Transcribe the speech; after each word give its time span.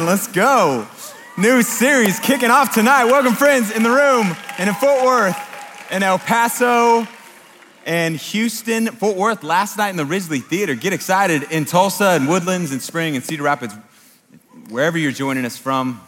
Let's 0.00 0.26
go. 0.26 0.88
New 1.38 1.62
series 1.62 2.18
kicking 2.18 2.50
off 2.50 2.74
tonight. 2.74 3.04
Welcome, 3.04 3.34
friends, 3.34 3.70
in 3.70 3.84
the 3.84 3.90
room 3.90 4.34
and 4.58 4.68
in 4.68 4.74
Fort 4.74 5.04
Worth, 5.04 5.36
in 5.92 6.02
El 6.02 6.18
Paso, 6.18 7.06
and 7.86 8.16
Houston, 8.16 8.88
Fort 8.88 9.16
Worth, 9.16 9.44
last 9.44 9.78
night 9.78 9.90
in 9.90 9.96
the 9.96 10.04
Risley 10.04 10.40
Theater. 10.40 10.74
Get 10.74 10.92
excited 10.92 11.44
in 11.52 11.64
Tulsa 11.64 12.06
and 12.06 12.28
Woodlands 12.28 12.72
and 12.72 12.82
Spring 12.82 13.14
and 13.14 13.24
Cedar 13.24 13.44
Rapids, 13.44 13.72
wherever 14.68 14.98
you're 14.98 15.12
joining 15.12 15.44
us 15.44 15.56
from. 15.56 16.00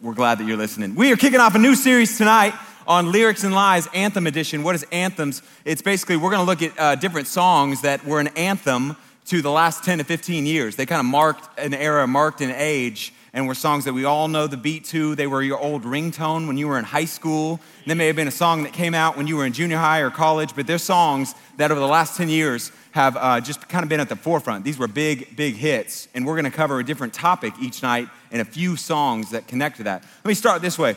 We're 0.00 0.14
glad 0.14 0.38
that 0.38 0.46
you're 0.46 0.56
listening. 0.56 0.94
We 0.94 1.12
are 1.12 1.16
kicking 1.16 1.40
off 1.40 1.54
a 1.54 1.58
new 1.58 1.74
series 1.74 2.16
tonight 2.16 2.54
on 2.86 3.12
Lyrics 3.12 3.44
and 3.44 3.54
Lies, 3.54 3.86
Anthem 3.92 4.26
Edition. 4.26 4.62
What 4.62 4.74
is 4.74 4.86
anthems? 4.92 5.42
It's 5.66 5.82
basically, 5.82 6.16
we're 6.16 6.30
going 6.30 6.40
to 6.40 6.46
look 6.46 6.62
at 6.62 6.80
uh, 6.80 6.94
different 6.94 7.26
songs 7.26 7.82
that 7.82 8.02
were 8.06 8.18
an 8.18 8.28
anthem 8.28 8.96
to 9.30 9.40
the 9.40 9.50
last 9.50 9.84
10 9.84 9.98
to 9.98 10.04
15 10.04 10.44
years. 10.44 10.74
They 10.74 10.86
kind 10.86 10.98
of 10.98 11.06
marked 11.06 11.56
an 11.56 11.72
era, 11.72 12.04
marked 12.08 12.40
an 12.40 12.50
age, 12.50 13.14
and 13.32 13.46
were 13.46 13.54
songs 13.54 13.84
that 13.84 13.92
we 13.92 14.04
all 14.04 14.26
know 14.26 14.48
the 14.48 14.56
beat 14.56 14.86
to. 14.86 15.14
They 15.14 15.28
were 15.28 15.40
your 15.40 15.56
old 15.56 15.84
ringtone 15.84 16.48
when 16.48 16.58
you 16.58 16.66
were 16.66 16.76
in 16.76 16.84
high 16.84 17.04
school. 17.04 17.60
They 17.86 17.94
may 17.94 18.08
have 18.08 18.16
been 18.16 18.26
a 18.26 18.32
song 18.32 18.64
that 18.64 18.72
came 18.72 18.92
out 18.92 19.16
when 19.16 19.28
you 19.28 19.36
were 19.36 19.46
in 19.46 19.52
junior 19.52 19.76
high 19.76 20.00
or 20.00 20.10
college, 20.10 20.56
but 20.56 20.66
they're 20.66 20.78
songs 20.78 21.36
that 21.58 21.70
over 21.70 21.78
the 21.78 21.86
last 21.86 22.16
10 22.16 22.28
years 22.28 22.72
have 22.90 23.16
uh, 23.16 23.40
just 23.40 23.68
kind 23.68 23.84
of 23.84 23.88
been 23.88 24.00
at 24.00 24.08
the 24.08 24.16
forefront. 24.16 24.64
These 24.64 24.78
were 24.78 24.88
big, 24.88 25.36
big 25.36 25.54
hits, 25.54 26.08
and 26.12 26.26
we're 26.26 26.34
going 26.34 26.50
to 26.50 26.50
cover 26.50 26.80
a 26.80 26.84
different 26.84 27.14
topic 27.14 27.54
each 27.62 27.84
night 27.84 28.08
and 28.32 28.42
a 28.42 28.44
few 28.44 28.74
songs 28.74 29.30
that 29.30 29.46
connect 29.46 29.76
to 29.76 29.84
that. 29.84 30.02
Let 30.24 30.28
me 30.28 30.34
start 30.34 30.60
this 30.60 30.76
way 30.76 30.96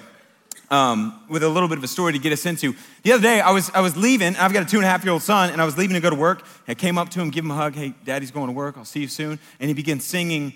um, 0.73 1.23
with 1.29 1.43
a 1.43 1.49
little 1.49 1.69
bit 1.69 1.77
of 1.77 1.83
a 1.83 1.87
story 1.87 2.13
to 2.13 2.19
get 2.19 2.33
us 2.33 2.47
into. 2.47 2.75
The 3.03 3.11
other 3.11 3.21
day, 3.21 3.39
I 3.41 3.51
was, 3.51 3.69
I 3.75 3.81
was 3.81 3.95
leaving. 3.95 4.35
I've 4.37 4.51
got 4.51 4.63
a 4.63 4.65
two 4.65 4.77
and 4.77 4.85
a 4.85 4.89
half 4.89 5.03
year 5.03 5.13
old 5.13 5.21
son, 5.21 5.51
and 5.51 5.61
I 5.61 5.65
was 5.65 5.77
leaving 5.77 5.93
to 5.93 6.01
go 6.01 6.09
to 6.09 6.15
work. 6.15 6.43
I 6.67 6.73
came 6.73 6.97
up 6.97 7.09
to 7.09 7.21
him, 7.21 7.29
give 7.29 7.45
him 7.45 7.51
a 7.51 7.55
hug. 7.55 7.75
Hey, 7.75 7.93
daddy's 8.03 8.31
going 8.31 8.47
to 8.47 8.53
work. 8.53 8.75
I'll 8.75 8.83
see 8.83 9.01
you 9.01 9.07
soon. 9.07 9.37
And 9.59 9.67
he 9.67 9.75
begins 9.75 10.03
singing, 10.03 10.53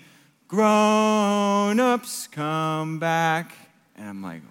Grown 0.48 1.78
ups 1.78 2.26
come 2.26 2.98
back. 2.98 3.52
And 3.96 4.08
I'm 4.08 4.22
like, 4.22 4.42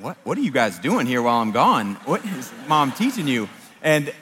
what, 0.00 0.16
what 0.24 0.36
are 0.36 0.42
you 0.42 0.50
guys 0.50 0.78
doing 0.78 1.06
here 1.06 1.22
while 1.22 1.40
I'm 1.40 1.52
gone? 1.52 1.94
What 2.04 2.24
is 2.24 2.52
mom 2.66 2.92
teaching 2.92 3.26
you? 3.26 3.48
And, 3.82 4.12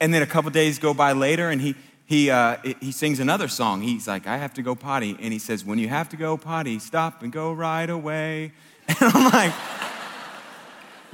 and 0.00 0.12
then 0.12 0.22
a 0.22 0.26
couple 0.26 0.50
days 0.50 0.78
go 0.78 0.92
by 0.92 1.12
later, 1.12 1.48
and 1.48 1.60
he, 1.60 1.76
he, 2.04 2.30
uh, 2.30 2.56
he 2.80 2.92
sings 2.92 3.20
another 3.20 3.48
song. 3.48 3.80
He's 3.80 4.06
like, 4.06 4.26
I 4.26 4.36
have 4.36 4.52
to 4.54 4.62
go 4.62 4.74
potty. 4.74 5.16
And 5.20 5.32
he 5.32 5.38
says, 5.38 5.64
When 5.64 5.78
you 5.78 5.88
have 5.88 6.10
to 6.10 6.16
go 6.16 6.36
potty, 6.36 6.78
stop 6.78 7.22
and 7.22 7.32
go 7.32 7.54
right 7.54 7.88
away. 7.88 8.52
And 8.86 8.98
I'm 9.00 9.32
like, 9.32 9.54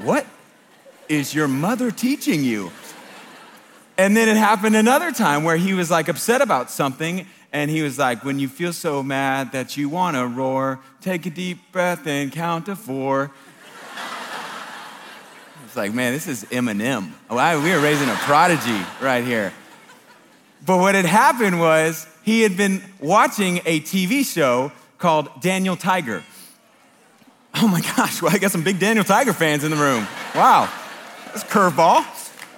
what 0.03 0.27
is 1.09 1.35
your 1.35 1.49
mother 1.49 1.91
teaching 1.91 2.45
you? 2.45 2.71
And 3.99 4.17
then 4.17 4.29
it 4.29 4.37
happened 4.37 4.77
another 4.77 5.13
time 5.13 5.45
where 5.45 5.57
he 5.57 5.75
was 5.75 5.91
like 5.91 6.09
upset 6.09 6.41
about 6.41 6.71
something. 6.71 7.27
And 7.53 7.71
he 7.71 7.83
was 7.83 7.99
like, 7.99 8.25
When 8.25 8.39
you 8.39 8.49
feel 8.49 8.73
so 8.73 9.03
mad 9.03 9.53
that 9.53 9.77
you 9.77 9.89
want 9.89 10.17
to 10.17 10.27
roar, 10.27 10.81
take 11.01 11.27
a 11.27 11.31
deep 11.31 11.59
breath 11.73 12.07
and 12.07 12.33
count 12.33 12.67
to 12.67 12.77
four. 12.77 13.31
It's 15.67 15.77
like, 15.77 15.95
man, 15.95 16.13
this 16.13 16.27
is 16.27 16.45
Eminem. 16.47 17.13
We 17.31 17.73
are 17.73 17.79
raising 17.79 18.09
a 18.09 18.15
prodigy 18.15 18.85
right 19.01 19.23
here. 19.23 19.53
But 20.67 20.79
what 20.79 20.97
had 20.97 21.05
happened 21.05 21.61
was 21.61 22.09
he 22.25 22.43
had 22.43 22.57
been 22.57 22.83
watching 23.01 23.59
a 23.65 23.81
TV 23.81 24.25
show 24.25 24.73
called 24.99 25.29
Daniel 25.41 25.77
Tiger. 25.77 26.25
Oh 27.63 27.69
my 27.69 27.83
gosh, 27.83 28.23
well, 28.23 28.35
I 28.35 28.39
got 28.39 28.53
some 28.53 28.65
big 28.65 28.79
Daniel 28.79 29.05
Tiger 29.05 29.35
fans 29.35 29.65
in 29.65 29.71
the 29.71 29.77
room. 29.77 30.07
Wow, 30.35 30.73
that's 31.27 31.45
curveball. 31.45 32.07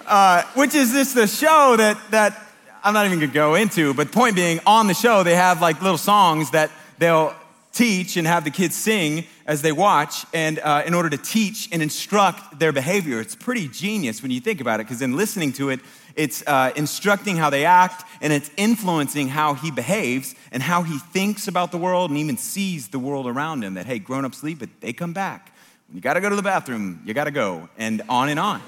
Uh, 0.07 0.43
which 0.53 0.75
is 0.75 0.93
this 0.93 1.11
the 1.11 1.27
show 1.27 1.75
that, 1.75 1.97
that 2.11 2.41
I'm 2.85 2.93
not 2.93 3.05
even 3.05 3.19
gonna 3.19 3.29
go 3.29 3.55
into, 3.55 3.93
but 3.93 4.13
point 4.13 4.37
being, 4.37 4.61
on 4.65 4.87
the 4.87 4.93
show, 4.93 5.23
they 5.23 5.35
have 5.35 5.61
like 5.61 5.81
little 5.81 5.97
songs 5.97 6.51
that 6.51 6.71
they'll 6.99 7.35
teach 7.73 8.15
and 8.15 8.25
have 8.25 8.45
the 8.45 8.49
kids 8.49 8.75
sing 8.75 9.25
as 9.45 9.61
they 9.61 9.73
watch, 9.73 10.25
and 10.33 10.59
uh, 10.59 10.83
in 10.85 10.93
order 10.93 11.09
to 11.09 11.17
teach 11.17 11.67
and 11.73 11.81
instruct 11.81 12.57
their 12.57 12.71
behavior. 12.71 13.19
It's 13.19 13.35
pretty 13.35 13.67
genius 13.67 14.21
when 14.21 14.31
you 14.31 14.39
think 14.39 14.61
about 14.61 14.79
it, 14.79 14.85
because 14.87 15.01
in 15.01 15.17
listening 15.17 15.51
to 15.53 15.69
it, 15.69 15.81
it's 16.15 16.43
uh, 16.45 16.71
instructing 16.75 17.37
how 17.37 17.49
they 17.49 17.65
act, 17.65 18.03
and 18.21 18.31
it's 18.31 18.51
influencing 18.57 19.29
how 19.29 19.53
he 19.53 19.71
behaves 19.71 20.35
and 20.51 20.61
how 20.61 20.83
he 20.83 20.99
thinks 20.99 21.47
about 21.47 21.71
the 21.71 21.77
world 21.77 22.11
and 22.11 22.19
even 22.19 22.37
sees 22.37 22.89
the 22.89 22.99
world 22.99 23.27
around 23.27 23.63
him. 23.63 23.73
That, 23.75 23.85
hey, 23.85 23.99
grown 23.99 24.25
ups 24.25 24.43
leave, 24.43 24.59
but 24.59 24.69
they 24.81 24.93
come 24.93 25.13
back. 25.13 25.53
When 25.87 25.95
you 25.95 26.01
gotta 26.01 26.21
go 26.21 26.29
to 26.29 26.35
the 26.35 26.43
bathroom, 26.43 27.01
you 27.05 27.13
gotta 27.13 27.31
go, 27.31 27.69
and 27.77 28.01
on 28.09 28.29
and 28.29 28.39
on. 28.39 28.61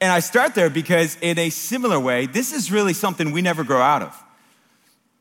And 0.00 0.12
I 0.12 0.20
start 0.20 0.54
there 0.54 0.70
because, 0.70 1.16
in 1.20 1.38
a 1.38 1.50
similar 1.50 1.98
way, 1.98 2.26
this 2.26 2.52
is 2.52 2.70
really 2.70 2.92
something 2.92 3.32
we 3.32 3.42
never 3.42 3.64
grow 3.64 3.80
out 3.80 4.02
of. 4.02 4.24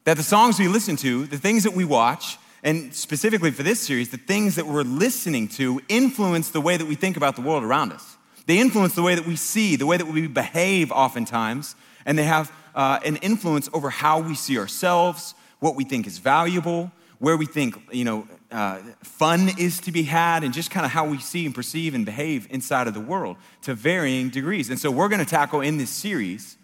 That 0.04 0.18
the 0.18 0.24
songs 0.24 0.60
we 0.60 0.68
listen 0.68 0.96
to, 0.98 1.26
the 1.26 1.38
things 1.38 1.64
that 1.64 1.74
we 1.74 1.84
watch, 1.84 2.38
and 2.64 2.94
specifically 2.94 3.52
for 3.52 3.64
this 3.64 3.80
series, 3.80 4.10
the 4.10 4.18
things 4.18 4.56
that 4.56 4.68
we're 4.68 4.84
listening 4.84 5.48
to 5.50 5.82
influence 5.90 6.50
the 6.50 6.62
way 6.62 6.78
that 6.78 6.86
we 6.86 6.96
think 6.96 7.18
about 7.18 7.36
the 7.36 7.42
world 7.42 7.64
around 7.64 7.92
us. 7.92 8.17
They 8.48 8.60
influence 8.60 8.96
the 8.96 9.04
way 9.04 9.14
that 9.14 9.28
we 9.28 9.36
see, 9.36 9.76
the 9.76 9.86
way 9.86 9.98
that 9.98 10.08
we 10.08 10.26
behave 10.26 10.92
oftentimes, 10.92 11.76
and 12.06 12.18
they 12.18 12.24
have 12.24 12.52
uh, 12.74 13.00
an 13.04 13.18
influence 13.18 13.70
over 13.74 13.90
how 13.90 14.20
we 14.20 14.36
see 14.36 14.58
ourselves, 14.58 15.36
what 15.60 15.76
we 15.76 15.84
think 15.84 16.08
is 16.08 16.18
valuable, 16.18 16.92
where 17.20 17.36
we 17.36 17.46
think, 17.46 17.76
you 17.92 18.06
know, 18.06 18.26
uh, 18.50 18.78
fun 19.04 19.50
is 19.58 19.82
to 19.82 19.92
be 19.92 20.04
had, 20.04 20.46
and 20.46 20.54
just 20.54 20.72
kind 20.72 20.86
of 20.86 20.94
how 20.94 21.06
we 21.06 21.18
see 21.18 21.46
and 21.46 21.54
perceive 21.54 21.94
and 21.94 22.06
behave 22.06 22.48
inside 22.50 22.88
of 22.88 22.94
the 22.94 23.02
world 23.02 23.36
to 23.64 23.74
varying 23.74 24.30
degrees. 24.30 24.70
And 24.70 24.80
so 24.80 24.90
we're 24.92 25.10
going 25.10 25.24
to 25.24 25.30
tackle 25.30 25.60
in 25.60 25.78
this 25.78 25.90
series 25.90 26.58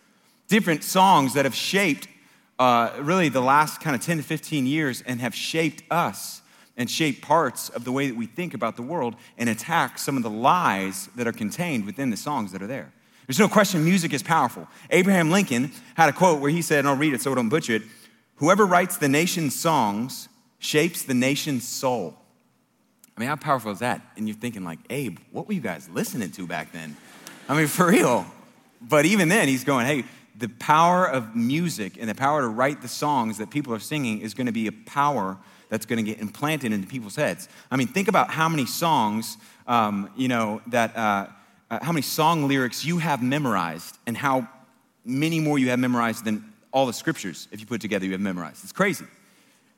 different 0.48 0.86
songs 0.86 1.34
that 1.34 1.44
have 1.44 1.56
shaped 1.56 2.08
uh, 2.60 2.92
really 3.00 3.28
the 3.28 3.42
last 3.42 3.82
kind 3.82 3.94
of 3.94 4.02
10 4.02 4.18
to 4.18 4.24
15 4.24 4.66
years 4.66 5.02
and 5.02 5.20
have 5.20 5.36
shaped 5.36 5.84
us 5.92 6.43
and 6.76 6.90
shape 6.90 7.22
parts 7.22 7.70
of 7.70 7.84
the 7.84 7.92
way 7.92 8.08
that 8.08 8.16
we 8.16 8.26
think 8.26 8.54
about 8.54 8.76
the 8.76 8.82
world 8.82 9.16
and 9.38 9.48
attack 9.50 10.00
some 10.00 10.18
of 10.18 10.24
the 10.24 10.30
lies 10.30 11.08
that 11.16 11.28
are 11.28 11.34
contained 11.34 11.86
within 11.86 12.10
the 12.10 12.18
songs 12.18 12.52
that 12.52 12.62
are 12.62 12.68
there. 12.68 12.92
There's 13.28 13.40
no 13.40 13.48
question 13.48 13.86
music 13.86 14.14
is 14.14 14.24
powerful. 14.24 14.68
Abraham 14.90 15.32
Lincoln 15.32 15.72
had 15.96 16.10
a 16.10 16.14
quote 16.14 16.42
where 16.42 16.52
he 16.52 16.62
said, 16.62 16.80
and 16.80 16.88
I'll 16.88 16.96
read 16.96 17.14
it 17.14 17.22
so 17.22 17.32
I 17.32 17.36
don't 17.36 17.50
butcher 17.50 17.74
it 17.74 17.84
Whoever 18.38 18.66
writes 18.66 18.98
the 18.98 19.10
nation's 19.10 19.56
songs 19.56 20.28
shapes 20.60 21.04
the 21.04 21.14
nation's 21.14 21.68
soul. 21.68 22.16
I 23.16 23.20
mean, 23.20 23.30
how 23.30 23.36
powerful 23.36 23.72
is 23.72 23.80
that? 23.80 24.02
And 24.18 24.28
you're 24.28 24.36
thinking, 24.36 24.64
like, 24.64 24.80
Abe, 24.90 25.20
what 25.32 25.48
were 25.48 25.54
you 25.54 25.62
guys 25.62 25.88
listening 25.90 26.32
to 26.32 26.48
back 26.48 26.72
then? 26.72 26.98
I 27.48 27.56
mean, 27.56 27.68
for 27.68 27.88
real. 27.88 28.26
But 28.82 29.06
even 29.06 29.30
then, 29.30 29.48
he's 29.48 29.64
going, 29.64 29.86
hey, 29.86 30.04
the 30.36 30.50
power 30.50 31.06
of 31.06 31.36
music 31.36 31.98
and 32.00 32.10
the 32.10 32.16
power 32.16 32.42
to 32.42 32.48
write 32.48 32.82
the 32.82 32.88
songs 32.88 33.38
that 33.38 33.52
people 33.52 33.74
are 33.74 33.80
singing 33.80 34.22
is 34.22 34.34
going 34.34 34.48
to 34.48 34.52
be 34.52 34.68
a 34.68 34.72
power 34.72 35.38
that's 35.74 35.88
going 35.88 35.98
to 35.98 36.04
get 36.04 36.22
implanted 36.22 36.72
into 36.72 36.88
people's 36.88 37.16
heads. 37.16 37.50
I 37.72 37.78
mean, 37.78 37.88
think 37.88 38.08
about 38.08 38.30
how 38.30 38.48
many 38.48 38.68
songs, 38.68 39.38
um, 39.66 40.08
you 40.16 40.28
know, 40.28 40.62
that, 40.68 40.96
uh, 40.96 41.26
uh, 41.72 41.80
how 41.82 41.92
many 41.92 42.04
song 42.04 42.48
lyrics 42.48 42.86
you 42.86 43.00
have 43.00 43.24
memorized 43.24 43.98
and 44.06 44.16
how 44.16 44.48
many 45.04 45.40
more 45.40 45.58
you 45.58 45.70
have 45.70 45.80
memorized 45.80 46.26
than 46.26 46.46
all 46.72 46.86
the 46.86 46.94
scriptures, 46.94 47.48
if 47.52 47.60
you 47.60 47.66
put 47.66 47.82
together, 47.82 48.06
you 48.06 48.12
have 48.12 48.22
memorized. 48.22 48.64
It's 48.64 48.72
crazy. 48.72 49.06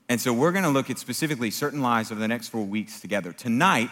And 0.10 0.20
so 0.20 0.34
we're 0.34 0.52
going 0.52 0.66
to 0.66 0.70
look 0.70 0.90
at 0.90 1.00
specifically 1.00 1.50
certain 1.50 1.82
lies 1.82 2.12
over 2.12 2.20
the 2.20 2.28
next 2.28 2.50
four 2.50 2.66
weeks 2.66 3.00
together. 3.00 3.32
Tonight, 3.32 3.90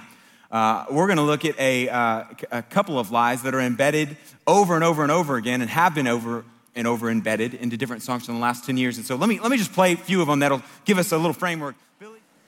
uh, 0.51 0.83
we're 0.91 1.07
going 1.07 1.15
to 1.15 1.23
look 1.23 1.45
at 1.45 1.57
a, 1.57 1.87
uh, 1.87 2.25
a 2.51 2.63
couple 2.63 2.99
of 2.99 3.11
lies 3.11 3.43
that 3.43 3.55
are 3.55 3.61
embedded 3.61 4.17
over 4.45 4.75
and 4.75 4.83
over 4.83 5.03
and 5.03 5.11
over 5.11 5.37
again 5.37 5.61
and 5.61 5.69
have 5.69 5.95
been 5.95 6.07
over 6.07 6.43
and 6.75 6.87
over 6.87 7.09
embedded 7.09 7.53
into 7.53 7.77
different 7.77 8.01
songs 8.01 8.27
in 8.27 8.35
the 8.35 8.41
last 8.41 8.65
10 8.65 8.77
years. 8.77 8.97
And 8.97 9.05
so 9.05 9.15
let 9.15 9.29
me, 9.29 9.39
let 9.39 9.51
me 9.51 9.57
just 9.57 9.73
play 9.73 9.93
a 9.93 9.97
few 9.97 10.21
of 10.21 10.27
them 10.27 10.39
that'll 10.39 10.63
give 10.85 10.97
us 10.97 11.11
a 11.11 11.17
little 11.17 11.33
framework. 11.33 11.75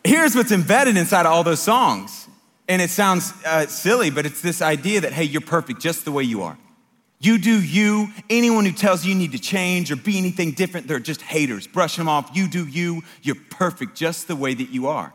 Here's 0.04 0.36
what's 0.36 0.52
embedded 0.52 0.98
inside 0.98 1.26
of 1.26 1.32
all 1.32 1.44
those 1.44 1.62
songs. 1.62 2.28
And 2.68 2.82
it 2.82 2.90
sounds 2.90 3.34
uh, 3.46 3.68
silly, 3.68 4.10
but 4.10 4.26
it's 4.26 4.42
this 4.42 4.62
idea 4.62 5.02
that, 5.02 5.14
hey, 5.14 5.24
you're 5.24 5.42
perfect 5.42 5.82
just 5.82 6.06
the 6.06 6.12
way 6.12 6.24
you 6.24 6.44
are. 6.44 6.58
You 7.20 7.38
do 7.38 7.62
you. 7.62 8.10
Anyone 8.30 8.66
who 8.66 8.72
tells 8.72 9.06
you 9.06 9.14
you 9.14 9.18
need 9.18 9.32
to 9.32 9.40
change 9.40 9.92
or 9.92 9.96
be 9.96 10.18
anything 10.18 10.52
different, 10.52 10.88
they're 10.88 11.00
just 11.00 11.22
haters. 11.22 11.66
Brush 11.66 11.96
them 11.96 12.08
off. 12.08 12.32
You 12.34 12.48
do 12.48 12.68
you. 12.68 13.04
You're 13.22 13.38
perfect 13.50 13.96
just 13.96 14.28
the 14.28 14.36
way 14.36 14.54
that 14.54 14.70
you 14.70 14.88
are. 14.88 15.14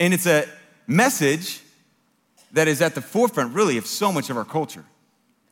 And 0.00 0.14
it's 0.14 0.26
a 0.26 0.46
message 0.86 1.60
that 2.52 2.68
is 2.68 2.80
at 2.80 2.94
the 2.94 3.02
forefront, 3.02 3.54
really, 3.54 3.76
of 3.76 3.86
so 3.86 4.12
much 4.12 4.30
of 4.30 4.36
our 4.36 4.44
culture. 4.44 4.84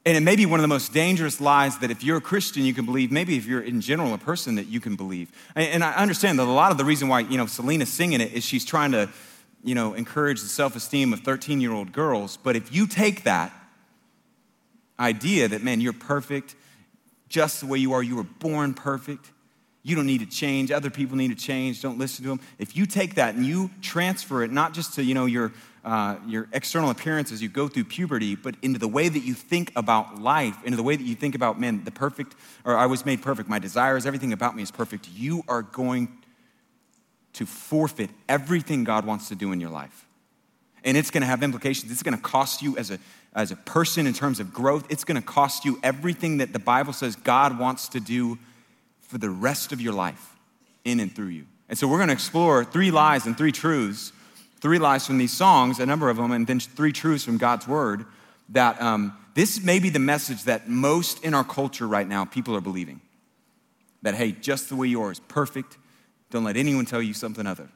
And 0.06 0.17
it 0.17 0.20
may 0.20 0.37
be 0.37 0.47
one 0.47 0.61
of 0.61 0.62
the 0.62 0.69
most 0.69 0.93
dangerous 0.93 1.41
lies 1.41 1.81
that 1.81 1.91
if 1.91 2.05
you're 2.05 2.19
a 2.19 2.20
Christian, 2.20 2.64
you 2.64 2.73
can 2.73 2.87
believe, 2.87 3.11
maybe 3.11 3.37
if 3.37 3.44
you're 3.44 3.61
in 3.61 3.81
general 3.81 4.14
a 4.14 4.19
person 4.19 4.55
that 4.55 4.69
you 4.69 4.79
can 4.79 4.94
believe. 4.94 5.32
And 5.56 5.82
I 5.82 5.94
understand 5.94 6.38
that 6.38 6.44
a 6.44 6.50
lot 6.50 6.70
of 6.70 6.79
the 6.79 6.85
reason 6.85 7.08
why, 7.08 7.20
you 7.20 7.37
know, 7.37 7.47
Selena's 7.47 7.93
singing 7.93 8.20
it 8.20 8.32
is 8.32 8.44
she's 8.44 8.64
trying 8.64 8.93
to, 8.93 9.08
you 9.64 9.75
know, 9.75 9.94
encourage 9.94 10.43
the 10.43 10.49
self 10.49 10.76
esteem 10.76 11.12
of 11.12 11.20
13 11.20 11.61
year 11.61 11.73
old 11.73 11.93
girls. 11.93 12.37
But 12.37 12.55
if 12.55 12.73
you 12.73 12.87
take 12.87 13.25
that 13.25 13.53
idea 15.00 15.49
that, 15.49 15.64
man, 15.64 15.81
you're 15.81 15.93
perfect 15.93 16.55
just 17.29 17.59
the 17.59 17.67
way 17.67 17.79
you 17.79 17.93
are, 17.93 18.02
you 18.02 18.14
were 18.14 18.23
born 18.23 18.75
perfect, 18.75 19.32
you 19.82 19.97
don't 19.97 20.06
need 20.06 20.20
to 20.20 20.26
change, 20.26 20.70
other 20.70 20.91
people 20.91 21.17
need 21.17 21.37
to 21.37 21.44
change, 21.44 21.82
don't 21.82 21.99
listen 21.99 22.23
to 22.23 22.29
them. 22.29 22.41
If 22.61 22.76
you 22.76 22.87
take 22.87 23.17
that 23.17 23.35
and 23.35 23.44
you 23.44 23.70
transfer 23.82 24.44
it 24.44 24.52
not 24.52 24.73
just 24.73 24.94
to, 24.94 25.02
you 25.02 25.14
know, 25.14 25.26
your 25.26 25.52
uh, 25.87 26.17
your 26.27 26.49
external 26.53 26.91
appearance 26.91 27.31
as 27.31 27.41
you 27.41 27.49
go 27.49 27.69
through 27.69 27.85
puberty, 27.85 28.35
but 28.35 28.56
into 28.61 28.77
the 28.77 28.88
way 28.88 29.09
that 29.09 29.21
you 29.21 29.35
think 29.35 29.71
about 29.77 30.21
life, 30.21 30.56
into 30.65 30.77
the 30.77 30.83
way 30.83 30.97
that 30.97 31.05
you 31.05 31.15
think 31.15 31.37
about, 31.37 31.61
man, 31.61 31.85
the 31.85 31.93
perfect, 31.93 32.35
or 32.65 32.77
I 32.77 32.87
was 32.87 33.06
made 33.06 33.23
perfect, 33.23 33.49
my 33.49 33.61
desires, 33.61 34.05
everything 34.05 34.33
about 34.33 34.56
me 34.56 34.65
is 34.65 34.73
perfect, 34.73 35.09
you 35.09 35.44
are 35.47 35.62
going 35.62 36.09
to 37.35 37.47
forfeit 37.47 38.11
everything 38.29 38.83
God 38.83 39.06
wants 39.06 39.29
to 39.29 39.37
do 39.37 39.53
in 39.53 39.61
your 39.61 39.71
life. 39.71 40.06
And 40.83 40.97
it's 40.97 41.12
gonna 41.12 41.27
have 41.27 41.44
implications. 41.44 41.93
It's 41.93 42.03
gonna 42.03 42.19
cost 42.19 42.62
you 42.62 42.77
as 42.77 42.91
a, 42.91 42.99
as 43.33 43.53
a 43.53 43.56
person 43.56 44.09
in 44.09 44.12
terms 44.12 44.41
of 44.41 44.53
growth. 44.53 44.87
It's 44.91 45.05
gonna 45.05 45.23
cost 45.23 45.65
you 45.65 45.79
everything 45.85 46.38
that 46.38 46.53
the 46.53 46.59
Bible 46.59 46.94
says 46.94 47.15
God 47.15 47.61
wants 47.61 47.88
to 47.91 48.00
do 48.00 48.38
for 49.03 49.19
the 49.19 49.31
rest 49.31 49.71
of 49.71 49.81
your 49.81 49.93
life 49.93 50.35
in 50.85 50.99
and 50.99 51.15
through 51.15 51.29
you. 51.29 51.47
And 51.69 51.79
so 51.79 51.87
we're 51.87 51.99
gonna 52.00 52.12
explore 52.12 52.65
three 52.65 52.91
lies 52.91 53.27
and 53.27 53.38
three 53.38 53.53
truths, 53.53 54.12
three 54.61 54.79
lies 54.79 55.06
from 55.06 55.19
these 55.19 55.32
songs, 55.32 55.79
a 55.79 55.87
number 55.87 56.08
of 56.08 56.17
them, 56.17 56.32
and 56.32 56.47
then 56.47 56.61
three 56.61 56.93
truths 56.93 57.25
from 57.25 57.38
God's 57.38 57.67
word 57.69 58.06
that 58.50 58.81
um, 58.81 59.17
this 59.35 59.62
may 59.62 59.79
be 59.79 59.91
the 59.91 59.99
message 59.99 60.44
that 60.44 60.69
most 60.69 61.25
in 61.25 61.35
our 61.35 61.44
culture 61.44 61.87
right 61.87 62.06
now 62.06 62.25
people 62.25 62.55
are 62.56 62.61
believing. 62.61 63.00
That, 64.03 64.14
hey, 64.14 64.32
just 64.32 64.69
the 64.69 64.76
way 64.76 64.87
you 64.87 65.03
are 65.03 65.11
is 65.11 65.20
perfect. 65.20 65.79
Don't 66.31 66.44
let 66.44 66.56
anyone 66.56 66.85
tell 66.85 67.03
you 67.03 67.14
something 67.14 67.47
other. 67.47 67.69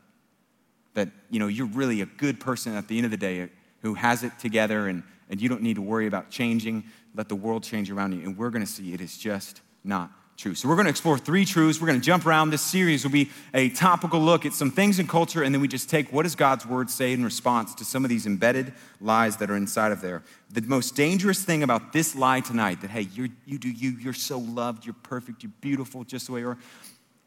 That, 0.95 1.09
you 1.31 1.39
know, 1.39 1.49
you're 1.49 1.67
really 1.67 2.01
a 2.01 2.07
good 2.07 2.41
person 2.41 2.75
at 2.75 2.89
the 2.89 2.97
end 2.97 3.05
of 3.05 3.11
the 3.11 3.17
day 3.17 3.49
who 3.83 3.95
has 3.95 4.23
it 4.23 4.39
together 4.39 4.89
and, 4.89 5.03
and 5.29 5.41
you 5.41 5.49
don't 5.49 5.63
need 5.63 5.75
to 5.75 5.83
worry 5.83 6.07
about 6.07 6.31
changing. 6.31 6.85
Let 7.15 7.29
the 7.29 7.37
world 7.37 7.63
change 7.63 7.91
around 7.91 8.13
you. 8.13 8.23
And 8.23 8.37
we're 8.37 8.51
going 8.51 8.65
to 8.65 8.71
see 8.71 8.93
it 8.93 9.01
is 9.01 9.17
just 9.17 9.61
not 9.83 10.11
true. 10.41 10.55
So 10.55 10.71
we're 10.71 10.75
going 10.75 10.87
to 10.87 10.91
explore 10.91 11.19
three 11.19 11.45
truths. 11.45 11.83
We're 11.83 11.87
going 11.89 12.01
to 12.01 12.05
jump 12.05 12.25
around. 12.25 12.49
This 12.49 12.63
series 12.63 13.05
will 13.05 13.11
be 13.11 13.31
a 13.53 13.69
topical 13.69 14.21
look 14.21 14.47
at 14.47 14.55
some 14.55 14.71
things 14.71 14.99
in 14.99 15.07
culture, 15.07 15.43
and 15.43 15.55
then 15.55 15.61
we 15.61 15.69
just 15.69 15.91
take 15.91 16.11
what 16.15 16.23
does 16.23 16.35
God's 16.35 16.65
word 16.65 16.89
say 16.89 17.13
in 17.13 17.23
response 17.23 17.75
to 17.75 17.85
some 17.85 18.07
of 18.07 18.09
these 18.09 18.25
embedded 18.25 18.73
lies 19.03 19.37
that 19.37 19.51
are 19.51 19.57
inside 19.57 19.93
of 19.93 20.01
there. 20.01 20.23
The 20.51 20.63
most 20.63 20.97
dangerous 20.97 21.45
thing 21.45 21.63
about 21.63 21.93
this 21.93 22.17
lie 22.17 22.41
tonight, 22.41 22.81
that 22.81 22.89
hey, 22.89 23.03
you're, 23.13 23.29
you 23.45 23.59
do 23.59 23.69
you, 23.69 23.91
you're 23.91 24.15
so 24.15 24.39
loved, 24.39 24.87
you're 24.87 24.97
perfect, 25.03 25.43
you're 25.43 25.53
beautiful, 25.61 26.05
just 26.05 26.27
the 26.27 26.33
way 26.33 26.41
you 26.41 26.49
are, 26.49 26.59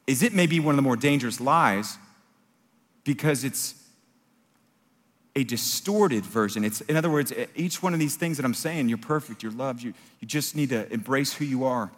is 0.08 0.24
it 0.24 0.34
may 0.34 0.48
be 0.48 0.60
one 0.60 0.74
of 0.74 0.78
the 0.78 0.82
more 0.82 0.96
dangerous 0.96 1.40
lies 1.40 2.00
because 3.04 3.44
it's 3.44 3.76
a 5.36 5.44
distorted 5.44 6.26
version. 6.26 6.64
It's, 6.64 6.82
in 6.82 6.96
other 6.96 7.12
words, 7.12 7.32
each 7.56 7.84
one 7.84 7.94
of 7.94 8.00
these 8.00 8.16
things 8.16 8.38
that 8.38 8.46
I'm 8.46 8.56
saying, 8.56 8.90
you're 8.90 8.98
perfect, 8.98 9.44
you're 9.44 9.52
loved, 9.52 9.84
you, 9.84 9.94
you 10.20 10.28
just 10.28 10.56
need 10.56 10.70
to 10.70 10.92
embrace 10.92 11.32
who 11.32 11.46
you 11.46 11.66
are 11.66 11.92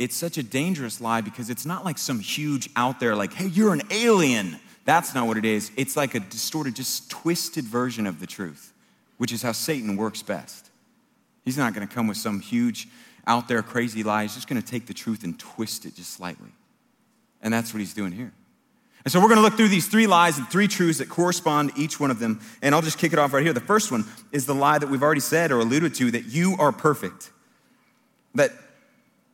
it's 0.00 0.16
such 0.16 0.38
a 0.38 0.42
dangerous 0.42 0.98
lie 0.98 1.20
because 1.20 1.50
it's 1.50 1.66
not 1.66 1.84
like 1.84 1.98
some 1.98 2.20
huge 2.20 2.70
out 2.74 3.00
there, 3.00 3.14
like, 3.14 3.34
hey, 3.34 3.48
you're 3.48 3.74
an 3.74 3.82
alien. 3.90 4.58
That's 4.86 5.14
not 5.14 5.26
what 5.26 5.36
it 5.36 5.44
is. 5.44 5.70
It's 5.76 5.94
like 5.94 6.14
a 6.14 6.20
distorted, 6.20 6.74
just 6.74 7.10
twisted 7.10 7.66
version 7.66 8.06
of 8.06 8.18
the 8.18 8.26
truth, 8.26 8.72
which 9.18 9.30
is 9.30 9.42
how 9.42 9.52
Satan 9.52 9.98
works 9.98 10.22
best. 10.22 10.70
He's 11.44 11.58
not 11.58 11.74
going 11.74 11.86
to 11.86 11.94
come 11.94 12.06
with 12.06 12.16
some 12.16 12.40
huge, 12.40 12.88
out 13.26 13.46
there, 13.46 13.62
crazy 13.62 14.02
lie. 14.02 14.22
He's 14.22 14.34
just 14.34 14.48
going 14.48 14.60
to 14.60 14.66
take 14.66 14.86
the 14.86 14.94
truth 14.94 15.22
and 15.22 15.38
twist 15.38 15.84
it 15.84 15.96
just 15.96 16.14
slightly. 16.14 16.50
And 17.42 17.52
that's 17.52 17.74
what 17.74 17.80
he's 17.80 17.92
doing 17.92 18.12
here. 18.12 18.32
And 19.04 19.12
so 19.12 19.20
we're 19.20 19.28
going 19.28 19.36
to 19.36 19.42
look 19.42 19.58
through 19.58 19.68
these 19.68 19.88
three 19.88 20.06
lies 20.06 20.38
and 20.38 20.48
three 20.48 20.66
truths 20.66 20.98
that 20.98 21.10
correspond 21.10 21.74
to 21.74 21.80
each 21.80 22.00
one 22.00 22.10
of 22.10 22.18
them. 22.18 22.40
And 22.62 22.74
I'll 22.74 22.82
just 22.82 22.98
kick 22.98 23.12
it 23.12 23.18
off 23.18 23.34
right 23.34 23.44
here. 23.44 23.52
The 23.52 23.60
first 23.60 23.92
one 23.92 24.06
is 24.32 24.46
the 24.46 24.54
lie 24.54 24.78
that 24.78 24.88
we've 24.88 25.02
already 25.02 25.20
said 25.20 25.52
or 25.52 25.60
alluded 25.60 25.94
to 25.96 26.10
that 26.12 26.24
you 26.24 26.56
are 26.58 26.72
perfect. 26.72 27.32
That 28.34 28.52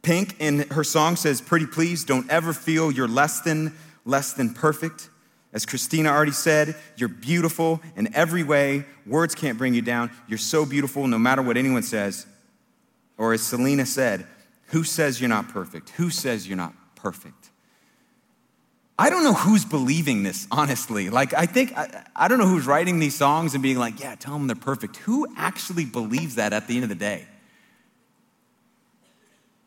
Pink 0.07 0.37
in 0.39 0.61
her 0.71 0.85
song 0.85 1.17
says, 1.17 1.41
Pretty 1.41 1.67
please, 1.67 2.05
don't 2.05 2.31
ever 2.31 2.53
feel 2.53 2.93
you're 2.93 3.09
less 3.09 3.41
than, 3.41 3.75
less 4.05 4.35
than 4.35 4.55
perfect. 4.55 5.11
As 5.53 5.67
Christina 5.67 6.11
already 6.11 6.31
said, 6.31 6.77
you're 6.97 7.09
beautiful 7.09 7.81
in 7.97 8.15
every 8.15 8.45
way. 8.45 8.85
Words 9.05 9.35
can't 9.35 9.59
bring 9.59 9.75
you 9.75 9.83
down. 9.83 10.13
You're 10.29 10.39
so 10.39 10.65
beautiful 10.65 11.09
no 11.09 11.19
matter 11.19 11.43
what 11.43 11.57
anyone 11.57 11.83
says. 11.83 12.25
Or 13.19 13.33
as 13.33 13.43
Selena 13.43 13.85
said, 13.85 14.29
who 14.67 14.85
says 14.85 15.21
you're 15.21 15.29
not 15.29 15.49
perfect? 15.49 15.91
Who 15.91 16.11
says 16.11 16.47
you're 16.47 16.57
not 16.57 16.75
perfect? 16.95 17.51
I 18.97 19.11
don't 19.11 19.25
know 19.25 19.35
who's 19.35 19.65
believing 19.65 20.23
this, 20.23 20.47
honestly. 20.53 21.11
Like, 21.11 21.35
I 21.35 21.47
think, 21.47 21.77
I, 21.77 22.05
I 22.15 22.29
don't 22.29 22.39
know 22.39 22.47
who's 22.47 22.65
writing 22.65 23.01
these 23.01 23.17
songs 23.17 23.55
and 23.55 23.63
being 23.63 23.77
like, 23.77 23.99
yeah, 23.99 24.15
tell 24.15 24.35
them 24.35 24.47
they're 24.47 24.55
perfect. 24.55 24.99
Who 24.99 25.27
actually 25.37 25.85
believes 25.85 26.37
that 26.37 26.53
at 26.53 26.69
the 26.69 26.77
end 26.77 26.85
of 26.85 26.91
the 26.91 26.95
day? 26.95 27.27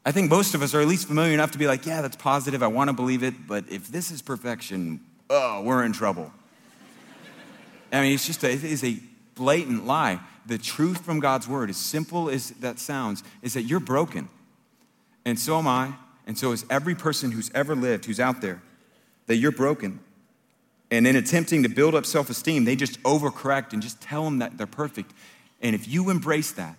I 0.09 0.11
think 0.11 0.31
most 0.31 0.55
of 0.55 0.63
us 0.63 0.73
are 0.73 0.81
at 0.81 0.87
least 0.87 1.07
familiar 1.07 1.35
enough 1.35 1.51
to 1.51 1.59
be 1.59 1.67
like, 1.67 1.85
yeah, 1.85 2.01
that's 2.01 2.15
positive. 2.15 2.63
I 2.63 2.67
want 2.67 2.87
to 2.87 2.93
believe 2.93 3.21
it. 3.21 3.45
But 3.45 3.65
if 3.69 3.89
this 3.89 4.09
is 4.09 4.23
perfection, 4.23 5.01
oh, 5.29 5.61
we're 5.61 5.83
in 5.83 5.93
trouble. 5.93 6.33
I 7.93 8.01
mean, 8.01 8.15
it's 8.15 8.25
just 8.25 8.43
a, 8.43 8.51
it 8.51 8.63
is 8.63 8.83
a 8.83 8.97
blatant 9.35 9.85
lie. 9.85 10.19
The 10.47 10.57
truth 10.57 11.05
from 11.05 11.19
God's 11.19 11.47
word, 11.47 11.69
as 11.69 11.77
simple 11.77 12.27
as 12.27 12.49
that 12.53 12.79
sounds, 12.79 13.23
is 13.43 13.53
that 13.53 13.61
you're 13.65 13.79
broken. 13.79 14.29
And 15.25 15.37
so 15.37 15.59
am 15.59 15.67
I. 15.67 15.93
And 16.25 16.35
so 16.35 16.53
is 16.53 16.65
every 16.71 16.95
person 16.95 17.29
who's 17.29 17.51
ever 17.53 17.75
lived, 17.75 18.05
who's 18.05 18.19
out 18.19 18.41
there, 18.41 18.63
that 19.27 19.35
you're 19.35 19.51
broken. 19.51 19.99
And 20.89 21.05
in 21.05 21.17
attempting 21.17 21.61
to 21.61 21.69
build 21.69 21.93
up 21.93 22.07
self 22.07 22.31
esteem, 22.31 22.65
they 22.65 22.75
just 22.75 22.99
overcorrect 23.03 23.73
and 23.73 23.81
just 23.83 24.01
tell 24.01 24.23
them 24.23 24.39
that 24.39 24.57
they're 24.57 24.65
perfect. 24.65 25.13
And 25.61 25.75
if 25.75 25.87
you 25.87 26.09
embrace 26.09 26.51
that, 26.53 26.77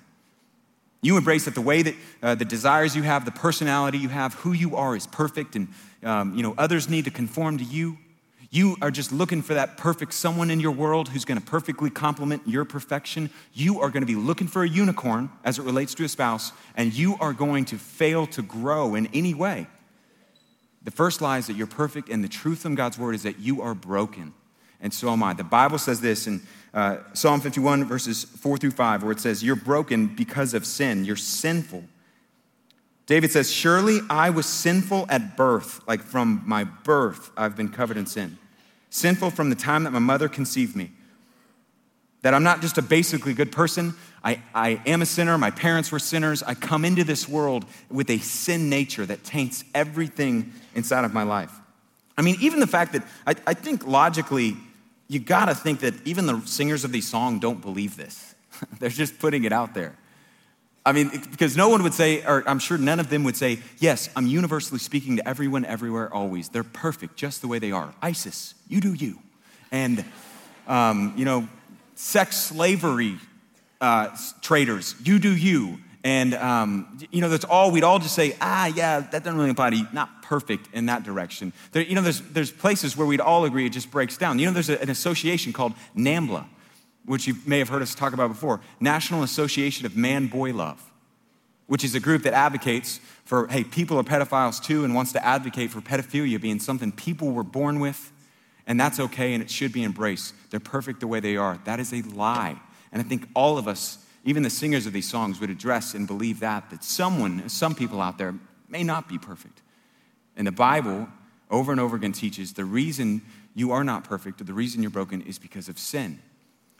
you 1.02 1.16
embrace 1.16 1.46
that 1.46 1.54
the 1.54 1.60
way 1.60 1.82
that 1.82 1.94
uh, 2.22 2.34
the 2.34 2.44
desires 2.44 2.94
you 2.94 3.02
have, 3.02 3.24
the 3.24 3.30
personality 3.30 3.98
you 3.98 4.08
have, 4.08 4.34
who 4.34 4.52
you 4.52 4.76
are 4.76 4.94
is 4.94 5.06
perfect, 5.06 5.56
and 5.56 5.68
um, 6.02 6.34
you 6.34 6.42
know 6.42 6.54
others 6.58 6.88
need 6.88 7.06
to 7.06 7.10
conform 7.10 7.58
to 7.58 7.64
you. 7.64 7.98
You 8.52 8.76
are 8.82 8.90
just 8.90 9.12
looking 9.12 9.42
for 9.42 9.54
that 9.54 9.76
perfect 9.76 10.12
someone 10.12 10.50
in 10.50 10.58
your 10.58 10.72
world 10.72 11.08
who's 11.08 11.24
going 11.24 11.38
to 11.38 11.46
perfectly 11.46 11.88
complement 11.88 12.42
your 12.46 12.64
perfection. 12.64 13.30
You 13.52 13.80
are 13.80 13.90
going 13.90 14.02
to 14.02 14.06
be 14.06 14.16
looking 14.16 14.48
for 14.48 14.64
a 14.64 14.68
unicorn 14.68 15.30
as 15.44 15.58
it 15.58 15.62
relates 15.62 15.94
to 15.94 16.04
a 16.04 16.08
spouse, 16.08 16.52
and 16.76 16.92
you 16.92 17.16
are 17.20 17.32
going 17.32 17.64
to 17.66 17.78
fail 17.78 18.26
to 18.28 18.42
grow 18.42 18.96
in 18.96 19.06
any 19.14 19.34
way. 19.34 19.68
The 20.82 20.90
first 20.90 21.20
lie 21.20 21.38
is 21.38 21.46
that 21.46 21.56
you're 21.56 21.66
perfect, 21.66 22.08
and 22.08 22.24
the 22.24 22.28
truth 22.28 22.60
from 22.60 22.74
God's 22.74 22.98
word 22.98 23.14
is 23.14 23.22
that 23.22 23.38
you 23.38 23.62
are 23.62 23.74
broken, 23.74 24.34
and 24.80 24.92
so 24.92 25.10
am 25.10 25.22
I. 25.22 25.34
The 25.34 25.44
Bible 25.44 25.78
says 25.78 26.00
this 26.00 26.26
in 26.26 26.40
uh, 26.72 26.98
Psalm 27.12 27.40
51, 27.40 27.84
verses 27.84 28.24
4 28.24 28.56
through 28.56 28.70
5, 28.70 29.02
where 29.02 29.12
it 29.12 29.20
says, 29.20 29.42
You're 29.42 29.56
broken 29.56 30.06
because 30.06 30.54
of 30.54 30.64
sin. 30.64 31.04
You're 31.04 31.16
sinful. 31.16 31.84
David 33.06 33.32
says, 33.32 33.50
Surely 33.50 33.98
I 34.08 34.30
was 34.30 34.46
sinful 34.46 35.06
at 35.08 35.36
birth, 35.36 35.80
like 35.88 36.02
from 36.02 36.42
my 36.46 36.64
birth, 36.64 37.30
I've 37.36 37.56
been 37.56 37.68
covered 37.68 37.96
in 37.96 38.06
sin. 38.06 38.38
Sinful 38.90 39.30
from 39.30 39.50
the 39.50 39.56
time 39.56 39.84
that 39.84 39.90
my 39.90 39.98
mother 39.98 40.28
conceived 40.28 40.76
me. 40.76 40.92
That 42.22 42.34
I'm 42.34 42.42
not 42.42 42.60
just 42.60 42.78
a 42.78 42.82
basically 42.82 43.34
good 43.34 43.50
person, 43.50 43.94
I, 44.22 44.42
I 44.54 44.82
am 44.86 45.00
a 45.02 45.06
sinner. 45.06 45.38
My 45.38 45.50
parents 45.50 45.90
were 45.90 45.98
sinners. 45.98 46.42
I 46.42 46.54
come 46.54 46.84
into 46.84 47.04
this 47.04 47.28
world 47.28 47.64
with 47.90 48.10
a 48.10 48.18
sin 48.18 48.68
nature 48.68 49.06
that 49.06 49.24
taints 49.24 49.64
everything 49.74 50.52
inside 50.74 51.04
of 51.04 51.14
my 51.14 51.22
life. 51.22 51.52
I 52.18 52.22
mean, 52.22 52.36
even 52.40 52.60
the 52.60 52.66
fact 52.66 52.92
that 52.92 53.02
I, 53.26 53.34
I 53.46 53.54
think 53.54 53.86
logically, 53.86 54.56
you 55.10 55.18
got 55.18 55.46
to 55.46 55.56
think 55.56 55.80
that 55.80 55.94
even 56.06 56.26
the 56.26 56.40
singers 56.42 56.84
of 56.84 56.92
these 56.92 57.08
songs 57.08 57.40
don't 57.40 57.60
believe 57.60 57.96
this. 57.96 58.36
They're 58.78 58.90
just 58.90 59.18
putting 59.18 59.42
it 59.42 59.52
out 59.52 59.74
there. 59.74 59.96
I 60.86 60.92
mean, 60.92 61.10
because 61.32 61.56
no 61.56 61.68
one 61.68 61.82
would 61.82 61.94
say, 61.94 62.24
or 62.24 62.48
I'm 62.48 62.60
sure 62.60 62.78
none 62.78 63.00
of 63.00 63.10
them 63.10 63.24
would 63.24 63.36
say, 63.36 63.58
yes, 63.80 64.08
I'm 64.14 64.28
universally 64.28 64.78
speaking 64.78 65.16
to 65.16 65.28
everyone, 65.28 65.64
everywhere, 65.64 66.14
always. 66.14 66.48
They're 66.48 66.62
perfect 66.62 67.16
just 67.16 67.40
the 67.40 67.48
way 67.48 67.58
they 67.58 67.72
are. 67.72 67.92
ISIS, 68.00 68.54
you 68.68 68.80
do 68.80 68.94
you. 68.94 69.18
And, 69.72 70.04
um, 70.68 71.12
you 71.16 71.24
know, 71.24 71.48
sex 71.96 72.36
slavery 72.36 73.18
uh, 73.80 74.16
traders, 74.42 74.94
you 75.02 75.18
do 75.18 75.34
you. 75.34 75.80
And, 76.02 76.34
um, 76.34 76.98
you 77.10 77.20
know, 77.20 77.28
that's 77.28 77.44
all, 77.44 77.70
we'd 77.70 77.84
all 77.84 77.98
just 77.98 78.14
say, 78.14 78.34
ah, 78.40 78.66
yeah, 78.66 79.00
that 79.00 79.22
doesn't 79.22 79.36
really 79.36 79.50
apply 79.50 79.70
to 79.70 79.76
you. 79.76 79.86
Not 79.92 80.22
perfect 80.22 80.68
in 80.72 80.86
that 80.86 81.02
direction. 81.02 81.52
There, 81.72 81.82
you 81.82 81.94
know, 81.94 82.00
there's, 82.00 82.22
there's 82.22 82.50
places 82.50 82.96
where 82.96 83.06
we'd 83.06 83.20
all 83.20 83.44
agree 83.44 83.66
it 83.66 83.70
just 83.70 83.90
breaks 83.90 84.16
down. 84.16 84.38
You 84.38 84.46
know, 84.46 84.52
there's 84.52 84.70
a, 84.70 84.80
an 84.80 84.88
association 84.88 85.52
called 85.52 85.74
NAMBLA, 85.94 86.46
which 87.04 87.26
you 87.26 87.34
may 87.44 87.58
have 87.58 87.68
heard 87.68 87.82
us 87.82 87.94
talk 87.94 88.14
about 88.14 88.28
before 88.28 88.60
National 88.78 89.22
Association 89.22 89.84
of 89.84 89.94
Man 89.94 90.28
Boy 90.28 90.54
Love, 90.54 90.82
which 91.66 91.84
is 91.84 91.94
a 91.94 92.00
group 92.00 92.22
that 92.22 92.32
advocates 92.32 93.00
for, 93.24 93.46
hey, 93.48 93.62
people 93.62 93.98
are 93.98 94.02
pedophiles 94.02 94.62
too, 94.62 94.84
and 94.84 94.94
wants 94.94 95.12
to 95.12 95.24
advocate 95.24 95.70
for 95.70 95.80
pedophilia 95.82 96.40
being 96.40 96.60
something 96.60 96.92
people 96.92 97.32
were 97.32 97.44
born 97.44 97.78
with, 97.78 98.10
and 98.66 98.80
that's 98.80 98.98
okay, 98.98 99.34
and 99.34 99.42
it 99.42 99.50
should 99.50 99.72
be 99.72 99.84
embraced. 99.84 100.34
They're 100.50 100.60
perfect 100.60 101.00
the 101.00 101.06
way 101.06 101.20
they 101.20 101.36
are. 101.36 101.58
That 101.64 101.78
is 101.78 101.92
a 101.92 102.00
lie. 102.02 102.58
And 102.90 103.02
I 103.02 103.04
think 103.04 103.28
all 103.34 103.58
of 103.58 103.68
us 103.68 103.98
even 104.24 104.42
the 104.42 104.50
singers 104.50 104.86
of 104.86 104.92
these 104.92 105.08
songs 105.08 105.40
would 105.40 105.50
address 105.50 105.94
and 105.94 106.06
believe 106.06 106.40
that, 106.40 106.70
that 106.70 106.84
someone, 106.84 107.48
some 107.48 107.74
people 107.74 108.00
out 108.00 108.18
there 108.18 108.34
may 108.68 108.82
not 108.82 109.08
be 109.08 109.18
perfect. 109.18 109.62
And 110.36 110.46
the 110.46 110.52
Bible 110.52 111.08
over 111.50 111.72
and 111.72 111.80
over 111.80 111.96
again 111.96 112.12
teaches 112.12 112.52
the 112.52 112.64
reason 112.64 113.22
you 113.54 113.72
are 113.72 113.84
not 113.84 114.04
perfect 114.04 114.40
or 114.40 114.44
the 114.44 114.52
reason 114.52 114.82
you're 114.82 114.90
broken 114.90 115.22
is 115.22 115.38
because 115.38 115.68
of 115.68 115.78
sin. 115.78 116.20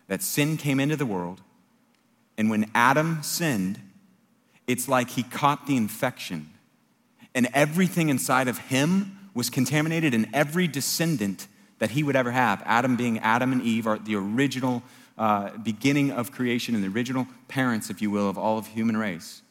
That 0.07 0.23
sin 0.23 0.57
came 0.57 0.81
into 0.81 0.97
the 0.97 1.07
world, 1.07 1.41
and 2.37 2.51
when 2.51 2.71
Adam 2.75 3.23
sinned, 3.23 3.81
it's 4.67 4.89
like 4.89 5.11
he 5.11 5.23
caught 5.23 5.67
the 5.67 5.77
infection, 5.77 6.51
and 7.35 7.49
everything 7.55 8.09
inside 8.09 8.49
of 8.49 8.59
him 8.59 9.19
was 9.35 9.51
contaminated, 9.51 10.15
and 10.15 10.29
every 10.33 10.67
descendant 10.67 11.47
that 11.79 11.91
he 11.93 12.03
would 12.03 12.17
ever 12.17 12.31
have, 12.31 12.63
Adam 12.67 12.97
being 12.97 13.19
Adam 13.21 13.53
and 13.53 13.63
Eve, 13.63 13.87
are 13.87 13.99
the 13.99 14.17
original 14.17 14.83
uh, 15.21 15.50
beginning 15.59 16.11
of 16.11 16.33
creation 16.33 16.75
and 16.75 16.83
the 16.83 16.89
original 16.89 17.27
parents, 17.47 17.91
if 17.91 18.00
you 18.00 18.11
will, 18.11 18.27
of 18.27 18.39
all 18.39 18.57
of 18.57 18.69
human 18.69 18.97
race, 18.97 19.43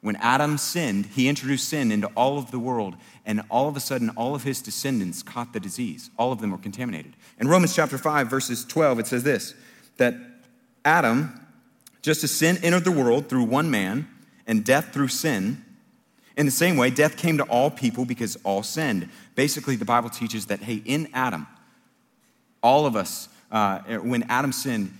When 0.00 0.16
Adam 0.16 0.58
sinned, 0.58 1.06
he 1.06 1.28
introduced 1.28 1.68
sin 1.68 1.92
into 1.92 2.08
all 2.16 2.36
of 2.36 2.50
the 2.50 2.58
world, 2.58 2.96
and 3.24 3.40
all 3.48 3.68
of 3.68 3.76
a 3.76 3.80
sudden, 3.80 4.10
all 4.16 4.34
of 4.34 4.42
his 4.42 4.60
descendants 4.60 5.22
caught 5.22 5.52
the 5.52 5.60
disease. 5.60 6.10
All 6.18 6.32
of 6.32 6.40
them 6.40 6.50
were 6.50 6.58
contaminated. 6.58 7.14
In 7.38 7.46
Romans 7.46 7.74
chapter 7.76 7.96
5, 7.96 8.28
verses 8.28 8.64
12, 8.64 8.98
it 8.98 9.06
says 9.06 9.22
this 9.22 9.54
that 9.98 10.14
Adam, 10.84 11.40
just 12.02 12.24
as 12.24 12.32
sin 12.32 12.58
entered 12.62 12.84
the 12.84 12.90
world 12.90 13.28
through 13.28 13.44
one 13.44 13.70
man, 13.70 14.08
and 14.48 14.64
death 14.64 14.92
through 14.92 15.08
sin, 15.08 15.64
in 16.36 16.44
the 16.44 16.52
same 16.52 16.76
way, 16.76 16.90
death 16.90 17.16
came 17.16 17.38
to 17.38 17.44
all 17.44 17.70
people 17.70 18.04
because 18.04 18.36
all 18.42 18.64
sinned. 18.64 19.08
Basically, 19.36 19.76
the 19.76 19.84
Bible 19.84 20.10
teaches 20.10 20.46
that, 20.46 20.60
hey, 20.60 20.82
in 20.84 21.08
Adam, 21.14 21.46
all 22.64 22.84
of 22.84 22.96
us, 22.96 23.28
uh, 23.52 23.78
when 23.98 24.24
Adam 24.24 24.50
sinned, 24.50 24.92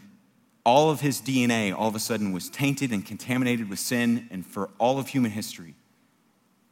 all 0.65 0.91
of 0.91 1.01
his 1.01 1.21
DNA 1.21 1.75
all 1.75 1.89
of 1.89 1.95
a 1.95 2.01
sudden 2.01 2.33
was 2.33 2.49
tainted 2.49 2.91
and 2.91 3.05
contaminated 3.05 3.69
with 3.69 3.79
sin, 3.79 4.29
and 4.31 4.47
for 4.47 4.71
all 4.79 4.99
of 4.99 5.09
human 5.09 5.31
history, 5.31 5.75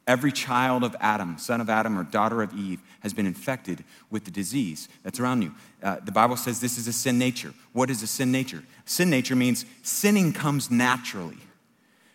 every 0.06 0.32
child 0.32 0.82
of 0.82 0.96
Adam, 1.00 1.38
son 1.38 1.60
of 1.60 1.68
Adam 1.70 1.98
or 1.98 2.02
daughter 2.02 2.42
of 2.42 2.52
Eve, 2.54 2.80
has 3.00 3.12
been 3.12 3.26
infected 3.26 3.84
with 4.10 4.24
the 4.24 4.30
disease 4.30 4.88
that's 5.02 5.20
around 5.20 5.42
you. 5.42 5.54
Uh, 5.82 5.96
the 6.04 6.12
Bible 6.12 6.36
says 6.36 6.60
this 6.60 6.78
is 6.78 6.88
a 6.88 6.92
sin 6.92 7.18
nature. 7.18 7.52
What 7.72 7.90
is 7.90 8.02
a 8.02 8.06
sin 8.06 8.32
nature? 8.32 8.64
Sin 8.84 9.10
nature 9.10 9.36
means 9.36 9.64
sinning 9.82 10.32
comes 10.32 10.70
naturally. 10.70 11.38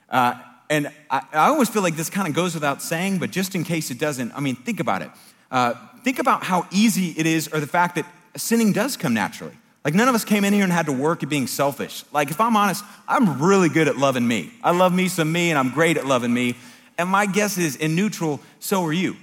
Uh, 0.09 0.35
and 0.69 0.91
I, 1.09 1.21
I, 1.31 1.47
always 1.49 1.69
feel 1.69 1.81
like 1.81 1.95
this 1.95 2.09
kind 2.09 2.27
of 2.27 2.33
goes 2.33 2.53
without 2.53 2.81
saying, 2.81 3.19
but 3.19 3.31
just 3.31 3.55
in 3.55 3.63
case 3.63 3.89
it 3.89 3.99
doesn't, 3.99 4.33
I 4.33 4.41
mean, 4.41 4.55
think 4.55 4.79
about 4.79 5.01
it. 5.01 5.11
Uh, 5.49 5.73
think 6.03 6.19
about 6.19 6.43
how 6.43 6.67
easy 6.71 7.13
it 7.17 7.25
is, 7.25 7.47
or 7.53 7.59
the 7.59 7.67
fact 7.67 7.95
that 7.95 8.05
sinning 8.35 8.73
does 8.73 8.97
come 8.97 9.13
naturally. 9.13 9.57
Like, 9.87 9.93
none 9.93 10.09
of 10.09 10.15
us 10.15 10.25
came 10.25 10.43
in 10.43 10.51
here 10.51 10.65
and 10.65 10.73
had 10.73 10.87
to 10.87 10.91
work 10.91 11.23
at 11.23 11.29
being 11.29 11.47
selfish. 11.47 12.03
Like, 12.11 12.29
if 12.29 12.41
I'm 12.41 12.57
honest, 12.57 12.83
I'm 13.07 13.41
really 13.41 13.69
good 13.69 13.87
at 13.87 13.95
loving 13.95 14.27
me. 14.27 14.51
I 14.61 14.71
love 14.71 14.93
me 14.93 15.07
some 15.07 15.31
me, 15.31 15.49
and 15.49 15.57
I'm 15.57 15.69
great 15.69 15.95
at 15.95 16.05
loving 16.05 16.33
me. 16.33 16.57
And 16.97 17.07
my 17.07 17.25
guess 17.25 17.57
is, 17.57 17.77
in 17.77 17.95
neutral, 17.95 18.41
so 18.59 18.83
are 18.83 18.91
you. 18.91 19.15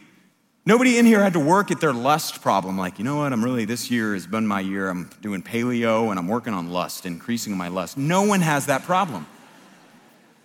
Nobody 0.64 0.96
in 0.96 1.04
here 1.04 1.22
had 1.22 1.34
to 1.34 1.38
work 1.38 1.70
at 1.70 1.82
their 1.82 1.92
lust 1.92 2.40
problem. 2.40 2.78
Like, 2.78 2.98
you 2.98 3.04
know 3.04 3.16
what? 3.16 3.30
I'm 3.30 3.44
really, 3.44 3.66
this 3.66 3.90
year 3.90 4.14
has 4.14 4.26
been 4.26 4.46
my 4.46 4.60
year. 4.60 4.88
I'm 4.88 5.10
doing 5.20 5.42
paleo 5.42 6.08
and 6.08 6.18
I'm 6.18 6.28
working 6.28 6.54
on 6.54 6.70
lust, 6.70 7.04
increasing 7.04 7.54
my 7.58 7.68
lust. 7.68 7.98
No 7.98 8.22
one 8.22 8.40
has 8.40 8.64
that 8.64 8.84
problem. 8.84 9.26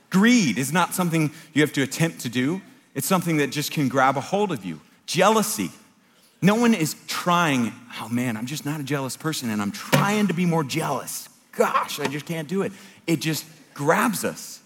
Greed 0.10 0.58
is 0.58 0.74
not 0.74 0.94
something 0.94 1.32
you 1.54 1.62
have 1.62 1.72
to 1.72 1.82
attempt 1.82 2.20
to 2.20 2.30
do, 2.30 2.62
it's 2.94 3.08
something 3.08 3.38
that 3.38 3.52
just 3.52 3.72
can 3.72 3.88
grab 3.88 4.18
a 4.18 4.22
hold 4.22 4.52
of 4.52 4.66
you. 4.66 4.82
Jealousy 5.06 5.72
no 6.42 6.56
one 6.56 6.74
is 6.74 6.96
trying, 7.08 7.74
oh 8.00 8.10
man, 8.10 8.38
I'm 8.38 8.46
just 8.46 8.66
not 8.66 8.80
a 8.80 8.84
jealous 8.84 9.18
person 9.18 9.50
and 9.50 9.62
I'm 9.62 9.72
trying 9.72 10.28
to 10.28 10.34
be 10.34 10.46
more 10.46 10.64
jealous. 10.64 11.30
Gosh, 11.52 12.00
I 12.00 12.08
just 12.08 12.26
can't 12.26 12.48
do 12.48 12.62
it. 12.62 12.72
It 13.08 13.20
just 13.20 13.46
grabs 13.74 14.24
us, 14.24 14.62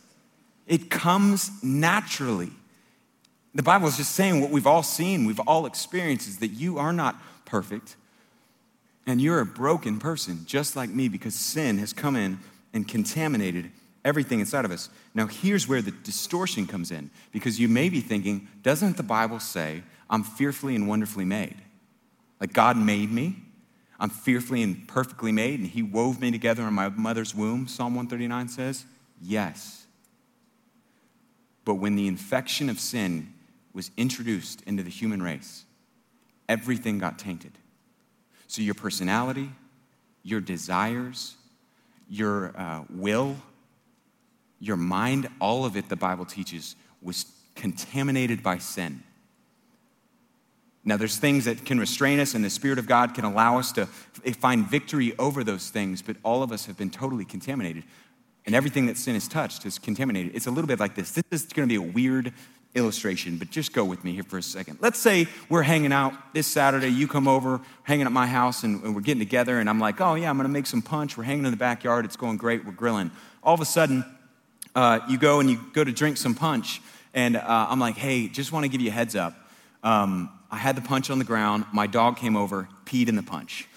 it 0.67 0.89
comes 0.89 1.63
naturally. 1.63 2.51
The 3.55 3.63
Bible 3.63 3.87
is 3.87 3.97
just 3.97 4.15
saying 4.15 4.41
what 4.41 4.49
we've 4.49 4.65
all 4.65 4.81
seen, 4.81 5.25
we've 5.25 5.39
all 5.41 5.65
experienced 5.67 6.27
is 6.27 6.37
that 6.39 6.47
you 6.47 6.79
are 6.79 6.93
not 6.93 7.15
perfect 7.45 7.95
and 9.05 9.21
you're 9.21 9.39
a 9.39 9.45
broken 9.45 9.99
person, 9.99 10.43
just 10.45 10.75
like 10.75 10.89
me, 10.89 11.07
because 11.09 11.35
sin 11.35 11.77
has 11.77 11.93
come 11.93 12.15
in 12.15 12.39
and 12.73 12.87
contaminated 12.87 13.69
everything 14.05 14.39
inside 14.39 14.65
of 14.65 14.71
us. 14.71 14.89
Now, 15.13 15.27
here's 15.27 15.67
where 15.67 15.81
the 15.81 15.91
distortion 15.91 16.65
comes 16.67 16.89
in, 16.89 17.11
because 17.31 17.59
you 17.59 17.67
may 17.67 17.89
be 17.89 18.01
thinking, 18.01 18.47
doesn't 18.61 18.97
the 18.97 19.03
Bible 19.03 19.39
say 19.39 19.83
I'm 20.13 20.21
fearfully 20.23 20.75
and 20.75 20.87
wonderfully 20.87 21.25
made? 21.25 21.55
Like 22.39 22.53
God 22.53 22.77
made 22.77 23.11
me. 23.11 23.35
I'm 23.99 24.11
fearfully 24.11 24.61
and 24.61 24.87
perfectly 24.87 25.31
made, 25.31 25.59
and 25.59 25.67
He 25.67 25.81
wove 25.81 26.21
me 26.21 26.29
together 26.29 26.67
in 26.67 26.73
my 26.75 26.89
mother's 26.89 27.33
womb, 27.33 27.67
Psalm 27.67 27.95
139 27.95 28.47
says. 28.47 28.85
Yes. 29.19 29.87
But 31.65 31.75
when 31.75 31.95
the 31.95 32.07
infection 32.07 32.69
of 32.69 32.79
sin 32.79 33.33
was 33.73 33.89
introduced 33.97 34.61
into 34.67 34.83
the 34.83 34.91
human 34.91 35.23
race, 35.23 35.65
everything 36.47 36.99
got 36.99 37.17
tainted. 37.17 37.53
So 38.45 38.61
your 38.61 38.75
personality, 38.75 39.49
your 40.21 40.41
desires, 40.41 41.33
your 42.07 42.55
uh, 42.55 42.83
will, 42.91 43.35
your 44.59 44.77
mind, 44.77 45.27
all 45.41 45.65
of 45.65 45.75
it, 45.75 45.89
the 45.89 45.95
Bible 45.95 46.25
teaches, 46.25 46.75
was 47.01 47.25
contaminated 47.55 48.43
by 48.43 48.59
sin. 48.59 49.01
Now, 50.85 50.97
there's 50.97 51.17
things 51.17 51.45
that 51.45 51.65
can 51.65 51.79
restrain 51.79 52.19
us, 52.19 52.33
and 52.33 52.43
the 52.43 52.49
Spirit 52.49 52.77
of 52.77 52.87
God 52.87 53.13
can 53.13 53.23
allow 53.23 53.57
us 53.57 53.71
to 53.73 53.85
find 53.85 54.67
victory 54.67 55.17
over 55.17 55.43
those 55.43 55.69
things, 55.69 56.01
but 56.01 56.17
all 56.23 56.43
of 56.43 56.51
us 56.51 56.65
have 56.65 56.77
been 56.77 56.89
totally 56.89 57.23
contaminated. 57.23 57.83
And 58.45 58.53
everything 58.53 58.87
that 58.87 58.97
sin 58.97 59.13
has 59.13 59.27
touched 59.27 59.65
is 59.65 59.79
contaminated. 59.79 60.35
It's 60.35 60.47
a 60.47 60.51
little 60.51 60.67
bit 60.67 60.79
like 60.79 60.95
this. 60.95 61.11
This 61.11 61.43
is 61.43 61.45
going 61.45 61.67
to 61.67 61.71
be 61.71 61.77
a 61.77 61.91
weird 61.93 62.33
illustration, 62.75 63.37
but 63.37 63.49
just 63.49 63.71
go 63.71 63.85
with 63.85 64.03
me 64.03 64.13
here 64.13 64.23
for 64.23 64.37
a 64.37 64.43
second. 64.43 64.79
Let's 64.81 64.99
say 64.99 65.27
we're 65.47 65.61
hanging 65.61 65.93
out 65.93 66.13
this 66.33 66.47
Saturday. 66.47 66.89
You 66.89 67.07
come 67.07 67.29
over, 67.29 67.61
hanging 67.83 68.05
at 68.05 68.11
my 68.11 68.27
house, 68.27 68.63
and, 68.63 68.95
we're 68.95 69.01
getting 69.01 69.19
together, 69.19 69.59
and 69.59 69.69
I'm 69.69 69.79
like, 69.79 70.01
oh, 70.01 70.15
yeah, 70.15 70.29
I'm 70.29 70.35
going 70.35 70.47
to 70.47 70.53
make 70.53 70.65
some 70.65 70.81
punch. 70.81 71.17
We're 71.17 71.23
hanging 71.23 71.45
in 71.45 71.51
the 71.51 71.57
backyard. 71.57 72.03
It's 72.03 72.17
going 72.17 72.35
great. 72.35 72.65
We're 72.65 72.73
grilling. 72.73 73.11
All 73.41 73.53
of 73.53 73.61
a 73.61 73.65
sudden, 73.65 74.03
uh, 74.75 74.99
you 75.07 75.17
go 75.17 75.39
and 75.39 75.49
you 75.49 75.59
go 75.71 75.83
to 75.83 75.91
drink 75.91 76.17
some 76.17 76.35
punch, 76.35 76.81
and 77.13 77.37
uh, 77.37 77.67
I'm 77.69 77.79
like, 77.79 77.95
hey, 77.95 78.27
just 78.27 78.51
want 78.51 78.65
to 78.65 78.69
give 78.69 78.81
you 78.81 78.89
a 78.89 78.93
heads 78.93 79.15
up. 79.15 79.35
Um, 79.83 80.29
I 80.53 80.57
had 80.57 80.75
the 80.75 80.81
punch 80.81 81.09
on 81.09 81.17
the 81.17 81.25
ground. 81.25 81.65
My 81.73 81.87
dog 81.87 82.17
came 82.17 82.37
over, 82.37 82.69
peed 82.85 83.09
in 83.09 83.15
the 83.15 83.23
punch. 83.23 83.67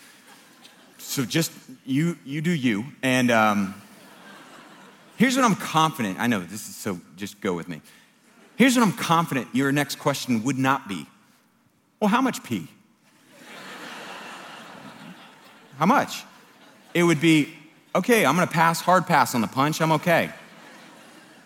So 0.98 1.24
just 1.24 1.50
you, 1.86 2.18
you 2.26 2.42
do 2.42 2.50
you. 2.50 2.84
And 3.02 3.30
um, 3.30 3.74
here's 5.16 5.36
what 5.36 5.46
I'm 5.46 5.54
confident. 5.54 6.20
I 6.20 6.26
know 6.26 6.40
this 6.40 6.68
is 6.68 6.76
so. 6.76 7.00
Just 7.16 7.40
go 7.40 7.54
with 7.54 7.66
me. 7.66 7.80
Here's 8.56 8.76
what 8.76 8.82
I'm 8.82 8.92
confident. 8.92 9.48
Your 9.54 9.72
next 9.72 9.98
question 9.98 10.44
would 10.44 10.58
not 10.58 10.86
be, 10.86 11.06
well, 11.98 12.08
how 12.08 12.20
much 12.20 12.44
pee? 12.44 12.68
how 15.78 15.86
much? 15.86 16.24
It 16.92 17.04
would 17.04 17.22
be, 17.22 17.54
okay, 17.94 18.26
I'm 18.26 18.36
to 18.36 18.46
pass 18.46 18.82
hard 18.82 19.06
pass 19.06 19.34
on 19.34 19.40
the 19.40 19.46
punch. 19.48 19.80
I'm 19.80 19.92
okay. 19.92 20.30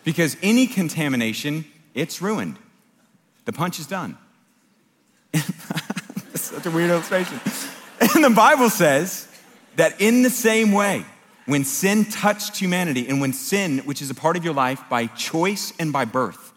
Because 0.03 0.37
any 0.43 0.67
contamination, 0.67 1.67
it's 1.95 2.21
ruined. 2.21 2.57
The 3.45 3.53
punch 3.53 3.79
is 3.79 3.87
done. 3.87 4.19
Such 6.35 6.67
a 6.67 6.71
weird 6.71 6.91
illustration. 6.91 7.41
And 8.01 8.25
the 8.25 8.31
Bible 8.31 8.71
says 8.71 9.29
that 9.77 10.01
in 10.01 10.23
the 10.23 10.31
same 10.31 10.73
way, 10.73 11.05
when 11.47 11.65
sin 11.65 12.05
touched 12.05 12.57
humanity 12.57 13.09
and 13.09 13.21
when 13.21 13.33
sin, 13.33 13.79
which 13.81 14.03
is 14.03 14.11
a 14.11 14.15
part 14.15 14.37
of 14.37 14.45
your 14.45 14.55
life 14.55 14.83
by 14.89 15.07
choice 15.07 15.73
and 15.79 15.93
by 15.93 16.05
birth, 16.05 16.53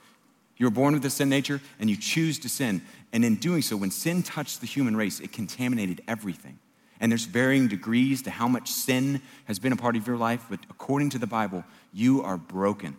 you 0.57 0.65
were 0.65 0.71
born 0.71 0.93
with 0.93 1.05
a 1.05 1.09
sin 1.09 1.29
nature 1.29 1.61
and 1.79 1.89
you 1.89 1.97
choose 1.97 2.39
to 2.39 2.49
sin. 2.49 2.81
And 3.11 3.23
in 3.25 3.35
doing 3.35 3.61
so, 3.61 3.75
when 3.75 3.91
sin 3.91 4.23
touched 4.23 4.61
the 4.61 4.67
human 4.67 4.95
race, 4.95 5.19
it 5.19 5.31
contaminated 5.31 6.01
everything. 6.07 6.59
And 6.99 7.11
there's 7.11 7.25
varying 7.25 7.67
degrees 7.67 8.21
to 8.23 8.31
how 8.31 8.47
much 8.47 8.69
sin 8.69 9.21
has 9.45 9.59
been 9.59 9.73
a 9.73 9.75
part 9.75 9.95
of 9.95 10.07
your 10.07 10.17
life, 10.17 10.45
but 10.49 10.59
according 10.69 11.09
to 11.11 11.19
the 11.19 11.27
Bible, 11.27 11.63
you 11.91 12.21
are 12.21 12.37
broken. 12.37 12.95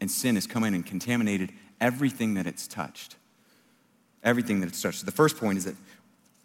And 0.00 0.10
sin 0.10 0.34
has 0.34 0.46
come 0.46 0.64
in 0.64 0.74
and 0.74 0.84
contaminated 0.84 1.52
everything 1.80 2.34
that 2.34 2.46
it's 2.46 2.66
touched 2.66 3.16
everything 4.22 4.60
that 4.60 4.68
it 4.68 4.74
starts. 4.74 4.98
So 4.98 5.06
the 5.06 5.12
first 5.12 5.36
point 5.36 5.58
is 5.58 5.64
that 5.64 5.76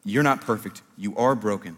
you're 0.03 0.23
not 0.23 0.41
perfect, 0.41 0.81
you 0.97 1.15
are 1.17 1.35
broken. 1.35 1.77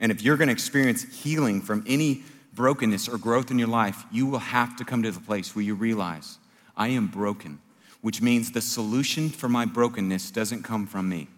And 0.00 0.12
if 0.12 0.22
you're 0.22 0.36
going 0.36 0.48
to 0.48 0.52
experience 0.52 1.02
healing 1.22 1.60
from 1.60 1.84
any 1.86 2.22
brokenness 2.54 3.08
or 3.08 3.18
growth 3.18 3.50
in 3.50 3.58
your 3.58 3.68
life, 3.68 4.04
you 4.10 4.26
will 4.26 4.38
have 4.38 4.76
to 4.76 4.84
come 4.84 5.02
to 5.02 5.10
the 5.10 5.20
place 5.20 5.54
where 5.54 5.64
you 5.64 5.74
realize, 5.74 6.38
I 6.76 6.88
am 6.88 7.06
broken, 7.06 7.60
which 8.00 8.20
means 8.20 8.52
the 8.52 8.60
solution 8.60 9.28
for 9.28 9.48
my 9.48 9.64
brokenness 9.64 10.30
doesn't 10.30 10.62
come 10.62 10.86
from 10.86 11.08
me. 11.08 11.28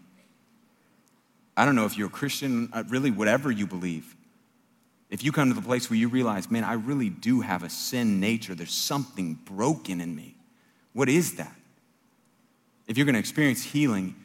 I 1.56 1.64
don't 1.64 1.74
know 1.74 1.86
if 1.86 1.98
you're 1.98 2.06
a 2.06 2.10
Christian, 2.10 2.70
uh, 2.72 2.84
really, 2.88 3.10
whatever 3.10 3.50
you 3.50 3.66
believe. 3.66 4.14
If 5.10 5.24
you 5.24 5.32
come 5.32 5.48
to 5.48 5.54
the 5.54 5.66
place 5.66 5.90
where 5.90 5.98
you 5.98 6.08
realize, 6.08 6.50
man, 6.50 6.62
I 6.62 6.74
really 6.74 7.08
do 7.08 7.40
have 7.40 7.64
a 7.64 7.70
sin 7.70 8.20
nature, 8.20 8.54
there's 8.54 8.74
something 8.74 9.34
broken 9.44 10.00
in 10.00 10.14
me. 10.14 10.36
What 10.92 11.08
is 11.08 11.34
that? 11.36 11.54
If 12.88 12.96
you're 12.96 13.04
going 13.04 13.14
to 13.14 13.20
experience 13.20 13.62
healing 13.62 14.16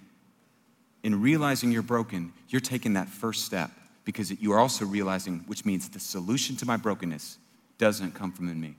in 1.04 1.22
realizing 1.22 1.72
you're 1.72 1.82
broken, 1.82 2.34
you're 2.48 2.62
taking 2.62 2.94
that 2.94 3.10
first 3.10 3.46
step 3.46 3.70
because 4.06 4.32
you 4.42 4.54
are 4.54 4.60
also 4.60 4.86
realizing, 4.86 5.44
which 5.48 5.66
means 5.66 5.90
the 5.90 6.00
solution 6.00 6.56
to 6.58 6.66
my 6.66 6.78
brokenness 6.78 7.38
doesn't 7.78 8.14
come 8.14 8.32
from 8.32 8.48
in 8.48 8.60
me. 8.60 8.76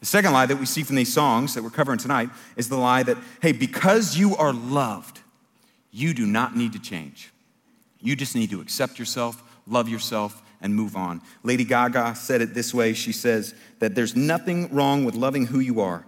The 0.00 0.06
second 0.06 0.32
lie 0.32 0.46
that 0.46 0.56
we 0.56 0.66
see 0.66 0.82
from 0.82 0.96
these 0.96 1.12
songs 1.12 1.54
that 1.54 1.62
we're 1.62 1.70
covering 1.70 1.98
tonight 1.98 2.30
is 2.56 2.68
the 2.68 2.76
lie 2.76 3.02
that, 3.04 3.18
hey, 3.40 3.52
because 3.52 4.16
you 4.16 4.34
are 4.36 4.52
loved, 4.52 5.20
you 5.90 6.14
do 6.14 6.26
not 6.26 6.56
need 6.56 6.72
to 6.72 6.80
change. 6.80 7.30
You 8.00 8.16
just 8.16 8.34
need 8.34 8.50
to 8.50 8.60
accept 8.60 8.98
yourself, 8.98 9.42
love 9.66 9.88
yourself, 9.88 10.42
and 10.60 10.74
move 10.74 10.96
on. 10.96 11.20
Lady 11.42 11.64
Gaga 11.64 12.14
said 12.14 12.40
it 12.40 12.54
this 12.54 12.72
way 12.72 12.94
She 12.94 13.12
says 13.12 13.54
that 13.78 13.94
there's 13.94 14.16
nothing 14.16 14.74
wrong 14.74 15.04
with 15.04 15.14
loving 15.14 15.46
who 15.46 15.60
you 15.60 15.80
are 15.80 16.04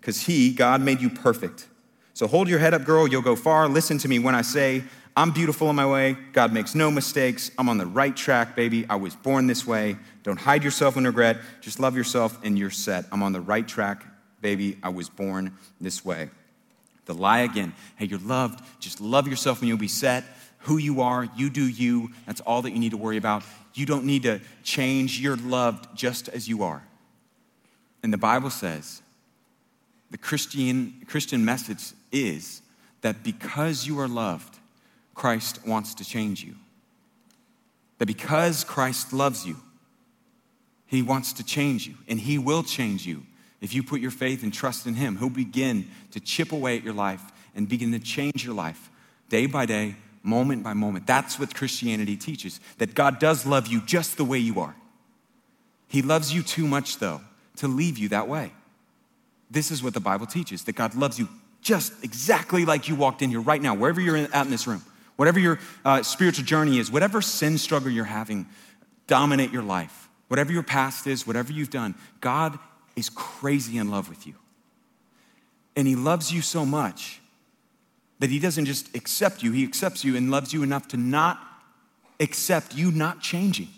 because 0.00 0.22
He, 0.22 0.52
God, 0.52 0.80
made 0.80 1.00
you 1.00 1.08
perfect. 1.08 1.68
So 2.14 2.28
hold 2.28 2.48
your 2.48 2.60
head 2.60 2.74
up, 2.74 2.84
girl. 2.84 3.08
You'll 3.08 3.22
go 3.22 3.36
far. 3.36 3.68
Listen 3.68 3.98
to 3.98 4.08
me 4.08 4.20
when 4.20 4.34
I 4.34 4.42
say, 4.42 4.84
I'm 5.16 5.32
beautiful 5.32 5.68
in 5.70 5.76
my 5.76 5.86
way. 5.86 6.16
God 6.32 6.52
makes 6.52 6.74
no 6.74 6.90
mistakes. 6.90 7.50
I'm 7.58 7.68
on 7.68 7.78
the 7.78 7.86
right 7.86 8.16
track, 8.16 8.56
baby. 8.56 8.86
I 8.88 8.96
was 8.96 9.14
born 9.14 9.46
this 9.46 9.66
way. 9.66 9.96
Don't 10.22 10.38
hide 10.38 10.64
yourself 10.64 10.96
in 10.96 11.04
regret. 11.04 11.38
Just 11.60 11.78
love 11.78 11.96
yourself 11.96 12.38
and 12.44 12.58
you're 12.58 12.70
set. 12.70 13.04
I'm 13.12 13.22
on 13.22 13.32
the 13.32 13.40
right 13.40 13.66
track, 13.66 14.04
baby, 14.40 14.78
I 14.82 14.88
was 14.90 15.08
born 15.08 15.56
this 15.80 16.04
way. 16.04 16.30
The 17.06 17.14
lie 17.14 17.40
again. 17.40 17.74
Hey, 17.96 18.06
you're 18.06 18.18
loved. 18.20 18.64
Just 18.80 19.00
love 19.00 19.28
yourself 19.28 19.60
and 19.60 19.68
you'll 19.68 19.76
be 19.76 19.88
set. 19.88 20.24
Who 20.60 20.78
you 20.78 21.02
are, 21.02 21.28
you 21.36 21.50
do 21.50 21.66
you. 21.66 22.10
That's 22.26 22.40
all 22.40 22.62
that 22.62 22.70
you 22.70 22.78
need 22.78 22.92
to 22.92 22.96
worry 22.96 23.16
about. 23.16 23.42
You 23.74 23.86
don't 23.86 24.04
need 24.04 24.22
to 24.22 24.40
change. 24.62 25.20
You're 25.20 25.36
loved 25.36 25.96
just 25.96 26.28
as 26.28 26.48
you 26.48 26.62
are. 26.62 26.82
And 28.02 28.12
the 28.12 28.18
Bible 28.18 28.50
says 28.50 29.02
the 30.10 30.18
Christian, 30.18 31.02
Christian 31.08 31.44
message 31.44 31.92
is 32.14 32.62
that 33.02 33.22
because 33.22 33.86
you 33.86 34.00
are 34.00 34.08
loved, 34.08 34.58
Christ 35.14 35.66
wants 35.66 35.94
to 35.96 36.04
change 36.04 36.42
you. 36.42 36.54
That 37.98 38.06
because 38.06 38.64
Christ 38.64 39.12
loves 39.12 39.46
you, 39.46 39.56
he 40.94 41.02
wants 41.02 41.32
to 41.34 41.44
change 41.44 41.86
you, 41.86 41.94
and 42.08 42.20
He 42.20 42.38
will 42.38 42.62
change 42.62 43.04
you. 43.06 43.24
If 43.60 43.74
you 43.74 43.82
put 43.82 44.00
your 44.00 44.12
faith 44.12 44.42
and 44.42 44.52
trust 44.52 44.86
in 44.86 44.94
Him, 44.94 45.16
He'll 45.16 45.28
begin 45.28 45.88
to 46.12 46.20
chip 46.20 46.52
away 46.52 46.76
at 46.76 46.84
your 46.84 46.94
life 46.94 47.20
and 47.54 47.68
begin 47.68 47.90
to 47.92 47.98
change 47.98 48.44
your 48.44 48.54
life 48.54 48.90
day 49.28 49.46
by 49.46 49.66
day, 49.66 49.96
moment 50.22 50.62
by 50.62 50.74
moment. 50.74 51.06
That's 51.06 51.38
what 51.38 51.54
Christianity 51.54 52.16
teaches 52.16 52.60
that 52.78 52.94
God 52.94 53.18
does 53.18 53.46
love 53.46 53.66
you 53.66 53.80
just 53.80 54.16
the 54.16 54.24
way 54.24 54.38
you 54.38 54.60
are. 54.60 54.76
He 55.88 56.02
loves 56.02 56.32
you 56.32 56.42
too 56.42 56.66
much, 56.66 56.98
though, 56.98 57.22
to 57.56 57.68
leave 57.68 57.98
you 57.98 58.08
that 58.10 58.28
way. 58.28 58.52
This 59.50 59.70
is 59.70 59.82
what 59.82 59.94
the 59.94 60.00
Bible 60.00 60.26
teaches 60.26 60.64
that 60.64 60.76
God 60.76 60.94
loves 60.94 61.18
you 61.18 61.28
just 61.64 62.04
exactly 62.04 62.64
like 62.64 62.88
you 62.88 62.94
walked 62.94 63.22
in 63.22 63.30
here 63.30 63.40
right 63.40 63.60
now, 63.60 63.74
wherever 63.74 64.00
you're 64.00 64.16
in, 64.16 64.32
in 64.32 64.50
this 64.50 64.68
room, 64.68 64.84
whatever 65.16 65.40
your 65.40 65.58
uh, 65.84 66.02
spiritual 66.02 66.44
journey 66.44 66.78
is, 66.78 66.92
whatever 66.92 67.20
sin 67.20 67.58
struggle 67.58 67.90
you're 67.90 68.04
having, 68.04 68.46
dominate 69.08 69.50
your 69.50 69.62
life. 69.62 70.08
Whatever 70.28 70.52
your 70.52 70.62
past 70.62 71.06
is, 71.06 71.26
whatever 71.26 71.52
you've 71.52 71.70
done, 71.70 71.94
God 72.20 72.58
is 72.96 73.08
crazy 73.10 73.78
in 73.78 73.90
love 73.90 74.08
with 74.08 74.26
you. 74.26 74.34
And 75.76 75.88
He 75.88 75.96
loves 75.96 76.32
you 76.32 76.42
so 76.42 76.64
much 76.64 77.20
that 78.20 78.30
He 78.30 78.38
doesn't 78.38 78.64
just 78.64 78.94
accept 78.94 79.42
you, 79.42 79.52
He 79.52 79.64
accepts 79.64 80.04
you 80.04 80.16
and 80.16 80.30
loves 80.30 80.52
you 80.52 80.62
enough 80.62 80.88
to 80.88 80.96
not 80.96 81.38
accept 82.20 82.74
you 82.74 82.90
not 82.90 83.20
changing. 83.20 83.68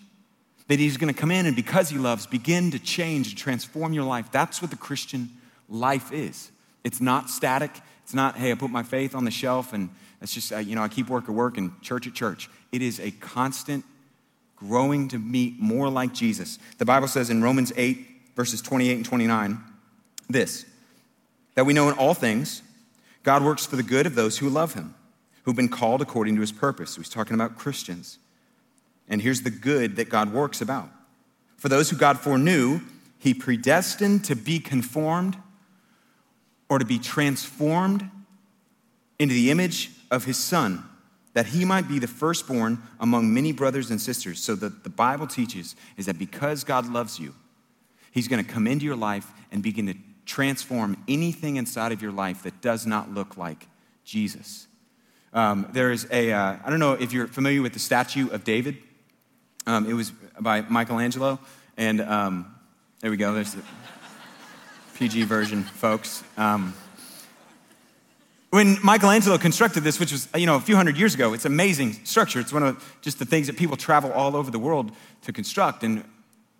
That 0.68 0.78
He's 0.78 0.96
gonna 0.96 1.14
come 1.14 1.30
in 1.30 1.46
and 1.46 1.56
because 1.56 1.88
He 1.88 1.98
loves, 1.98 2.26
begin 2.26 2.70
to 2.72 2.78
change, 2.78 3.28
and 3.28 3.38
transform 3.38 3.92
your 3.92 4.04
life. 4.04 4.30
That's 4.32 4.60
what 4.60 4.70
the 4.70 4.76
Christian 4.76 5.30
life 5.68 6.12
is. 6.12 6.50
It's 6.86 7.00
not 7.00 7.28
static. 7.28 7.72
It's 8.04 8.14
not, 8.14 8.36
hey, 8.36 8.52
I 8.52 8.54
put 8.54 8.70
my 8.70 8.84
faith 8.84 9.16
on 9.16 9.24
the 9.24 9.30
shelf 9.32 9.72
and 9.72 9.90
it's 10.22 10.32
just, 10.32 10.52
uh, 10.52 10.58
you 10.58 10.76
know, 10.76 10.82
I 10.82 10.88
keep 10.88 11.08
work 11.08 11.24
at 11.24 11.30
work 11.30 11.58
and 11.58 11.72
church 11.82 12.06
at 12.06 12.14
church. 12.14 12.48
It 12.70 12.80
is 12.80 13.00
a 13.00 13.10
constant 13.10 13.84
growing 14.54 15.08
to 15.08 15.18
meet 15.18 15.58
more 15.58 15.90
like 15.90 16.14
Jesus. 16.14 16.60
The 16.78 16.84
Bible 16.84 17.08
says 17.08 17.28
in 17.28 17.42
Romans 17.42 17.72
8, 17.76 18.06
verses 18.36 18.62
28 18.62 18.94
and 18.98 19.04
29, 19.04 19.58
this 20.30 20.64
that 21.56 21.66
we 21.66 21.72
know 21.72 21.88
in 21.88 21.96
all 21.96 22.14
things, 22.14 22.62
God 23.24 23.42
works 23.42 23.66
for 23.66 23.74
the 23.74 23.82
good 23.82 24.06
of 24.06 24.14
those 24.14 24.38
who 24.38 24.48
love 24.48 24.74
him, 24.74 24.94
who've 25.42 25.56
been 25.56 25.68
called 25.68 26.02
according 26.02 26.36
to 26.36 26.40
his 26.40 26.52
purpose. 26.52 26.90
So 26.90 27.00
he's 27.00 27.08
talking 27.08 27.34
about 27.34 27.58
Christians. 27.58 28.18
And 29.08 29.20
here's 29.20 29.42
the 29.42 29.50
good 29.50 29.96
that 29.96 30.08
God 30.08 30.32
works 30.32 30.60
about. 30.60 30.88
For 31.56 31.68
those 31.68 31.90
who 31.90 31.96
God 31.96 32.20
foreknew, 32.20 32.82
he 33.18 33.34
predestined 33.34 34.24
to 34.26 34.36
be 34.36 34.60
conformed 34.60 35.36
or 36.68 36.78
to 36.78 36.84
be 36.84 36.98
transformed 36.98 38.08
into 39.18 39.34
the 39.34 39.50
image 39.50 39.90
of 40.10 40.24
his 40.24 40.36
son 40.36 40.84
that 41.36 41.44
he 41.44 41.66
might 41.66 41.86
be 41.86 41.98
the 41.98 42.06
firstborn 42.06 42.82
among 42.98 43.34
many 43.34 43.52
brothers 43.52 43.90
and 43.90 44.00
sisters. 44.00 44.42
So 44.42 44.54
that 44.54 44.84
the 44.84 44.88
Bible 44.88 45.26
teaches 45.26 45.76
is 45.98 46.06
that 46.06 46.18
because 46.18 46.64
God 46.64 46.90
loves 46.90 47.18
you, 47.18 47.34
he's 48.10 48.26
going 48.26 48.42
to 48.42 48.50
come 48.50 48.66
into 48.66 48.86
your 48.86 48.96
life 48.96 49.30
and 49.52 49.62
begin 49.62 49.86
to 49.88 49.94
transform 50.24 50.96
anything 51.06 51.56
inside 51.56 51.92
of 51.92 52.00
your 52.00 52.10
life 52.10 52.42
that 52.44 52.62
does 52.62 52.86
not 52.86 53.12
look 53.12 53.36
like 53.36 53.68
Jesus. 54.02 54.66
Um, 55.34 55.68
there 55.72 55.92
is 55.92 56.08
a 56.10 56.32
uh, 56.32 56.56
I 56.64 56.70
don't 56.70 56.80
know 56.80 56.94
if 56.94 57.12
you're 57.12 57.26
familiar 57.26 57.60
with 57.60 57.74
the 57.74 57.80
statue 57.80 58.30
of 58.30 58.42
David. 58.42 58.78
Um, 59.66 59.90
it 59.90 59.92
was 59.92 60.12
by 60.40 60.62
Michelangelo. 60.62 61.38
And 61.76 62.00
um, 62.00 62.54
there 63.00 63.10
we 63.10 63.18
go. 63.18 63.34
There's 63.34 63.52
the 63.52 63.62
PG 64.96 65.24
version, 65.24 65.62
folks. 65.62 66.24
Um, 66.38 66.72
when 68.48 68.78
Michelangelo 68.82 69.36
constructed 69.36 69.84
this, 69.84 70.00
which 70.00 70.10
was 70.10 70.26
you 70.34 70.46
know 70.46 70.56
a 70.56 70.60
few 70.60 70.74
hundred 70.74 70.96
years 70.96 71.14
ago, 71.14 71.34
it's 71.34 71.44
amazing 71.44 71.92
structure. 72.04 72.40
It's 72.40 72.52
one 72.52 72.62
of 72.62 72.98
just 73.02 73.18
the 73.18 73.26
things 73.26 73.46
that 73.48 73.58
people 73.58 73.76
travel 73.76 74.10
all 74.12 74.34
over 74.34 74.50
the 74.50 74.58
world 74.58 74.92
to 75.22 75.34
construct. 75.34 75.82
And 75.82 76.02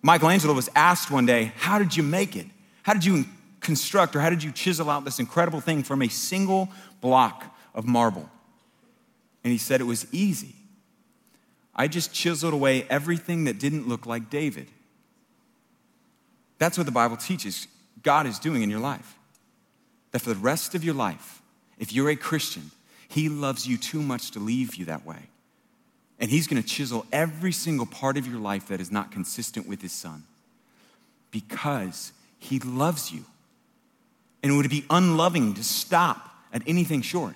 Michelangelo 0.03 0.53
was 0.53 0.69
asked 0.75 1.09
one 1.09 1.25
day, 1.25 1.51
"How 1.57 1.79
did 1.79 1.97
you 1.97 2.03
make 2.03 2.35
it? 2.35 2.45
How 2.83 2.93
did 2.93 3.05
you 3.05 3.25
construct, 3.59 4.15
or 4.15 4.21
how 4.21 4.29
did 4.29 4.43
you 4.43 4.51
chisel 4.51 4.87
out 4.91 5.03
this 5.03 5.17
incredible 5.17 5.59
thing 5.59 5.81
from 5.81 6.03
a 6.03 6.07
single 6.07 6.69
block 7.01 7.43
of 7.73 7.87
marble?" 7.87 8.29
And 9.43 9.51
he 9.51 9.57
said 9.57 9.81
it 9.81 9.85
was 9.85 10.05
easy. 10.11 10.53
I 11.75 11.87
just 11.87 12.13
chiseled 12.13 12.53
away 12.53 12.85
everything 12.87 13.45
that 13.45 13.57
didn't 13.57 13.87
look 13.87 14.05
like 14.05 14.29
David. 14.29 14.67
That's 16.59 16.77
what 16.77 16.85
the 16.85 16.91
Bible 16.91 17.17
teaches 17.17 17.67
God 18.03 18.27
is 18.27 18.39
doing 18.39 18.63
in 18.63 18.69
your 18.69 18.79
life. 18.79 19.15
That 20.11 20.19
for 20.19 20.29
the 20.29 20.35
rest 20.35 20.75
of 20.75 20.83
your 20.83 20.93
life, 20.93 21.41
if 21.79 21.93
you're 21.93 22.09
a 22.09 22.15
Christian, 22.15 22.71
He 23.07 23.29
loves 23.29 23.67
you 23.67 23.77
too 23.77 24.01
much 24.01 24.31
to 24.31 24.39
leave 24.39 24.75
you 24.75 24.85
that 24.85 25.05
way. 25.05 25.29
And 26.19 26.31
He's 26.31 26.47
gonna 26.47 26.63
chisel 26.63 27.05
every 27.11 27.51
single 27.51 27.85
part 27.85 28.17
of 28.17 28.27
your 28.27 28.39
life 28.39 28.67
that 28.67 28.81
is 28.81 28.91
not 28.91 29.11
consistent 29.11 29.67
with 29.67 29.81
His 29.81 29.91
Son 29.91 30.23
because 31.31 32.11
He 32.39 32.59
loves 32.59 33.11
you. 33.11 33.25
And 34.41 34.51
it 34.51 34.55
would 34.55 34.69
be 34.69 34.85
unloving 34.89 35.55
to 35.55 35.63
stop 35.63 36.29
at 36.53 36.61
anything 36.67 37.01
short. 37.01 37.35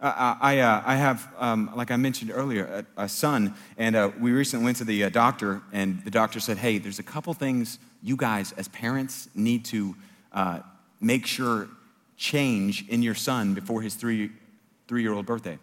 I, 0.00 0.36
I, 0.40 0.58
uh, 0.58 0.82
I 0.84 0.96
have, 0.96 1.28
um, 1.38 1.70
like 1.74 1.90
I 1.90 1.96
mentioned 1.96 2.30
earlier, 2.32 2.84
a, 2.96 3.04
a 3.04 3.08
son, 3.08 3.54
and 3.78 3.96
uh, 3.96 4.10
we 4.20 4.32
recently 4.32 4.64
went 4.64 4.76
to 4.78 4.84
the 4.84 5.04
uh, 5.04 5.08
doctor, 5.08 5.62
and 5.72 6.02
the 6.04 6.10
doctor 6.10 6.40
said, 6.40 6.58
Hey, 6.58 6.78
there's 6.78 6.98
a 6.98 7.04
couple 7.04 7.32
things 7.32 7.78
you 8.04 8.16
guys, 8.16 8.52
as 8.52 8.68
parents, 8.68 9.28
need 9.34 9.64
to 9.64 9.96
uh, 10.32 10.58
make 11.00 11.26
sure 11.26 11.68
change 12.16 12.86
in 12.88 13.02
your 13.02 13.14
son 13.14 13.54
before 13.54 13.82
his 13.82 13.94
three, 13.94 14.30
three-year-old 14.86 15.26
birthday. 15.26 15.58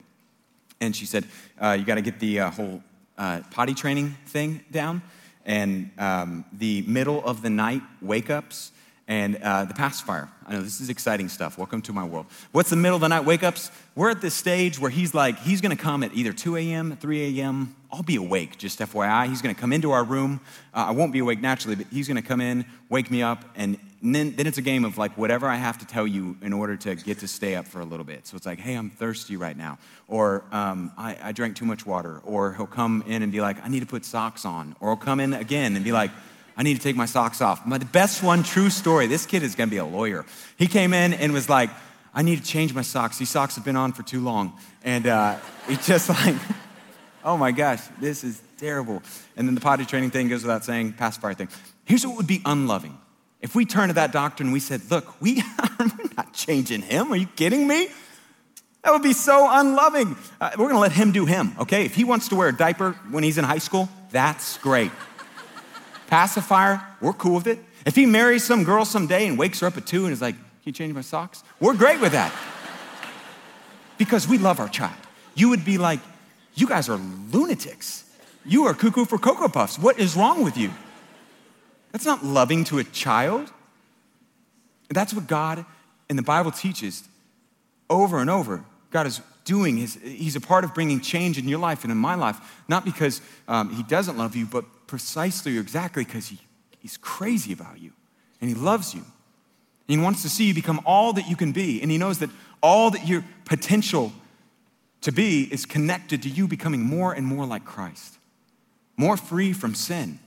And 0.81 0.95
she 0.95 1.05
said, 1.05 1.25
uh, 1.61 1.77
you 1.79 1.85
got 1.85 1.95
to 1.95 2.01
get 2.01 2.19
the 2.19 2.39
uh, 2.39 2.49
whole 2.49 2.83
uh, 3.17 3.41
potty 3.51 3.75
training 3.75 4.17
thing 4.25 4.65
down 4.71 5.03
and 5.45 5.91
um, 5.97 6.43
the 6.53 6.81
middle 6.87 7.23
of 7.23 7.41
the 7.41 7.49
night 7.49 7.81
wake-ups 8.01 8.71
and 9.07 9.35
uh, 9.37 9.65
the 9.65 9.73
pacifier. 9.73 10.29
I 10.47 10.53
know 10.53 10.61
this 10.61 10.81
is 10.81 10.89
exciting 10.89 11.29
stuff. 11.29 11.57
Welcome 11.57 11.81
to 11.83 11.93
my 11.93 12.03
world. 12.03 12.27
What's 12.51 12.69
the 12.69 12.75
middle 12.75 12.95
of 12.95 13.01
the 13.01 13.07
night 13.07 13.25
wake 13.25 13.43
ups? 13.43 13.71
We're 13.95 14.11
at 14.11 14.21
this 14.21 14.33
stage 14.33 14.79
where 14.79 14.91
he's 14.91 15.13
like, 15.13 15.39
he's 15.39 15.61
gonna 15.61 15.75
come 15.75 16.03
at 16.03 16.13
either 16.13 16.33
2 16.33 16.57
a.m., 16.57 16.97
3 16.97 17.39
a.m. 17.39 17.75
I'll 17.91 18.03
be 18.03 18.15
awake, 18.15 18.57
just 18.57 18.79
FYI. 18.79 19.27
He's 19.27 19.41
gonna 19.41 19.53
come 19.53 19.73
into 19.73 19.91
our 19.91 20.03
room. 20.03 20.39
Uh, 20.73 20.85
I 20.87 20.91
won't 20.91 21.13
be 21.13 21.19
awake 21.19 21.41
naturally, 21.41 21.75
but 21.75 21.87
he's 21.91 22.07
gonna 22.07 22.21
come 22.21 22.41
in, 22.41 22.65
wake 22.89 23.11
me 23.11 23.21
up, 23.21 23.43
and 23.55 23.77
then, 24.01 24.35
then 24.35 24.47
it's 24.47 24.57
a 24.57 24.63
game 24.63 24.83
of 24.83 24.97
like 24.97 25.17
whatever 25.17 25.47
I 25.47 25.55
have 25.55 25.77
to 25.79 25.85
tell 25.85 26.07
you 26.07 26.35
in 26.41 26.53
order 26.53 26.75
to 26.75 26.95
get 26.95 27.19
to 27.19 27.27
stay 27.27 27.55
up 27.55 27.67
for 27.67 27.81
a 27.81 27.85
little 27.85 28.05
bit. 28.05 28.25
So 28.25 28.35
it's 28.35 28.45
like, 28.45 28.59
hey, 28.59 28.73
I'm 28.75 28.89
thirsty 28.89 29.37
right 29.37 29.55
now. 29.55 29.77
Or 30.07 30.43
um, 30.51 30.91
I, 30.97 31.17
I 31.21 31.31
drank 31.31 31.55
too 31.55 31.65
much 31.65 31.85
water. 31.85 32.19
Or 32.25 32.53
he'll 32.53 32.65
come 32.65 33.03
in 33.05 33.21
and 33.21 33.31
be 33.31 33.41
like, 33.41 33.63
I 33.63 33.69
need 33.69 33.81
to 33.81 33.85
put 33.85 34.03
socks 34.03 34.43
on. 34.43 34.75
Or 34.79 34.89
he'll 34.89 34.97
come 34.97 35.19
in 35.19 35.33
again 35.33 35.75
and 35.75 35.85
be 35.85 35.91
like, 35.91 36.09
I 36.57 36.63
need 36.63 36.75
to 36.75 36.81
take 36.81 36.95
my 36.95 37.05
socks 37.05 37.41
off. 37.41 37.65
My, 37.65 37.77
the 37.77 37.85
best 37.85 38.23
one, 38.23 38.43
true 38.43 38.69
story. 38.69 39.07
This 39.07 39.25
kid 39.25 39.43
is 39.43 39.55
gonna 39.55 39.71
be 39.71 39.77
a 39.77 39.85
lawyer. 39.85 40.25
He 40.57 40.67
came 40.67 40.93
in 40.93 41.13
and 41.13 41.33
was 41.33 41.49
like, 41.49 41.69
I 42.13 42.23
need 42.23 42.37
to 42.39 42.43
change 42.43 42.73
my 42.73 42.81
socks. 42.81 43.17
These 43.17 43.29
socks 43.29 43.55
have 43.55 43.63
been 43.63 43.77
on 43.77 43.93
for 43.93 44.03
too 44.03 44.19
long. 44.19 44.57
And 44.83 45.07
uh, 45.07 45.37
he 45.67 45.75
just 45.83 46.09
like, 46.09 46.35
oh 47.23 47.37
my 47.37 47.51
gosh, 47.51 47.81
this 47.99 48.23
is 48.23 48.41
terrible. 48.57 49.01
And 49.37 49.47
then 49.47 49.55
the 49.55 49.61
potty 49.61 49.85
training 49.85 50.11
thing 50.11 50.27
goes 50.27 50.43
without 50.43 50.65
saying, 50.65 50.93
pacifier 50.93 51.33
thing. 51.33 51.49
Here's 51.85 52.05
what 52.05 52.17
would 52.17 52.27
be 52.27 52.41
unloving. 52.45 52.97
If 53.39 53.55
we 53.55 53.65
turned 53.65 53.89
to 53.89 53.93
that 53.95 54.11
doctor 54.11 54.43
and 54.43 54.53
we 54.53 54.59
said, 54.59 54.81
look, 54.91 55.19
we 55.21 55.41
are 55.79 55.87
not 56.17 56.33
changing 56.33 56.81
him. 56.81 57.11
Are 57.11 57.15
you 57.15 57.27
kidding 57.27 57.67
me? 57.67 57.87
That 58.83 58.91
would 58.93 59.03
be 59.03 59.13
so 59.13 59.47
unloving. 59.49 60.15
Uh, 60.39 60.51
we're 60.57 60.67
gonna 60.67 60.79
let 60.79 60.91
him 60.91 61.11
do 61.11 61.25
him, 61.25 61.55
okay? 61.59 61.85
If 61.85 61.95
he 61.95 62.03
wants 62.03 62.29
to 62.29 62.35
wear 62.35 62.49
a 62.49 62.55
diaper 62.55 62.93
when 63.11 63.23
he's 63.23 63.37
in 63.37 63.45
high 63.45 63.59
school, 63.59 63.89
that's 64.09 64.57
great 64.57 64.91
pacifier, 66.11 66.81
we're 66.99 67.13
cool 67.13 67.35
with 67.35 67.47
it. 67.47 67.57
If 67.85 67.95
he 67.95 68.05
marries 68.05 68.43
some 68.43 68.63
girl 68.63 68.85
someday 68.85 69.25
and 69.27 69.39
wakes 69.39 69.61
her 69.61 69.67
up 69.67 69.77
at 69.77 69.87
two 69.87 70.03
and 70.03 70.13
is 70.13 70.21
like, 70.21 70.35
Can 70.35 70.43
you 70.65 70.71
change 70.73 70.93
my 70.93 71.01
socks? 71.01 71.43
We're 71.59 71.73
great 71.73 71.99
with 71.99 72.11
that. 72.11 72.31
because 73.97 74.27
we 74.27 74.37
love 74.37 74.59
our 74.59 74.67
child. 74.67 74.97
You 75.33 75.49
would 75.49 75.65
be 75.65 75.79
like, 75.79 76.01
You 76.53 76.67
guys 76.67 76.89
are 76.89 76.99
lunatics. 77.31 78.03
You 78.45 78.65
are 78.65 78.73
cuckoo 78.73 79.05
for 79.05 79.17
Cocoa 79.17 79.47
Puffs. 79.47 79.79
What 79.79 79.99
is 79.99 80.15
wrong 80.15 80.43
with 80.43 80.57
you? 80.57 80.71
That's 81.91 82.05
not 82.05 82.23
loving 82.23 82.65
to 82.65 82.79
a 82.79 82.83
child. 82.83 83.51
That's 84.89 85.13
what 85.13 85.27
God 85.27 85.65
and 86.09 86.17
the 86.17 86.23
Bible 86.23 86.51
teaches 86.51 87.03
over 87.89 88.19
and 88.19 88.29
over. 88.29 88.63
God 88.89 89.07
is 89.07 89.21
doing, 89.45 89.77
his, 89.77 89.97
He's 90.03 90.35
a 90.35 90.41
part 90.41 90.65
of 90.65 90.73
bringing 90.73 90.99
change 90.99 91.37
in 91.37 91.47
your 91.47 91.59
life 91.59 91.83
and 91.83 91.91
in 91.91 91.97
my 91.97 92.15
life, 92.15 92.37
not 92.67 92.83
because 92.83 93.21
um, 93.47 93.73
He 93.73 93.83
doesn't 93.83 94.17
love 94.17 94.35
you, 94.35 94.45
but 94.45 94.65
precisely 94.91 95.57
or 95.57 95.61
exactly 95.61 96.03
because 96.03 96.27
he, 96.27 96.37
he's 96.79 96.97
crazy 96.97 97.53
about 97.53 97.79
you 97.79 97.93
and 98.41 98.49
he 98.49 98.53
loves 98.53 98.93
you. 98.93 98.99
And 98.99 99.97
he 99.97 100.03
wants 100.03 100.21
to 100.23 100.29
see 100.29 100.43
you 100.43 100.53
become 100.53 100.81
all 100.85 101.13
that 101.13 101.29
you 101.29 101.37
can 101.37 101.53
be. 101.53 101.81
And 101.81 101.89
He 101.89 101.97
knows 101.97 102.19
that 102.19 102.29
all 102.61 102.91
that 102.91 103.07
your 103.07 103.23
potential 103.45 104.11
to 104.99 105.13
be 105.13 105.43
is 105.49 105.65
connected 105.65 106.21
to 106.23 106.29
you 106.29 106.45
becoming 106.45 106.81
more 106.81 107.13
and 107.13 107.25
more 107.25 107.45
like 107.45 107.63
Christ, 107.63 108.17
more 108.97 109.15
free 109.15 109.53
from 109.53 109.75
sin, 109.75 110.19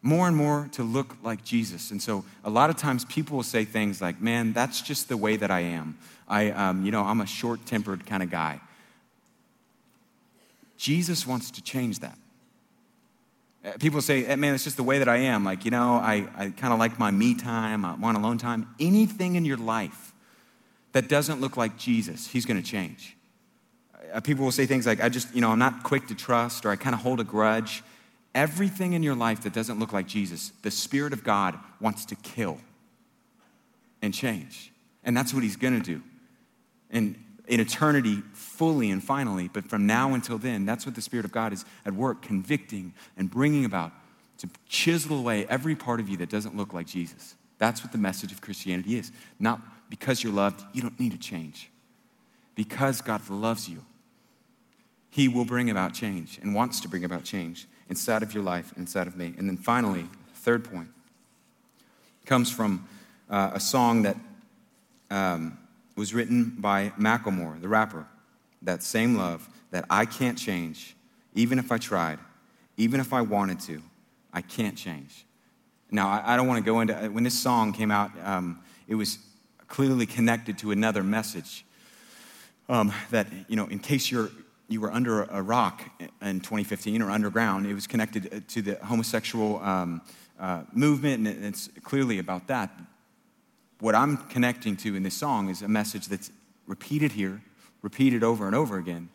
more 0.00 0.26
and 0.26 0.34
more 0.34 0.70
to 0.72 0.82
look 0.82 1.16
like 1.22 1.44
Jesus. 1.44 1.90
And 1.90 2.00
so 2.00 2.24
a 2.44 2.50
lot 2.50 2.70
of 2.70 2.76
times 2.76 3.04
people 3.04 3.36
will 3.36 3.42
say 3.42 3.66
things 3.66 4.00
like, 4.00 4.22
man, 4.22 4.54
that's 4.54 4.80
just 4.80 5.10
the 5.10 5.18
way 5.18 5.36
that 5.36 5.50
I 5.50 5.60
am. 5.60 5.98
I, 6.26 6.50
um, 6.52 6.82
you 6.84 6.90
know, 6.90 7.02
I'm 7.02 7.20
a 7.20 7.26
short 7.26 7.66
tempered 7.66 8.06
kind 8.06 8.22
of 8.22 8.30
guy. 8.30 8.60
Jesus 10.78 11.26
wants 11.26 11.50
to 11.50 11.62
change 11.62 11.98
that. 11.98 12.16
Uh, 13.64 13.72
people 13.78 14.00
say, 14.00 14.34
man, 14.36 14.54
it's 14.54 14.64
just 14.64 14.76
the 14.76 14.82
way 14.82 14.98
that 14.98 15.08
I 15.08 15.16
am. 15.16 15.44
Like, 15.44 15.64
you 15.64 15.70
know, 15.70 15.94
I, 15.94 16.28
I 16.36 16.50
kind 16.50 16.72
of 16.72 16.78
like 16.78 16.98
my 16.98 17.10
me 17.10 17.34
time, 17.34 17.84
I 17.84 17.94
want 17.94 18.16
alone 18.16 18.38
time. 18.38 18.72
Anything 18.78 19.34
in 19.34 19.44
your 19.44 19.56
life 19.56 20.12
that 20.92 21.08
doesn't 21.08 21.40
look 21.40 21.56
like 21.56 21.76
Jesus, 21.76 22.26
he's 22.28 22.46
going 22.46 22.60
to 22.60 22.66
change. 22.68 23.16
Uh, 24.12 24.20
people 24.20 24.44
will 24.44 24.52
say 24.52 24.64
things 24.64 24.86
like, 24.86 25.02
I 25.02 25.08
just, 25.08 25.34
you 25.34 25.40
know, 25.40 25.50
I'm 25.50 25.58
not 25.58 25.82
quick 25.82 26.06
to 26.08 26.14
trust 26.14 26.64
or 26.64 26.70
I 26.70 26.76
kind 26.76 26.94
of 26.94 27.00
hold 27.00 27.20
a 27.20 27.24
grudge. 27.24 27.82
Everything 28.34 28.92
in 28.92 29.02
your 29.02 29.16
life 29.16 29.42
that 29.42 29.52
doesn't 29.52 29.78
look 29.78 29.92
like 29.92 30.06
Jesus, 30.06 30.52
the 30.62 30.70
Spirit 30.70 31.12
of 31.12 31.24
God 31.24 31.58
wants 31.80 32.04
to 32.06 32.14
kill 32.16 32.58
and 34.00 34.14
change. 34.14 34.72
And 35.02 35.16
that's 35.16 35.34
what 35.34 35.42
he's 35.42 35.56
going 35.56 35.80
to 35.80 35.84
do. 35.84 36.02
And 36.90 37.16
in 37.48 37.60
eternity, 37.60 38.22
fully 38.32 38.90
and 38.90 39.02
finally, 39.02 39.48
but 39.48 39.66
from 39.66 39.86
now 39.86 40.14
until 40.14 40.38
then, 40.38 40.66
that's 40.66 40.84
what 40.84 40.94
the 40.94 41.00
Spirit 41.00 41.24
of 41.24 41.32
God 41.32 41.52
is 41.52 41.64
at 41.84 41.94
work, 41.94 42.22
convicting 42.22 42.92
and 43.16 43.30
bringing 43.30 43.64
about 43.64 43.92
to 44.38 44.48
chisel 44.68 45.18
away 45.18 45.46
every 45.46 45.74
part 45.74 45.98
of 45.98 46.08
you 46.08 46.16
that 46.18 46.28
doesn't 46.28 46.56
look 46.56 46.72
like 46.72 46.86
Jesus. 46.86 47.34
That's 47.58 47.82
what 47.82 47.92
the 47.92 47.98
message 47.98 48.30
of 48.30 48.40
Christianity 48.40 48.96
is. 48.96 49.10
Not 49.40 49.60
because 49.90 50.22
you're 50.22 50.32
loved, 50.32 50.62
you 50.72 50.82
don't 50.82 50.98
need 51.00 51.12
to 51.12 51.18
change. 51.18 51.70
Because 52.54 53.00
God 53.00 53.28
loves 53.28 53.68
you, 53.68 53.84
He 55.10 55.26
will 55.26 55.44
bring 55.44 55.70
about 55.70 55.94
change 55.94 56.38
and 56.42 56.54
wants 56.54 56.80
to 56.80 56.88
bring 56.88 57.04
about 57.04 57.24
change 57.24 57.66
inside 57.88 58.22
of 58.22 58.34
your 58.34 58.42
life, 58.42 58.72
inside 58.76 59.06
of 59.06 59.16
me. 59.16 59.34
And 59.38 59.48
then 59.48 59.56
finally, 59.56 60.06
third 60.34 60.64
point 60.70 60.88
comes 62.26 62.50
from 62.50 62.86
uh, 63.30 63.52
a 63.54 63.60
song 63.60 64.02
that 64.02 64.16
um, 65.10 65.58
was 65.98 66.14
written 66.14 66.54
by 66.58 66.90
Macklemore, 66.98 67.60
the 67.60 67.68
rapper. 67.68 68.06
That 68.62 68.82
same 68.82 69.16
love 69.16 69.48
that 69.70 69.84
I 69.90 70.06
can't 70.06 70.38
change, 70.38 70.96
even 71.34 71.58
if 71.58 71.70
I 71.70 71.78
tried, 71.78 72.18
even 72.76 73.00
if 73.00 73.12
I 73.12 73.20
wanted 73.20 73.60
to, 73.60 73.82
I 74.32 74.40
can't 74.40 74.76
change. 74.76 75.26
Now, 75.90 76.08
I, 76.08 76.34
I 76.34 76.36
don't 76.36 76.46
want 76.46 76.64
to 76.64 76.64
go 76.64 76.80
into, 76.80 76.94
when 77.10 77.24
this 77.24 77.38
song 77.38 77.72
came 77.72 77.90
out, 77.90 78.12
um, 78.24 78.60
it 78.86 78.94
was 78.94 79.18
clearly 79.66 80.06
connected 80.06 80.56
to 80.58 80.70
another 80.70 81.02
message. 81.02 81.64
Um, 82.68 82.92
that, 83.10 83.26
you 83.48 83.56
know, 83.56 83.66
in 83.66 83.78
case 83.78 84.10
you're 84.10 84.30
you 84.68 84.82
were 84.82 84.92
under 84.92 85.22
a 85.22 85.40
rock 85.40 85.82
in 86.20 86.40
2015 86.40 87.00
or 87.00 87.10
underground. 87.10 87.66
It 87.66 87.72
was 87.72 87.86
connected 87.86 88.32
uh, 88.32 88.40
to 88.48 88.60
the 88.60 88.74
homosexual 88.84 89.60
um, 89.60 90.02
uh, 90.38 90.64
movement, 90.74 91.26
and 91.26 91.44
it's 91.44 91.70
clearly 91.82 92.18
about 92.18 92.46
that. 92.48 92.70
What 93.80 93.94
I'm 93.94 94.16
connecting 94.16 94.76
to 94.78 94.96
in 94.96 95.02
this 95.02 95.14
song 95.14 95.48
is 95.48 95.62
a 95.62 95.68
message 95.68 96.06
that's 96.06 96.30
repeated 96.66 97.12
here, 97.12 97.40
repeated 97.82 98.24
over 98.24 98.46
and 98.46 98.54
over 98.54 98.76
again 98.76 99.08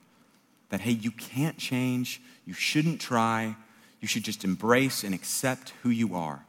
that, 0.70 0.82
hey, 0.82 0.92
you 0.92 1.12
can't 1.12 1.58
change, 1.58 2.22
you 2.46 2.54
shouldn't 2.54 3.00
try, 3.00 3.56
you 4.00 4.08
should 4.08 4.24
just 4.24 4.44
embrace 4.44 5.04
and 5.04 5.14
accept 5.14 5.74
who 5.84 5.90
you 5.90 6.16
are. 6.16 6.46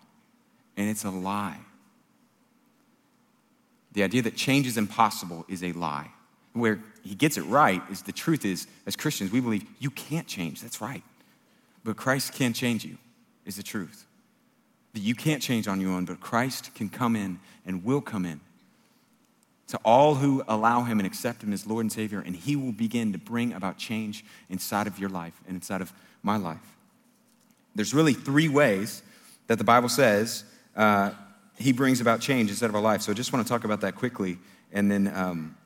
And 0.76 0.88
it's 0.88 1.04
a 1.04 1.10
lie. 1.10 1.58
The 3.92 4.02
idea 4.02 4.22
that 4.22 4.36
change 4.36 4.66
is 4.66 4.76
impossible 4.76 5.44
is 5.48 5.62
a 5.62 5.72
lie 5.72 6.10
where 6.54 6.80
he 7.02 7.14
gets 7.14 7.36
it 7.36 7.42
right 7.42 7.82
is 7.90 8.02
the 8.02 8.12
truth 8.12 8.44
is, 8.44 8.66
as 8.86 8.96
Christians, 8.96 9.30
we 9.30 9.40
believe 9.40 9.64
you 9.78 9.90
can't 9.90 10.26
change. 10.26 10.62
That's 10.62 10.80
right. 10.80 11.02
But 11.82 11.96
Christ 11.96 12.32
can 12.32 12.52
change 12.52 12.84
you, 12.84 12.96
is 13.44 13.56
the 13.56 13.62
truth. 13.62 14.06
That 14.94 15.00
you 15.00 15.14
can't 15.14 15.42
change 15.42 15.68
on 15.68 15.80
your 15.80 15.92
own, 15.92 16.06
but 16.06 16.20
Christ 16.20 16.74
can 16.74 16.88
come 16.88 17.14
in 17.16 17.38
and 17.66 17.84
will 17.84 18.00
come 18.00 18.24
in 18.24 18.40
to 19.68 19.78
all 19.84 20.14
who 20.14 20.42
allow 20.46 20.82
him 20.82 21.00
and 21.00 21.06
accept 21.06 21.42
him 21.42 21.52
as 21.52 21.66
Lord 21.66 21.84
and 21.84 21.92
Savior, 21.92 22.22
and 22.24 22.36
he 22.36 22.54
will 22.54 22.72
begin 22.72 23.12
to 23.12 23.18
bring 23.18 23.52
about 23.52 23.78
change 23.78 24.24
inside 24.48 24.86
of 24.86 24.98
your 24.98 25.08
life 25.08 25.34
and 25.46 25.56
inside 25.56 25.80
of 25.80 25.92
my 26.22 26.36
life. 26.36 26.76
There's 27.74 27.94
really 27.94 28.12
three 28.12 28.48
ways 28.48 29.02
that 29.46 29.58
the 29.58 29.64
Bible 29.64 29.88
says 29.88 30.44
uh, 30.76 31.10
he 31.58 31.72
brings 31.72 32.00
about 32.00 32.20
change 32.20 32.50
inside 32.50 32.68
of 32.68 32.74
our 32.74 32.82
life. 32.82 33.02
So 33.02 33.12
I 33.12 33.14
just 33.14 33.32
want 33.32 33.44
to 33.44 33.48
talk 33.48 33.64
about 33.64 33.80
that 33.80 33.96
quickly, 33.96 34.38
and 34.72 34.90
then 34.90 35.12
um, 35.14 35.56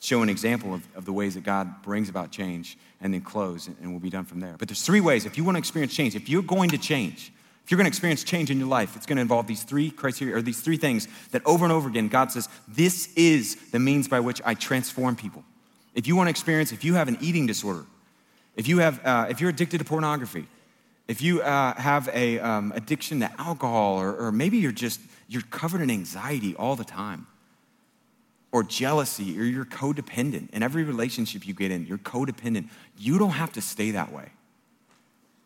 show 0.00 0.22
an 0.22 0.28
example 0.28 0.74
of, 0.74 0.86
of 0.94 1.04
the 1.04 1.12
ways 1.12 1.34
that 1.34 1.44
God 1.44 1.82
brings 1.82 2.08
about 2.08 2.30
change 2.30 2.76
and 3.00 3.14
then 3.14 3.20
close, 3.20 3.66
and, 3.66 3.76
and 3.80 3.90
we'll 3.90 4.00
be 4.00 4.10
done 4.10 4.24
from 4.24 4.40
there. 4.40 4.56
But 4.58 4.68
there's 4.68 4.82
three 4.82 5.00
ways. 5.00 5.26
If 5.26 5.38
you 5.38 5.44
want 5.44 5.56
to 5.56 5.60
experience 5.60 5.94
change, 5.94 6.16
if 6.16 6.28
you're 6.28 6.42
going 6.42 6.70
to 6.70 6.78
change, 6.78 7.32
if 7.64 7.70
you're 7.70 7.78
going 7.78 7.86
to 7.86 7.88
experience 7.88 8.24
change 8.24 8.50
in 8.50 8.58
your 8.58 8.68
life, 8.68 8.94
it's 8.94 9.06
going 9.06 9.16
to 9.16 9.22
involve 9.22 9.46
these 9.46 9.62
three 9.62 9.90
criteria 9.90 10.36
or 10.36 10.42
these 10.42 10.60
three 10.60 10.76
things 10.76 11.08
that 11.30 11.40
over 11.46 11.64
and 11.64 11.72
over 11.72 11.88
again 11.88 12.08
God 12.08 12.30
says, 12.30 12.48
This 12.68 13.12
is 13.14 13.56
the 13.70 13.78
means 13.78 14.06
by 14.06 14.20
which 14.20 14.42
I 14.44 14.52
transform 14.54 15.16
people. 15.16 15.42
If 15.94 16.06
you 16.06 16.14
want 16.14 16.26
to 16.26 16.30
experience, 16.30 16.72
if 16.72 16.84
you 16.84 16.94
have 16.94 17.08
an 17.08 17.16
eating 17.22 17.46
disorder, 17.46 17.86
if, 18.54 18.68
you 18.68 18.78
have, 18.78 19.04
uh, 19.04 19.26
if 19.30 19.40
you're 19.40 19.48
addicted 19.48 19.78
to 19.78 19.84
pornography, 19.84 20.46
if 21.08 21.22
you 21.22 21.40
uh, 21.40 21.74
have 21.74 22.08
a 22.12 22.38
um, 22.40 22.72
addiction 22.74 23.20
to 23.20 23.30
alcohol, 23.38 23.98
or, 23.98 24.14
or 24.14 24.32
maybe 24.32 24.58
you're 24.58 24.72
just 24.72 25.00
you're 25.26 25.42
covered 25.50 25.80
in 25.80 25.90
anxiety 25.90 26.54
all 26.56 26.76
the 26.76 26.84
time, 26.84 27.26
or 28.52 28.62
jealousy 28.62 29.38
or 29.40 29.42
you're 29.42 29.64
codependent. 29.64 30.50
In 30.50 30.62
every 30.62 30.84
relationship 30.84 31.46
you 31.46 31.54
get 31.54 31.70
in, 31.70 31.86
you're 31.86 31.98
codependent. 31.98 32.68
You 32.98 33.18
don't 33.18 33.30
have 33.30 33.52
to 33.54 33.60
stay 33.60 33.90
that 33.92 34.12
way. 34.12 34.28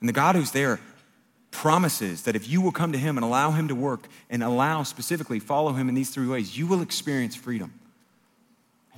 And 0.00 0.08
the 0.08 0.12
God 0.12 0.34
who's 0.34 0.50
there 0.50 0.78
promises 1.50 2.22
that 2.22 2.36
if 2.36 2.48
you 2.48 2.60
will 2.60 2.72
come 2.72 2.92
to 2.92 2.98
Him 2.98 3.16
and 3.16 3.24
allow 3.24 3.50
Him 3.50 3.68
to 3.68 3.74
work 3.74 4.08
and 4.30 4.42
allow 4.42 4.82
specifically 4.82 5.38
follow 5.38 5.72
Him 5.72 5.88
in 5.88 5.94
these 5.94 6.10
three 6.10 6.26
ways, 6.26 6.56
you 6.56 6.66
will 6.66 6.82
experience 6.82 7.34
freedom. 7.34 7.72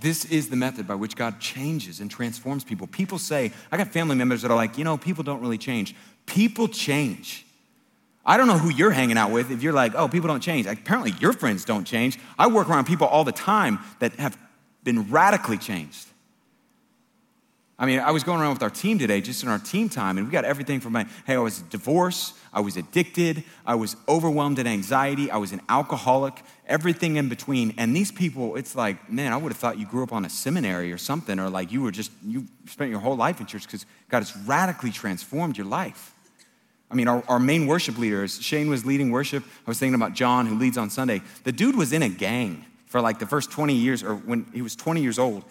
This 0.01 0.25
is 0.25 0.49
the 0.49 0.57
method 0.57 0.87
by 0.87 0.95
which 0.95 1.15
God 1.15 1.41
changes 1.41 2.01
and 2.01 2.11
transforms 2.11 2.65
people. 2.65 2.87
People 2.87 3.19
say, 3.19 3.53
I 3.71 3.77
got 3.77 3.89
family 3.89 4.17
members 4.17 4.43
that 4.43 4.51
are 4.51 4.57
like, 4.57 4.79
you 4.79 4.85
know, 4.85 4.97
people 4.97 5.23
don't 5.23 5.43
really 5.43 5.59
change. 5.59 5.95
People 6.27 6.69
change. 6.69 7.45
I 8.25 8.37
don't 8.37 8.47
know 8.47 8.59
who 8.59 8.71
you're 8.71 8.91
hanging 8.91 9.19
out 9.19 9.31
with 9.31 9.51
if 9.51 9.63
you're 9.63 9.73
like, 9.73 9.95
oh, 9.95 10.09
people 10.09 10.29
don't 10.29 10.41
change. 10.41 10.67
Apparently, 10.67 11.13
your 11.21 11.33
friends 11.33 11.65
don't 11.65 11.85
change. 11.85 12.19
I 12.39 12.47
work 12.47 12.69
around 12.69 12.87
people 12.87 13.07
all 13.07 13.25
the 13.25 13.33
time 13.33 13.79
that 13.99 14.15
have 14.15 14.39
been 14.85 15.11
radically 15.11 15.59
changed. 15.59 16.07
I 17.81 17.87
mean, 17.87 17.99
I 17.99 18.11
was 18.11 18.25
going 18.25 18.43
around 18.43 18.53
with 18.53 18.63
our 18.63 18.69
team 18.69 18.99
today, 18.99 19.23
just 19.23 19.43
in 19.43 19.49
our 19.49 19.59
team 19.59 19.89
time, 19.89 20.19
and 20.19 20.27
we 20.27 20.31
got 20.31 20.45
everything 20.45 20.81
from 20.81 20.93
my, 20.93 21.07
hey, 21.27 21.35
I 21.35 21.39
was 21.39 21.61
divorced, 21.63 22.35
I 22.53 22.61
was 22.61 22.77
addicted, 22.77 23.43
I 23.67 23.75
was 23.75 23.97
overwhelmed 24.07 24.59
in 24.59 24.67
anxiety, 24.67 25.31
I 25.31 25.39
was 25.39 25.53
an 25.53 25.63
alcoholic, 25.67 26.43
everything 26.67 27.17
in 27.17 27.31
between. 27.31 27.73
And 27.79 27.97
these 27.97 28.13
people, 28.13 28.57
it's 28.57 28.77
like, 28.77 29.11
man, 29.11 29.33
I 29.33 29.39
would 29.39 29.51
have 29.51 29.57
thought 29.57 29.79
you 29.79 29.87
grew 29.87 30.03
up 30.03 30.13
on 30.13 30.27
a 30.27 30.29
seminary 30.29 30.93
or 30.93 30.99
something, 30.99 31.41
or 31.41 31.49
like 31.49 31.73
you 31.73 31.81
were 31.81 31.91
just, 31.91 32.13
you 32.23 32.45
spent 32.67 32.91
your 32.91 33.01
whole 33.01 33.17
life 33.17 33.41
in 33.41 33.47
church 33.47 33.65
because 33.65 33.87
God 34.11 34.19
has 34.19 34.37
radically 34.47 34.91
transformed 34.91 35.57
your 35.57 35.67
life. 35.67 36.15
I 36.91 36.95
mean, 36.95 37.09
our, 37.09 37.25
our 37.29 37.41
main 37.41 37.67
worship 37.67 37.97
leaders, 37.97 38.43
Shane 38.43 38.69
was 38.69 38.85
leading 38.85 39.11
worship. 39.11 39.43
I 39.43 39.71
was 39.71 39.79
thinking 39.79 39.95
about 39.95 40.13
John, 40.13 40.45
who 40.45 40.57
leads 40.57 40.77
on 40.77 40.91
Sunday. 40.91 41.23
The 41.45 41.53
dude 41.53 41.77
was 41.77 41.95
in 41.95 42.03
a 42.03 42.11
gang 42.11 42.67
for 42.85 43.01
like 43.01 43.21
the 43.21 43.27
first 43.27 43.51
20 43.51 43.73
years, 43.73 44.03
or 44.03 44.17
when 44.17 44.45
he 44.53 44.61
was 44.61 44.77
20 44.77 45.01
years 45.01 45.19
old, 45.19 45.45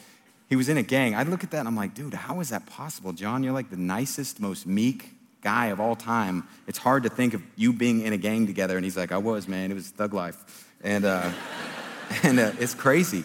he 0.50 0.56
was 0.56 0.68
in 0.68 0.78
a 0.78 0.84
gang. 0.84 1.16
I 1.16 1.24
look 1.24 1.44
at 1.44 1.52
that 1.52 1.60
and 1.60 1.68
I'm 1.68 1.76
like, 1.76 1.94
dude, 1.94 2.14
how 2.14 2.40
is 2.40 2.50
that 2.50 2.66
possible? 2.66 3.14
John, 3.14 3.44
you're 3.44 3.54
like 3.54 3.70
the 3.70 3.78
nicest, 3.78 4.40
most 4.40 4.66
meek 4.66 5.14
guy 5.42 5.68
of 5.68 5.80
all 5.80 5.96
time. 5.96 6.48
It's 6.68 6.80
hard 6.80 7.04
to 7.04 7.10
think 7.10 7.34
of 7.36 7.44
you 7.56 7.72
being 7.72 8.02
in 8.02 8.14
a 8.14 8.18
gang 8.18 8.48
together. 8.48 8.76
And 8.76 8.84
he's 8.84 8.98
like, 8.98 9.12
I 9.12 9.18
was, 9.18 9.48
man. 9.48 9.72
It 9.72 9.76
was 9.76 9.90
thug 9.90 10.14
life. 10.14 10.68
And, 10.84 11.06
uh, 11.06 11.32
and 12.24 12.40
uh, 12.40 12.52
it's 12.60 12.74
crazy. 12.74 13.24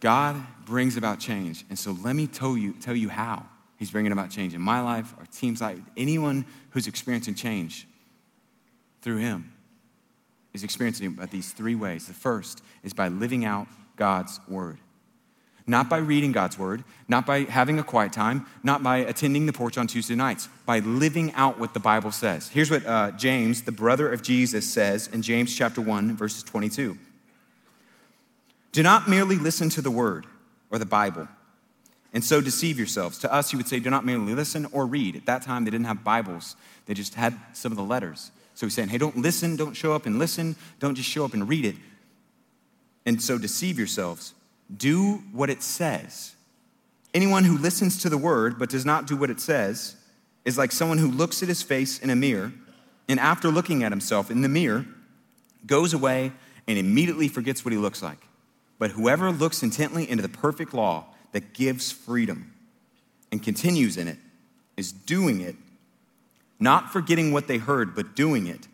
God 0.00 0.36
brings 0.64 0.96
about 0.96 1.20
change. 1.20 1.64
And 1.68 1.78
so 1.78 1.96
let 2.02 2.16
me 2.16 2.26
tell 2.26 2.56
you, 2.56 2.72
tell 2.72 2.96
you 2.96 3.10
how. 3.10 3.44
He's 3.78 3.90
bringing 3.90 4.12
about 4.12 4.30
change 4.30 4.54
in 4.54 4.62
my 4.62 4.80
life, 4.80 5.12
our 5.18 5.26
team's 5.26 5.60
life, 5.60 5.78
anyone 5.96 6.46
who's 6.70 6.86
experiencing 6.86 7.34
change 7.34 7.86
through 9.02 9.18
Him 9.18 9.52
is 10.54 10.64
experiencing 10.64 11.08
it 11.08 11.16
by 11.16 11.26
these 11.26 11.52
three 11.52 11.74
ways. 11.74 12.06
The 12.06 12.14
first 12.14 12.62
is 12.82 12.94
by 12.94 13.08
living 13.08 13.44
out 13.44 13.68
God's 13.96 14.40
Word. 14.48 14.78
Not 15.66 15.88
by 15.88 15.98
reading 15.98 16.30
God's 16.30 16.58
Word, 16.58 16.84
not 17.08 17.26
by 17.26 17.40
having 17.40 17.78
a 17.78 17.82
quiet 17.82 18.12
time, 18.12 18.46
not 18.62 18.82
by 18.82 18.98
attending 18.98 19.46
the 19.46 19.52
porch 19.52 19.76
on 19.76 19.86
Tuesday 19.86 20.14
nights, 20.14 20.48
by 20.64 20.78
living 20.78 21.32
out 21.32 21.58
what 21.58 21.74
the 21.74 21.80
Bible 21.80 22.12
says. 22.12 22.48
Here's 22.48 22.70
what 22.70 22.86
uh, 22.86 23.10
James, 23.12 23.62
the 23.62 23.72
brother 23.72 24.12
of 24.12 24.22
Jesus, 24.22 24.68
says 24.68 25.08
in 25.08 25.22
James 25.22 25.54
chapter 25.56 25.80
1, 25.80 26.16
verses 26.16 26.44
22. 26.44 26.96
Do 28.72 28.82
not 28.82 29.08
merely 29.08 29.36
listen 29.36 29.68
to 29.70 29.82
the 29.82 29.90
Word 29.90 30.26
or 30.70 30.78
the 30.78 30.86
Bible 30.86 31.28
and 32.16 32.24
so 32.24 32.40
deceive 32.40 32.78
yourselves. 32.78 33.18
To 33.18 33.30
us, 33.30 33.52
you 33.52 33.58
would 33.58 33.68
say, 33.68 33.78
do 33.78 33.90
not 33.90 34.06
merely 34.06 34.34
listen 34.34 34.66
or 34.72 34.86
read. 34.86 35.16
At 35.16 35.26
that 35.26 35.42
time, 35.42 35.66
they 35.66 35.70
didn't 35.70 35.86
have 35.86 36.02
Bibles, 36.02 36.56
they 36.86 36.94
just 36.94 37.14
had 37.14 37.38
some 37.52 37.72
of 37.72 37.76
the 37.76 37.84
letters. 37.84 38.30
So 38.54 38.64
he's 38.64 38.72
saying, 38.72 38.88
hey, 38.88 38.96
don't 38.96 39.18
listen, 39.18 39.54
don't 39.54 39.74
show 39.74 39.92
up 39.92 40.06
and 40.06 40.18
listen, 40.18 40.56
don't 40.80 40.94
just 40.94 41.10
show 41.10 41.26
up 41.26 41.34
and 41.34 41.46
read 41.46 41.66
it. 41.66 41.76
And 43.04 43.22
so 43.22 43.36
deceive 43.36 43.78
yourselves. 43.78 44.32
Do 44.74 45.22
what 45.32 45.50
it 45.50 45.62
says. 45.62 46.34
Anyone 47.14 47.44
who 47.44 47.56
listens 47.58 48.02
to 48.02 48.08
the 48.08 48.18
word 48.18 48.58
but 48.58 48.68
does 48.68 48.84
not 48.84 49.06
do 49.06 49.16
what 49.16 49.30
it 49.30 49.40
says 49.40 49.96
is 50.44 50.58
like 50.58 50.72
someone 50.72 50.98
who 50.98 51.10
looks 51.10 51.42
at 51.42 51.48
his 51.48 51.62
face 51.62 51.98
in 51.98 52.10
a 52.10 52.16
mirror 52.16 52.52
and 53.08 53.20
after 53.20 53.48
looking 53.48 53.82
at 53.82 53.92
himself 53.92 54.30
in 54.30 54.42
the 54.42 54.48
mirror 54.48 54.86
goes 55.66 55.94
away 55.94 56.32
and 56.66 56.78
immediately 56.78 57.28
forgets 57.28 57.64
what 57.64 57.72
he 57.72 57.78
looks 57.78 58.02
like. 58.02 58.18
But 58.78 58.90
whoever 58.90 59.30
looks 59.30 59.62
intently 59.62 60.08
into 60.08 60.22
the 60.22 60.28
perfect 60.28 60.74
law 60.74 61.06
that 61.32 61.52
gives 61.52 61.90
freedom 61.90 62.52
and 63.32 63.42
continues 63.42 63.96
in 63.96 64.08
it 64.08 64.18
is 64.76 64.92
doing 64.92 65.40
it, 65.40 65.56
not 66.60 66.92
forgetting 66.92 67.32
what 67.32 67.48
they 67.48 67.58
heard, 67.58 67.94
but 67.94 68.14
doing 68.14 68.46
it. 68.46 68.68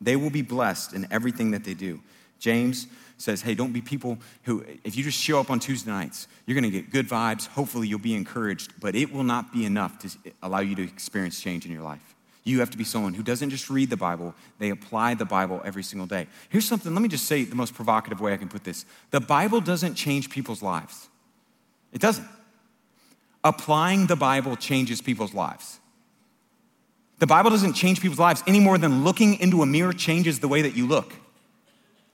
They 0.00 0.16
will 0.16 0.30
be 0.30 0.42
blessed 0.42 0.92
in 0.92 1.06
everything 1.10 1.50
that 1.52 1.64
they 1.64 1.74
do. 1.74 2.00
James 2.38 2.86
says, 3.20 3.42
hey, 3.42 3.54
don't 3.54 3.72
be 3.72 3.82
people 3.82 4.18
who, 4.44 4.64
if 4.82 4.96
you 4.96 5.04
just 5.04 5.18
show 5.18 5.38
up 5.40 5.50
on 5.50 5.60
Tuesday 5.60 5.90
nights, 5.90 6.26
you're 6.46 6.58
going 6.58 6.70
to 6.70 6.70
get 6.70 6.90
good 6.90 7.08
vibes. 7.08 7.46
Hopefully, 7.48 7.86
you'll 7.86 7.98
be 7.98 8.14
encouraged, 8.14 8.72
but 8.80 8.94
it 8.94 9.12
will 9.12 9.24
not 9.24 9.52
be 9.52 9.64
enough 9.66 9.98
to 9.98 10.10
allow 10.42 10.60
you 10.60 10.74
to 10.76 10.82
experience 10.82 11.40
change 11.40 11.66
in 11.66 11.72
your 11.72 11.82
life. 11.82 12.14
You 12.44 12.60
have 12.60 12.70
to 12.70 12.78
be 12.78 12.84
someone 12.84 13.12
who 13.12 13.22
doesn't 13.22 13.50
just 13.50 13.68
read 13.68 13.90
the 13.90 13.96
Bible, 13.96 14.34
they 14.58 14.70
apply 14.70 15.14
the 15.14 15.26
Bible 15.26 15.60
every 15.64 15.82
single 15.82 16.06
day. 16.06 16.26
Here's 16.48 16.64
something, 16.64 16.92
let 16.94 17.02
me 17.02 17.08
just 17.08 17.26
say 17.26 17.44
the 17.44 17.54
most 17.54 17.74
provocative 17.74 18.20
way 18.20 18.32
I 18.32 18.38
can 18.38 18.48
put 18.48 18.64
this 18.64 18.86
the 19.10 19.20
Bible 19.20 19.60
doesn't 19.60 19.94
change 19.94 20.30
people's 20.30 20.62
lives, 20.62 21.08
it 21.92 22.00
doesn't. 22.00 22.26
Applying 23.42 24.06
the 24.06 24.16
Bible 24.16 24.54
changes 24.54 25.00
people's 25.00 25.32
lives. 25.32 25.80
The 27.20 27.26
Bible 27.26 27.50
doesn't 27.50 27.74
change 27.74 28.00
people's 28.00 28.18
lives 28.18 28.42
any 28.46 28.60
more 28.60 28.78
than 28.78 29.04
looking 29.04 29.40
into 29.40 29.62
a 29.62 29.66
mirror 29.66 29.92
changes 29.92 30.40
the 30.40 30.48
way 30.48 30.62
that 30.62 30.74
you 30.74 30.86
look. 30.86 31.12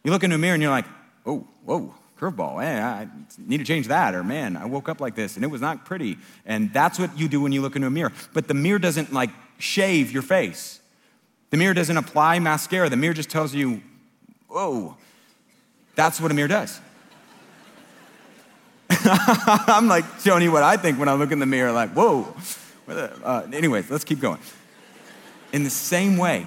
You 0.06 0.12
look 0.12 0.22
in 0.22 0.30
a 0.30 0.38
mirror 0.38 0.54
and 0.54 0.62
you're 0.62 0.70
like, 0.70 0.84
oh, 1.26 1.44
whoa, 1.64 1.92
curveball. 2.16 2.62
Hey, 2.62 2.80
I 2.80 3.08
need 3.38 3.58
to 3.58 3.64
change 3.64 3.88
that. 3.88 4.14
Or 4.14 4.22
man, 4.22 4.56
I 4.56 4.64
woke 4.64 4.88
up 4.88 5.00
like 5.00 5.16
this 5.16 5.34
and 5.34 5.44
it 5.44 5.48
was 5.48 5.60
not 5.60 5.84
pretty. 5.84 6.16
And 6.44 6.72
that's 6.72 6.96
what 7.00 7.18
you 7.18 7.26
do 7.26 7.40
when 7.40 7.50
you 7.50 7.60
look 7.60 7.74
into 7.74 7.88
a 7.88 7.90
mirror. 7.90 8.12
But 8.32 8.46
the 8.46 8.54
mirror 8.54 8.78
doesn't 8.78 9.12
like 9.12 9.30
shave 9.58 10.12
your 10.12 10.22
face. 10.22 10.78
The 11.50 11.56
mirror 11.56 11.74
doesn't 11.74 11.96
apply 11.96 12.38
mascara. 12.38 12.88
The 12.88 12.96
mirror 12.96 13.14
just 13.14 13.30
tells 13.30 13.52
you, 13.52 13.82
whoa. 14.46 14.96
That's 15.96 16.20
what 16.20 16.30
a 16.30 16.34
mirror 16.34 16.46
does. 16.46 16.80
I'm 18.88 19.88
like 19.88 20.04
showing 20.20 20.44
you 20.44 20.52
what 20.52 20.62
I 20.62 20.76
think 20.76 21.00
when 21.00 21.08
I 21.08 21.14
look 21.14 21.32
in 21.32 21.40
the 21.40 21.46
mirror, 21.46 21.72
like, 21.72 21.90
whoa. 21.90 22.32
Uh, 22.88 23.48
anyways, 23.52 23.90
let's 23.90 24.04
keep 24.04 24.20
going. 24.20 24.38
In 25.52 25.64
the 25.64 25.70
same 25.70 26.16
way, 26.16 26.46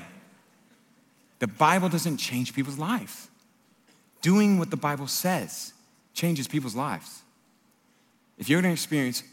the 1.39 1.47
Bible 1.47 1.89
doesn't 1.89 2.19
change 2.19 2.53
people's 2.53 2.77
lives. 2.77 3.28
Doing 4.21 4.59
what 4.59 4.69
the 4.69 4.77
Bible 4.77 5.07
says 5.07 5.73
changes 6.13 6.47
people's 6.47 6.75
lives. 6.75 7.21
If 8.37 8.49
you're 8.49 8.61
going 8.61 8.71
to 8.71 8.73
experience 8.73 9.23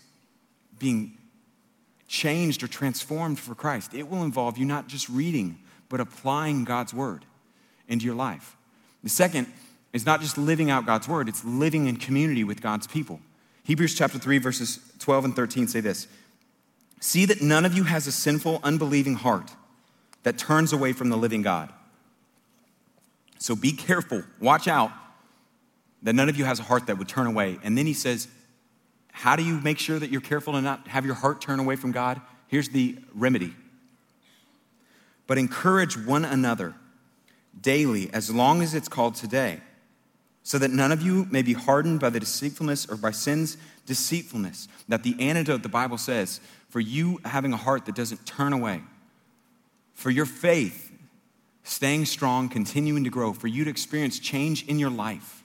being 0.78 1.16
changed 2.08 2.62
or 2.62 2.68
transformed 2.68 3.38
for 3.38 3.54
Christ, 3.54 3.94
it 3.94 4.08
will 4.08 4.22
involve 4.22 4.58
you 4.58 4.64
not 4.64 4.88
just 4.88 5.08
reading, 5.08 5.58
but 5.88 6.00
applying 6.00 6.64
God's 6.64 6.94
word 6.94 7.24
into 7.88 8.04
your 8.04 8.14
life. 8.14 8.56
The 9.02 9.08
second 9.08 9.46
is 9.92 10.04
not 10.04 10.20
just 10.20 10.36
living 10.36 10.70
out 10.70 10.86
God's 10.86 11.08
word, 11.08 11.28
it's 11.28 11.44
living 11.44 11.86
in 11.86 11.96
community 11.96 12.44
with 12.44 12.60
God's 12.60 12.86
people. 12.86 13.20
Hebrews 13.64 13.94
chapter 13.94 14.18
3, 14.18 14.38
verses 14.38 14.78
12 15.00 15.26
and 15.26 15.36
13 15.36 15.68
say 15.68 15.80
this 15.80 16.06
See 17.00 17.24
that 17.26 17.42
none 17.42 17.64
of 17.64 17.74
you 17.74 17.84
has 17.84 18.06
a 18.06 18.12
sinful, 18.12 18.60
unbelieving 18.62 19.14
heart 19.14 19.50
that 20.22 20.38
turns 20.38 20.72
away 20.72 20.92
from 20.92 21.08
the 21.08 21.16
living 21.16 21.42
God. 21.42 21.72
So 23.38 23.54
be 23.54 23.72
careful, 23.72 24.22
watch 24.40 24.68
out 24.68 24.90
that 26.02 26.14
none 26.14 26.28
of 26.28 26.36
you 26.36 26.44
has 26.44 26.60
a 26.60 26.62
heart 26.62 26.86
that 26.86 26.98
would 26.98 27.08
turn 27.08 27.26
away. 27.26 27.58
And 27.62 27.76
then 27.76 27.86
he 27.86 27.92
says, 27.92 28.28
How 29.12 29.36
do 29.36 29.42
you 29.42 29.60
make 29.60 29.78
sure 29.78 29.98
that 29.98 30.10
you're 30.10 30.20
careful 30.20 30.52
to 30.52 30.60
not 30.60 30.88
have 30.88 31.04
your 31.04 31.14
heart 31.14 31.40
turn 31.40 31.60
away 31.60 31.76
from 31.76 31.92
God? 31.92 32.20
Here's 32.48 32.68
the 32.68 32.96
remedy. 33.14 33.54
But 35.26 35.38
encourage 35.38 35.96
one 35.96 36.24
another 36.24 36.74
daily, 37.60 38.10
as 38.12 38.30
long 38.30 38.62
as 38.62 38.74
it's 38.74 38.88
called 38.88 39.14
today, 39.14 39.60
so 40.42 40.58
that 40.58 40.70
none 40.70 40.92
of 40.92 41.02
you 41.02 41.26
may 41.30 41.42
be 41.42 41.54
hardened 41.54 41.98
by 41.98 42.10
the 42.10 42.20
deceitfulness 42.20 42.86
or 42.88 42.96
by 42.96 43.10
sin's 43.10 43.56
deceitfulness. 43.86 44.68
That 44.88 45.02
the 45.02 45.16
antidote, 45.18 45.62
the 45.62 45.68
Bible 45.68 45.98
says, 45.98 46.40
for 46.68 46.78
you 46.78 47.20
having 47.24 47.52
a 47.52 47.56
heart 47.56 47.86
that 47.86 47.96
doesn't 47.96 48.26
turn 48.26 48.52
away, 48.52 48.82
for 49.94 50.10
your 50.10 50.26
faith 50.26 50.85
staying 51.66 52.04
strong, 52.04 52.48
continuing 52.48 53.04
to 53.04 53.10
grow, 53.10 53.32
for 53.32 53.48
you 53.48 53.64
to 53.64 53.70
experience 53.70 54.18
change 54.18 54.66
in 54.66 54.78
your 54.78 54.90
life, 54.90 55.42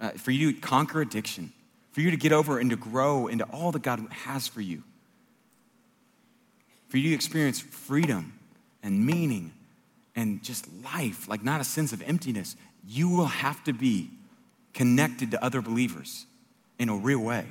uh, 0.00 0.10
for 0.10 0.30
you 0.30 0.52
to 0.52 0.60
conquer 0.60 1.00
addiction, 1.00 1.52
for 1.90 2.02
you 2.02 2.10
to 2.10 2.16
get 2.16 2.32
over 2.32 2.58
and 2.58 2.70
to 2.70 2.76
grow 2.76 3.26
into 3.28 3.44
all 3.44 3.72
that 3.72 3.82
God 3.82 4.06
has 4.10 4.46
for 4.46 4.60
you, 4.60 4.82
for 6.88 6.98
you 6.98 7.10
to 7.10 7.14
experience 7.14 7.60
freedom 7.60 8.38
and 8.82 9.04
meaning 9.04 9.52
and 10.14 10.42
just 10.42 10.68
life, 10.84 11.28
like 11.28 11.42
not 11.42 11.60
a 11.60 11.64
sense 11.64 11.94
of 11.94 12.02
emptiness, 12.02 12.54
you 12.86 13.08
will 13.08 13.26
have 13.26 13.64
to 13.64 13.72
be 13.72 14.10
connected 14.74 15.30
to 15.30 15.42
other 15.42 15.62
believers 15.62 16.26
in 16.78 16.90
a 16.90 16.94
real 16.94 17.20
way. 17.20 17.46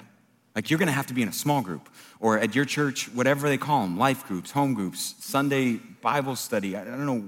Like 0.55 0.69
you're 0.69 0.77
gonna 0.77 0.91
have 0.91 1.07
to 1.07 1.15
be 1.15 1.23
in 1.23 1.29
a 1.29 1.33
small 1.33 1.61
group 1.61 1.89
or 2.19 2.37
at 2.37 2.53
your 2.53 2.65
church, 2.65 3.09
whatever 3.13 3.49
they 3.49 3.57
call 3.57 3.81
them 3.81 3.97
life 3.97 4.27
groups, 4.27 4.51
home 4.51 4.75
groups, 4.75 5.15
Sunday 5.19 5.79
Bible 6.01 6.35
study. 6.35 6.75
I 6.75 6.83
don't 6.83 7.05
know 7.05 7.23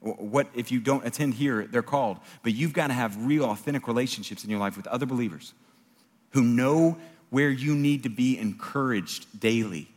what 0.00 0.46
if 0.54 0.70
you 0.70 0.80
don't 0.80 1.04
attend 1.04 1.34
here 1.34 1.66
they're 1.66 1.82
called. 1.82 2.18
But 2.42 2.54
you've 2.54 2.72
got 2.72 2.88
to 2.88 2.92
have 2.92 3.26
real 3.26 3.44
authentic 3.44 3.86
relationships 3.88 4.44
in 4.44 4.50
your 4.50 4.60
life 4.60 4.76
with 4.76 4.86
other 4.86 5.06
believers 5.06 5.54
who 6.30 6.42
know 6.42 6.96
where 7.30 7.50
you 7.50 7.74
need 7.74 8.04
to 8.04 8.08
be 8.08 8.38
encouraged 8.38 9.40
daily. 9.40 9.88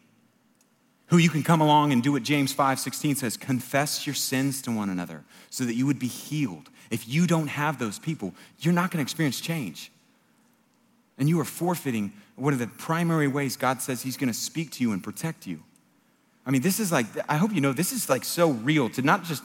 Who 1.08 1.18
you 1.18 1.30
can 1.30 1.44
come 1.44 1.62
along 1.62 1.92
and 1.92 2.02
do 2.02 2.14
what 2.14 2.24
james 2.24 2.52
5 2.54 2.80
16 2.80 3.16
says 3.16 3.38
confess 3.38 4.06
your 4.08 4.16
sins 4.16 4.62
to 4.64 4.72
one 4.72 4.90
another 4.90 5.24
so 5.50 5.66
that 5.66 5.76
you 5.76 5.86
would 5.86 6.00
be 6.00 6.08
healed. 6.08 6.70
If 6.90 7.08
you 7.08 7.28
don't 7.28 7.48
have 7.48 7.78
those 7.80 8.00
people 8.00 8.34
you're 8.60 8.74
not 8.74 8.92
going 8.92 9.04
to 9.04 9.08
experience 9.08 9.40
change. 9.40 9.92
And 11.18 11.30
you 11.30 11.40
are 11.40 11.46
forfeiting 11.46 12.14
one 12.36 12.54
of 12.54 12.60
the 12.60 12.68
primary 12.68 13.28
ways 13.28 13.56
god 13.56 13.82
says 13.82 14.02
he's 14.02 14.18
going 14.18 14.32
to 14.32 14.38
speak 14.38 14.72
to 14.72 14.84
you 14.84 14.94
and 14.94 15.04
protect 15.04 15.46
you. 15.46 15.62
I 16.46 16.50
mean, 16.50 16.62
this 16.62 16.80
is 16.80 16.92
like, 16.92 17.06
I 17.30 17.38
hope 17.38 17.54
you 17.54 17.62
know, 17.62 17.74
this 17.74 17.92
is 17.92 18.10
like 18.10 18.24
so 18.24 18.52
real 18.52 18.90
to 18.92 19.02
not 19.02 19.24
just 19.24 19.44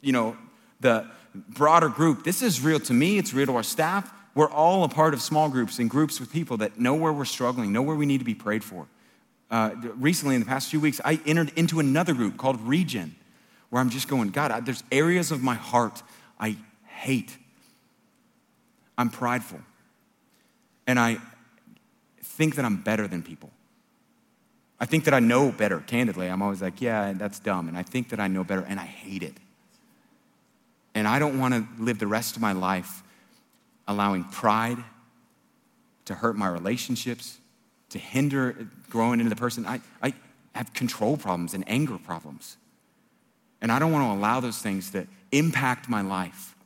you 0.00 0.12
know, 0.12 0.36
the 0.80 1.06
broader 1.34 1.88
group. 1.88 2.24
This 2.24 2.42
is 2.42 2.60
real 2.60 2.80
to 2.80 2.92
me, 2.92 3.18
it's 3.18 3.32
real 3.32 3.46
to 3.46 3.56
our 3.56 3.62
staff. 3.62 4.12
We're 4.34 4.50
all 4.50 4.84
a 4.84 4.88
part 4.88 5.12
of 5.12 5.20
small 5.20 5.48
groups 5.48 5.78
and 5.78 5.90
groups 5.90 6.20
with 6.20 6.32
people 6.32 6.58
that 6.58 6.78
know 6.78 6.94
where 6.94 7.12
we're 7.12 7.24
struggling, 7.24 7.72
know 7.72 7.82
where 7.82 7.96
we 7.96 8.06
need 8.06 8.18
to 8.18 8.24
be 8.24 8.34
prayed 8.34 8.62
for. 8.62 8.86
Uh, 9.50 9.72
recently, 9.96 10.36
in 10.36 10.40
the 10.40 10.46
past 10.46 10.70
few 10.70 10.78
weeks, 10.78 11.00
I 11.04 11.20
entered 11.26 11.52
into 11.56 11.80
another 11.80 12.14
group 12.14 12.36
called 12.36 12.60
Regen, 12.60 13.16
where 13.70 13.80
I'm 13.80 13.90
just 13.90 14.06
going, 14.06 14.30
God, 14.30 14.52
I, 14.52 14.60
there's 14.60 14.84
areas 14.92 15.32
of 15.32 15.42
my 15.42 15.54
heart 15.54 16.02
I 16.38 16.56
hate. 16.86 17.36
I'm 18.96 19.10
prideful. 19.10 19.60
And 20.86 20.98
I 20.98 21.18
think 22.22 22.54
that 22.56 22.64
I'm 22.64 22.76
better 22.76 23.08
than 23.08 23.22
people. 23.22 23.50
I 24.78 24.86
think 24.86 25.04
that 25.04 25.14
I 25.14 25.20
know 25.20 25.52
better, 25.52 25.80
candidly. 25.80 26.28
I'm 26.28 26.40
always 26.40 26.62
like, 26.62 26.80
yeah, 26.80 27.12
that's 27.12 27.38
dumb. 27.40 27.68
And 27.68 27.76
I 27.76 27.82
think 27.82 28.08
that 28.10 28.20
I 28.20 28.28
know 28.28 28.44
better, 28.44 28.64
and 28.66 28.78
I 28.78 28.86
hate 28.86 29.22
it. 29.22 29.34
And 30.94 31.06
I 31.06 31.18
don't 31.18 31.38
want 31.38 31.54
to 31.54 31.66
live 31.82 31.98
the 31.98 32.06
rest 32.06 32.36
of 32.36 32.42
my 32.42 32.52
life 32.52 33.02
allowing 33.86 34.24
pride 34.24 34.78
to 36.06 36.14
hurt 36.14 36.36
my 36.36 36.48
relationships, 36.48 37.38
to 37.90 37.98
hinder 37.98 38.68
growing 38.88 39.20
into 39.20 39.30
the 39.30 39.36
person. 39.36 39.66
I, 39.66 39.80
I 40.02 40.14
have 40.54 40.72
control 40.72 41.16
problems 41.16 41.54
and 41.54 41.64
anger 41.68 41.98
problems. 41.98 42.56
And 43.60 43.70
I 43.70 43.78
don't 43.78 43.92
want 43.92 44.04
to 44.04 44.18
allow 44.18 44.40
those 44.40 44.58
things 44.58 44.92
that 44.92 45.06
impact 45.32 45.88
my 45.88 46.00
life. 46.00 46.56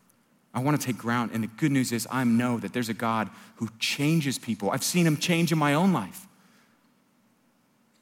I 0.55 0.61
want 0.61 0.81
to 0.81 0.87
take 0.87 0.97
ground. 0.97 1.33
And 1.35 1.43
the 1.43 1.49
good 1.49 1.73
news 1.73 1.93
is, 1.93 2.07
I 2.11 2.25
know 2.25 2.59
that 2.59 2.73
there's 2.73 2.89
a 2.89 2.95
God 2.95 3.29
who 3.57 3.69
changes 3.79 4.39
people. 4.39 4.71
I've 4.71 4.85
seen 4.85 5.07
him 5.07 5.17
change 5.17 5.51
in 5.51 5.59
my 5.59 5.75
own 5.75 5.93
life. 5.93 6.27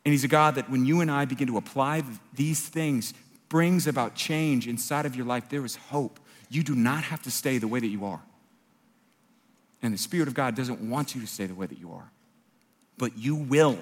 And 0.04 0.12
he's 0.12 0.24
a 0.24 0.28
God 0.28 0.56
that 0.56 0.68
when 0.68 0.84
you 0.84 1.00
and 1.00 1.10
I 1.10 1.24
begin 1.24 1.46
to 1.46 1.56
apply 1.56 2.02
these 2.34 2.60
things 2.60 3.14
brings 3.52 3.86
about 3.86 4.14
change 4.14 4.66
inside 4.66 5.04
of 5.04 5.14
your 5.14 5.26
life, 5.26 5.50
there 5.50 5.62
is 5.62 5.76
hope. 5.76 6.18
You 6.48 6.62
do 6.62 6.74
not 6.74 7.04
have 7.04 7.20
to 7.24 7.30
stay 7.30 7.58
the 7.58 7.68
way 7.68 7.80
that 7.80 7.86
you 7.86 8.06
are. 8.06 8.22
And 9.82 9.92
the 9.92 9.98
Spirit 9.98 10.26
of 10.26 10.32
God 10.32 10.54
doesn't 10.54 10.80
want 10.80 11.14
you 11.14 11.20
to 11.20 11.26
stay 11.26 11.44
the 11.44 11.54
way 11.54 11.66
that 11.66 11.78
you 11.78 11.92
are. 11.92 12.10
But 12.96 13.18
you 13.18 13.34
will 13.34 13.76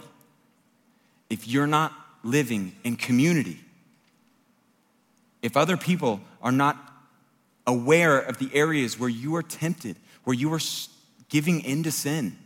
if 1.29 1.47
you're 1.47 1.69
not 1.69 1.93
living 2.25 2.75
in 2.83 2.97
community. 2.97 3.61
If 5.41 5.57
other 5.57 5.77
people 5.77 6.21
are 6.43 6.51
not 6.51 6.77
aware 7.65 8.19
of 8.19 8.39
the 8.39 8.51
areas 8.53 8.99
where 8.99 9.09
you 9.09 9.37
are 9.37 9.43
tempted, 9.45 9.95
where 10.25 10.35
you 10.35 10.53
are 10.53 10.61
giving 11.29 11.61
into 11.61 11.93
sin, 11.93 12.37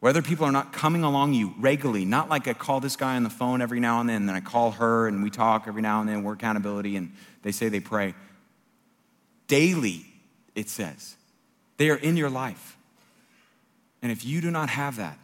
Whether 0.00 0.20
people 0.20 0.44
are 0.44 0.52
not 0.52 0.72
coming 0.72 1.04
along 1.04 1.34
you 1.34 1.54
regularly, 1.58 2.04
not 2.04 2.28
like 2.28 2.46
I 2.46 2.52
call 2.52 2.80
this 2.80 2.96
guy 2.96 3.16
on 3.16 3.22
the 3.22 3.30
phone 3.30 3.62
every 3.62 3.80
now 3.80 4.00
and 4.00 4.08
then, 4.08 4.16
and 4.16 4.28
then 4.28 4.36
I 4.36 4.40
call 4.40 4.72
her 4.72 5.08
and 5.08 5.22
we 5.22 5.30
talk 5.30 5.64
every 5.66 5.82
now 5.82 6.00
and 6.00 6.08
then, 6.08 6.22
we're 6.22 6.34
accountability, 6.34 6.96
and 6.96 7.12
they 7.42 7.52
say 7.52 7.68
they 7.68 7.80
pray. 7.80 8.14
Daily, 9.48 10.04
it 10.54 10.68
says. 10.68 11.16
They 11.78 11.90
are 11.90 11.96
in 11.96 12.16
your 12.16 12.30
life. 12.30 12.76
And 14.02 14.12
if 14.12 14.24
you 14.24 14.40
do 14.40 14.50
not 14.50 14.68
have 14.68 14.96
that, 14.96 15.18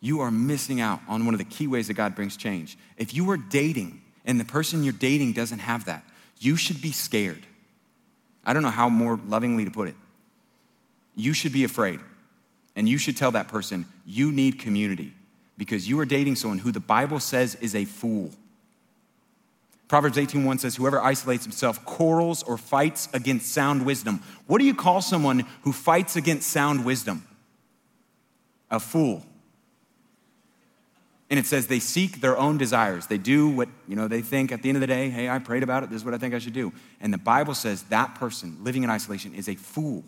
you 0.00 0.20
are 0.20 0.30
missing 0.30 0.80
out 0.80 1.00
on 1.06 1.24
one 1.24 1.34
of 1.34 1.38
the 1.38 1.44
key 1.44 1.66
ways 1.66 1.86
that 1.88 1.94
God 1.94 2.14
brings 2.14 2.36
change. 2.36 2.76
If 2.96 3.14
you 3.14 3.30
are 3.30 3.36
dating 3.36 4.02
and 4.24 4.40
the 4.40 4.44
person 4.44 4.82
you're 4.82 4.92
dating 4.92 5.34
doesn't 5.34 5.60
have 5.60 5.84
that, 5.84 6.04
you 6.38 6.56
should 6.56 6.82
be 6.82 6.92
scared. 6.92 7.46
I 8.44 8.52
don't 8.52 8.62
know 8.62 8.70
how 8.70 8.88
more 8.88 9.20
lovingly 9.28 9.64
to 9.64 9.70
put 9.70 9.88
it. 9.88 9.94
You 11.14 11.32
should 11.32 11.52
be 11.52 11.62
afraid. 11.62 12.00
And 12.74 12.88
you 12.88 12.98
should 12.98 13.16
tell 13.16 13.30
that 13.32 13.48
person, 13.48 13.86
you 14.06 14.32
need 14.32 14.58
community 14.58 15.12
because 15.58 15.88
you 15.88 15.98
are 16.00 16.06
dating 16.06 16.36
someone 16.36 16.58
who 16.58 16.72
the 16.72 16.80
Bible 16.80 17.20
says 17.20 17.54
is 17.56 17.74
a 17.74 17.84
fool. 17.84 18.30
Proverbs 19.88 20.16
18:1 20.16 20.58
says, 20.58 20.76
Whoever 20.76 21.00
isolates 21.00 21.44
himself 21.44 21.84
quarrels 21.84 22.42
or 22.42 22.56
fights 22.56 23.08
against 23.12 23.52
sound 23.52 23.84
wisdom. 23.84 24.22
What 24.46 24.58
do 24.58 24.64
you 24.64 24.74
call 24.74 25.02
someone 25.02 25.44
who 25.62 25.72
fights 25.72 26.16
against 26.16 26.48
sound 26.48 26.84
wisdom? 26.86 27.26
A 28.70 28.80
fool. 28.80 29.22
And 31.28 31.38
it 31.38 31.46
says 31.46 31.66
they 31.66 31.78
seek 31.78 32.20
their 32.20 32.36
own 32.36 32.58
desires. 32.58 33.06
They 33.06 33.18
do 33.18 33.48
what, 33.48 33.68
you 33.88 33.96
know, 33.96 34.08
they 34.08 34.20
think 34.20 34.52
at 34.52 34.62
the 34.62 34.68
end 34.68 34.76
of 34.76 34.80
the 34.80 34.86
day, 34.86 35.08
hey, 35.08 35.28
I 35.28 35.38
prayed 35.38 35.62
about 35.62 35.82
it, 35.82 35.90
this 35.90 35.96
is 35.96 36.04
what 36.04 36.12
I 36.14 36.18
think 36.18 36.34
I 36.34 36.38
should 36.38 36.52
do. 36.52 36.72
And 37.00 37.12
the 37.12 37.18
Bible 37.18 37.54
says 37.54 37.84
that 37.84 38.14
person 38.14 38.58
living 38.62 38.84
in 38.84 38.90
isolation 38.90 39.34
is 39.34 39.48
a 39.48 39.54
fool. 39.54 40.04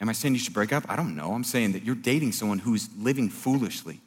Am 0.00 0.08
I 0.08 0.12
saying 0.12 0.34
you 0.34 0.40
should 0.40 0.54
break 0.54 0.72
up? 0.72 0.84
I 0.88 0.96
don't 0.96 1.16
know. 1.16 1.32
I'm 1.32 1.44
saying 1.44 1.72
that 1.72 1.82
you're 1.82 1.94
dating 1.94 2.32
someone 2.32 2.58
who's 2.58 2.88
living 2.96 3.28
foolishly. 3.28 4.00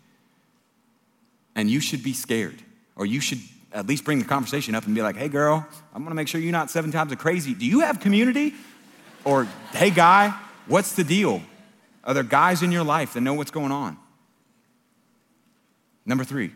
And 1.56 1.69
you 1.69 1.82
should 1.82 2.01
be 2.01 2.13
scared, 2.13 2.62
or 2.95 3.06
you 3.06 3.19
should 3.19 3.39
at 3.73 3.86
least 3.86 4.06
bring 4.06 4.19
the 4.19 4.25
conversation 4.25 4.73
up 4.73 4.86
and 4.86 4.95
be 4.95 5.01
like, 5.01 5.17
hey, 5.17 5.27
girl, 5.27 5.65
I'm 5.93 6.04
gonna 6.04 6.15
make 6.15 6.30
sure 6.30 6.39
you're 6.39 6.51
not 6.51 6.69
seven 6.69 6.91
times 6.91 7.12
a 7.12 7.17
crazy. 7.17 7.54
Do 7.54 7.65
you 7.65 7.82
have 7.82 7.99
community? 7.99 8.54
Or, 9.25 9.47
hey, 9.73 9.91
guy, 9.91 10.34
what's 10.67 10.93
the 10.95 11.04
deal? 11.04 11.41
Are 12.04 12.13
there 12.13 12.23
guys 12.23 12.63
in 12.63 12.71
your 12.71 12.84
life 12.84 13.13
that 13.13 13.21
know 13.21 13.34
what's 13.34 13.51
going 13.51 13.71
on? 13.71 13.97
Number 16.06 16.23
three, 16.23 16.51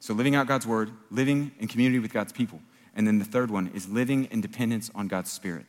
so 0.00 0.12
living 0.12 0.34
out 0.34 0.46
God's 0.46 0.66
word, 0.66 0.90
living 1.10 1.52
in 1.58 1.68
community 1.68 1.98
with 1.98 2.12
God's 2.12 2.32
people. 2.32 2.60
And 2.94 3.06
then 3.06 3.18
the 3.18 3.24
third 3.24 3.50
one 3.50 3.70
is 3.74 3.88
living 3.88 4.26
in 4.26 4.40
dependence 4.40 4.90
on 4.94 5.08
God's 5.08 5.30
Spirit 5.30 5.66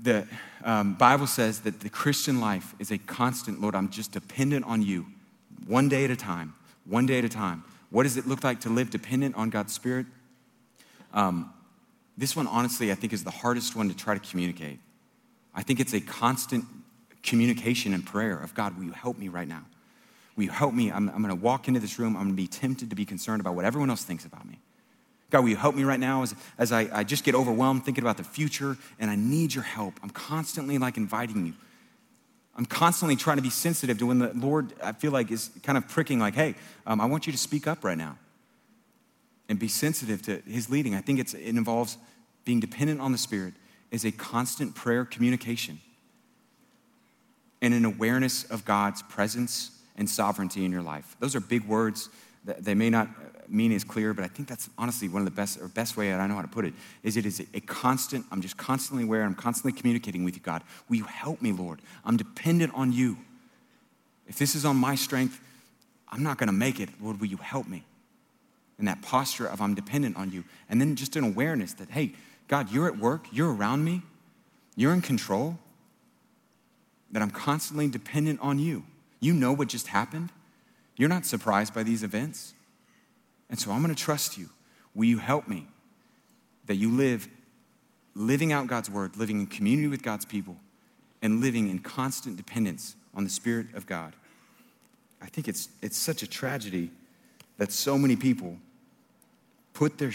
the 0.00 0.26
um, 0.64 0.94
Bible 0.94 1.26
says 1.26 1.60
that 1.60 1.80
the 1.80 1.88
Christian 1.88 2.40
life 2.40 2.74
is 2.78 2.90
a 2.90 2.98
constant, 2.98 3.60
Lord, 3.60 3.74
I'm 3.74 3.88
just 3.88 4.12
dependent 4.12 4.64
on 4.66 4.82
you, 4.82 5.06
one 5.66 5.88
day 5.88 6.04
at 6.04 6.10
a 6.10 6.16
time, 6.16 6.54
one 6.84 7.06
day 7.06 7.18
at 7.18 7.24
a 7.24 7.28
time. 7.28 7.64
What 7.90 8.02
does 8.02 8.16
it 8.16 8.26
look 8.26 8.44
like 8.44 8.60
to 8.60 8.68
live 8.68 8.90
dependent 8.90 9.36
on 9.36 9.50
God's 9.50 9.72
Spirit? 9.72 10.06
Um, 11.14 11.52
this 12.18 12.34
one, 12.34 12.46
honestly, 12.46 12.90
I 12.90 12.94
think 12.94 13.12
is 13.12 13.24
the 13.24 13.30
hardest 13.30 13.76
one 13.76 13.88
to 13.88 13.96
try 13.96 14.14
to 14.14 14.20
communicate. 14.30 14.78
I 15.54 15.62
think 15.62 15.80
it's 15.80 15.94
a 15.94 16.00
constant 16.00 16.64
communication 17.22 17.94
and 17.94 18.04
prayer 18.04 18.36
of 18.38 18.54
God, 18.54 18.76
will 18.76 18.84
you 18.84 18.92
help 18.92 19.18
me 19.18 19.28
right 19.28 19.48
now? 19.48 19.64
Will 20.36 20.44
you 20.44 20.50
help 20.50 20.74
me? 20.74 20.90
I'm, 20.90 21.08
I'm 21.08 21.22
going 21.22 21.34
to 21.36 21.42
walk 21.42 21.68
into 21.68 21.80
this 21.80 21.98
room. 21.98 22.16
I'm 22.16 22.24
going 22.24 22.36
to 22.36 22.42
be 22.42 22.46
tempted 22.46 22.90
to 22.90 22.96
be 22.96 23.04
concerned 23.04 23.40
about 23.40 23.54
what 23.54 23.64
everyone 23.64 23.90
else 23.90 24.04
thinks 24.04 24.24
about 24.24 24.46
me. 24.46 24.58
God, 25.30 25.40
will 25.40 25.50
you 25.50 25.56
help 25.56 25.74
me 25.74 25.82
right 25.82 25.98
now 25.98 26.22
as, 26.22 26.34
as 26.56 26.72
I, 26.72 26.88
I 26.92 27.04
just 27.04 27.24
get 27.24 27.34
overwhelmed 27.34 27.84
thinking 27.84 28.04
about 28.04 28.16
the 28.16 28.24
future 28.24 28.76
and 28.98 29.10
I 29.10 29.16
need 29.16 29.54
your 29.54 29.64
help? 29.64 29.94
I'm 30.02 30.10
constantly 30.10 30.78
like 30.78 30.96
inviting 30.96 31.46
you. 31.46 31.54
I'm 32.56 32.64
constantly 32.64 33.16
trying 33.16 33.36
to 33.36 33.42
be 33.42 33.50
sensitive 33.50 33.98
to 33.98 34.06
when 34.06 34.18
the 34.18 34.32
Lord, 34.34 34.72
I 34.82 34.92
feel 34.92 35.10
like, 35.10 35.30
is 35.30 35.50
kind 35.62 35.76
of 35.76 35.88
pricking, 35.88 36.18
like, 36.18 36.34
hey, 36.34 36.54
um, 36.86 37.00
I 37.00 37.04
want 37.04 37.26
you 37.26 37.32
to 37.32 37.38
speak 37.38 37.66
up 37.66 37.84
right 37.84 37.98
now 37.98 38.18
and 39.48 39.58
be 39.58 39.68
sensitive 39.68 40.22
to 40.22 40.40
his 40.48 40.70
leading. 40.70 40.94
I 40.94 41.00
think 41.00 41.20
it 41.20 41.34
involves 41.34 41.98
being 42.44 42.60
dependent 42.60 43.00
on 43.00 43.12
the 43.12 43.18
Spirit 43.18 43.54
is 43.90 44.04
a 44.04 44.12
constant 44.12 44.74
prayer 44.74 45.04
communication 45.04 45.80
and 47.60 47.74
an 47.74 47.84
awareness 47.84 48.44
of 48.44 48.64
God's 48.64 49.02
presence 49.02 49.70
and 49.96 50.08
sovereignty 50.08 50.64
in 50.64 50.72
your 50.72 50.82
life. 50.82 51.16
Those 51.20 51.34
are 51.34 51.40
big 51.40 51.66
words. 51.66 52.08
They 52.46 52.74
may 52.74 52.90
not 52.90 53.08
uh, 53.08 53.40
mean 53.48 53.72
as 53.72 53.84
clear, 53.84 54.14
but 54.14 54.24
I 54.24 54.28
think 54.28 54.48
that's 54.48 54.70
honestly 54.78 55.08
one 55.08 55.20
of 55.20 55.26
the 55.26 55.32
best 55.32 55.60
or 55.60 55.68
best 55.68 55.96
way 55.96 56.14
I 56.14 56.26
know 56.26 56.36
how 56.36 56.42
to 56.42 56.48
put 56.48 56.64
it 56.64 56.74
is 57.02 57.16
it 57.16 57.26
is 57.26 57.44
a 57.54 57.60
constant, 57.60 58.24
I'm 58.30 58.40
just 58.40 58.56
constantly 58.56 59.04
aware, 59.04 59.22
I'm 59.22 59.34
constantly 59.34 59.72
communicating 59.72 60.24
with 60.24 60.34
you, 60.34 60.40
God. 60.40 60.62
Will 60.88 60.96
you 60.96 61.04
help 61.04 61.42
me, 61.42 61.52
Lord? 61.52 61.80
I'm 62.04 62.16
dependent 62.16 62.72
on 62.74 62.92
you. 62.92 63.18
If 64.28 64.38
this 64.38 64.54
is 64.54 64.64
on 64.64 64.76
my 64.76 64.94
strength, 64.94 65.40
I'm 66.08 66.22
not 66.22 66.38
gonna 66.38 66.52
make 66.52 66.80
it. 66.80 66.88
Lord, 67.00 67.20
will 67.20 67.26
you 67.26 67.38
help 67.38 67.66
me? 67.66 67.84
In 68.78 68.84
that 68.84 69.02
posture 69.02 69.46
of 69.46 69.60
I'm 69.60 69.74
dependent 69.74 70.16
on 70.16 70.30
you. 70.30 70.44
And 70.68 70.80
then 70.80 70.96
just 70.96 71.16
an 71.16 71.24
awareness 71.24 71.72
that, 71.74 71.90
hey, 71.90 72.12
God, 72.48 72.70
you're 72.70 72.86
at 72.86 72.98
work, 72.98 73.26
you're 73.32 73.52
around 73.52 73.84
me, 73.84 74.02
you're 74.76 74.92
in 74.92 75.00
control, 75.00 75.58
that 77.10 77.22
I'm 77.22 77.30
constantly 77.30 77.88
dependent 77.88 78.40
on 78.40 78.58
you. 78.58 78.84
You 79.20 79.32
know 79.32 79.52
what 79.52 79.68
just 79.68 79.88
happened. 79.88 80.30
You're 80.96 81.08
not 81.08 81.26
surprised 81.26 81.74
by 81.74 81.82
these 81.82 82.02
events. 82.02 82.54
And 83.50 83.58
so 83.58 83.70
I'm 83.70 83.82
going 83.82 83.94
to 83.94 84.02
trust 84.02 84.38
you. 84.38 84.48
Will 84.94 85.04
you 85.04 85.18
help 85.18 85.46
me 85.46 85.66
that 86.66 86.76
you 86.76 86.90
live 86.90 87.28
living 88.14 88.52
out 88.52 88.66
God's 88.66 88.90
word, 88.90 89.16
living 89.16 89.40
in 89.40 89.46
community 89.46 89.88
with 89.88 90.02
God's 90.02 90.24
people, 90.24 90.56
and 91.22 91.40
living 91.40 91.68
in 91.68 91.78
constant 91.78 92.36
dependence 92.36 92.96
on 93.14 93.24
the 93.24 93.30
Spirit 93.30 93.66
of 93.74 93.86
God? 93.86 94.14
I 95.20 95.26
think 95.26 95.48
it's, 95.48 95.68
it's 95.82 95.96
such 95.96 96.22
a 96.22 96.26
tragedy 96.26 96.90
that 97.58 97.72
so 97.72 97.98
many 97.98 98.16
people 98.16 98.56
put 99.74 99.98
their, 99.98 100.12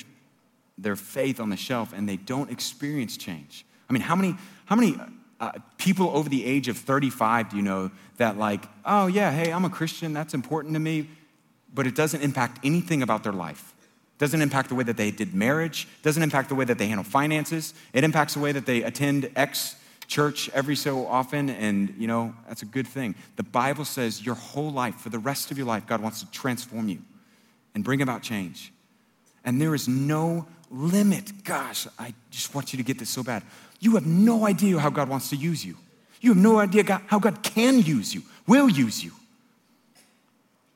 their 0.78 0.96
faith 0.96 1.39
on 1.39 1.50
the 1.50 1.58
shelf 1.58 1.94
and 1.94 2.08
they 2.08 2.17
don't 2.17 2.50
experience 2.50 3.17
change. 3.17 3.65
I 3.89 3.94
mean, 3.94 4.02
how 4.02 4.15
many, 4.15 4.36
how 4.65 4.76
many 4.76 4.96
uh, 5.41 5.51
people 5.77 6.12
over 6.12 6.30
the 6.30 6.45
age 6.45 6.67
of 6.67 6.77
35 6.77 7.49
do 7.49 7.58
you 7.58 7.63
know 7.63 7.89
that, 8.17 8.38
like, 8.38 8.63
oh, 8.86 9.08
yeah, 9.08 9.32
hey, 9.32 9.51
I'm 9.51 9.65
a 9.65 9.69
Christian, 9.69 10.13
that's 10.13 10.36
important 10.36 10.75
to 10.75 10.80
me, 10.80 11.10
but 11.73 11.88
it 11.88 11.95
doesn't 11.95 12.21
impact 12.21 12.60
anything 12.63 13.01
about 13.01 13.23
their 13.23 13.34
life. 13.34 13.73
Doesn't 14.19 14.41
impact 14.41 14.69
the 14.69 14.75
way 14.75 14.84
that 14.84 14.97
they 14.97 15.10
did 15.10 15.34
marriage, 15.34 15.88
doesn't 16.04 16.21
impact 16.21 16.49
the 16.49 16.56
way 16.56 16.63
that 16.63 16.77
they 16.77 16.86
handle 16.86 17.04
finances. 17.04 17.73
It 17.91 18.04
impacts 18.04 18.36
the 18.36 18.39
way 18.39 18.51
that 18.51 18.67
they 18.67 18.84
attend 18.84 19.32
X 19.36 19.75
church 20.08 20.47
every 20.49 20.75
so 20.75 21.08
often, 21.08 21.49
and 21.49 21.95
you 21.97 22.06
know, 22.06 22.36
that's 22.47 22.62
a 22.62 22.65
good 22.65 22.86
thing. 22.86 23.15
The 23.38 23.43
Bible 23.43 23.86
says 23.86 24.23
your 24.23 24.36
whole 24.36 24.71
life, 24.71 24.95
for 24.95 25.10
the 25.10 25.17
rest 25.17 25.49
of 25.49 25.58
your 25.58 25.65
life, 25.65 25.88
God 25.88 26.01
wants 26.01 26.19
to 26.19 26.30
transform 26.30 26.88
you 26.88 26.99
and 27.73 27.84
bring 27.84 28.01
about 28.04 28.21
change. 28.21 28.71
And 29.43 29.62
there 29.62 29.73
is 29.73 29.88
no 29.88 30.45
limit. 30.69 31.43
Gosh, 31.43 31.88
I 31.97 32.13
just 32.30 32.54
want 32.56 32.73
you 32.73 32.77
to 32.77 32.84
get 32.84 32.99
this 32.99 33.10
so 33.10 33.23
bad. 33.23 33.43
You 33.80 33.95
have 33.95 34.06
no 34.06 34.45
idea 34.45 34.80
how 34.80 34.89
God 34.89 35.10
wants 35.10 35.30
to 35.32 35.36
use 35.36 35.65
you. 35.65 35.77
You 36.21 36.32
have 36.32 36.41
no 36.41 36.60
idea 36.60 37.01
how 37.08 37.19
God 37.19 37.41
can 37.41 37.82
use 37.82 38.13
you, 38.13 38.21
will 38.47 38.69
use 38.69 39.04
you. 39.04 39.12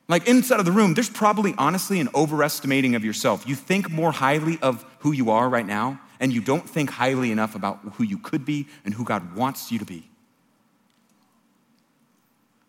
Like 0.08 0.28
inside 0.28 0.60
of 0.60 0.66
the 0.66 0.72
room, 0.72 0.94
there's 0.94 1.10
probably 1.10 1.54
honestly 1.58 2.00
an 2.00 2.08
overestimating 2.14 2.94
of 2.94 3.04
yourself. 3.04 3.46
You 3.46 3.54
think 3.54 3.90
more 3.90 4.12
highly 4.12 4.58
of 4.60 4.84
who 5.00 5.12
you 5.12 5.30
are 5.30 5.48
right 5.48 5.66
now, 5.66 6.00
and 6.20 6.32
you 6.32 6.40
don't 6.40 6.68
think 6.68 6.90
highly 6.90 7.30
enough 7.30 7.54
about 7.54 7.80
who 7.94 8.04
you 8.04 8.18
could 8.18 8.44
be 8.44 8.66
and 8.84 8.94
who 8.94 9.04
God 9.04 9.36
wants 9.36 9.70
you 9.70 9.78
to 9.78 9.84
be. 9.84 10.08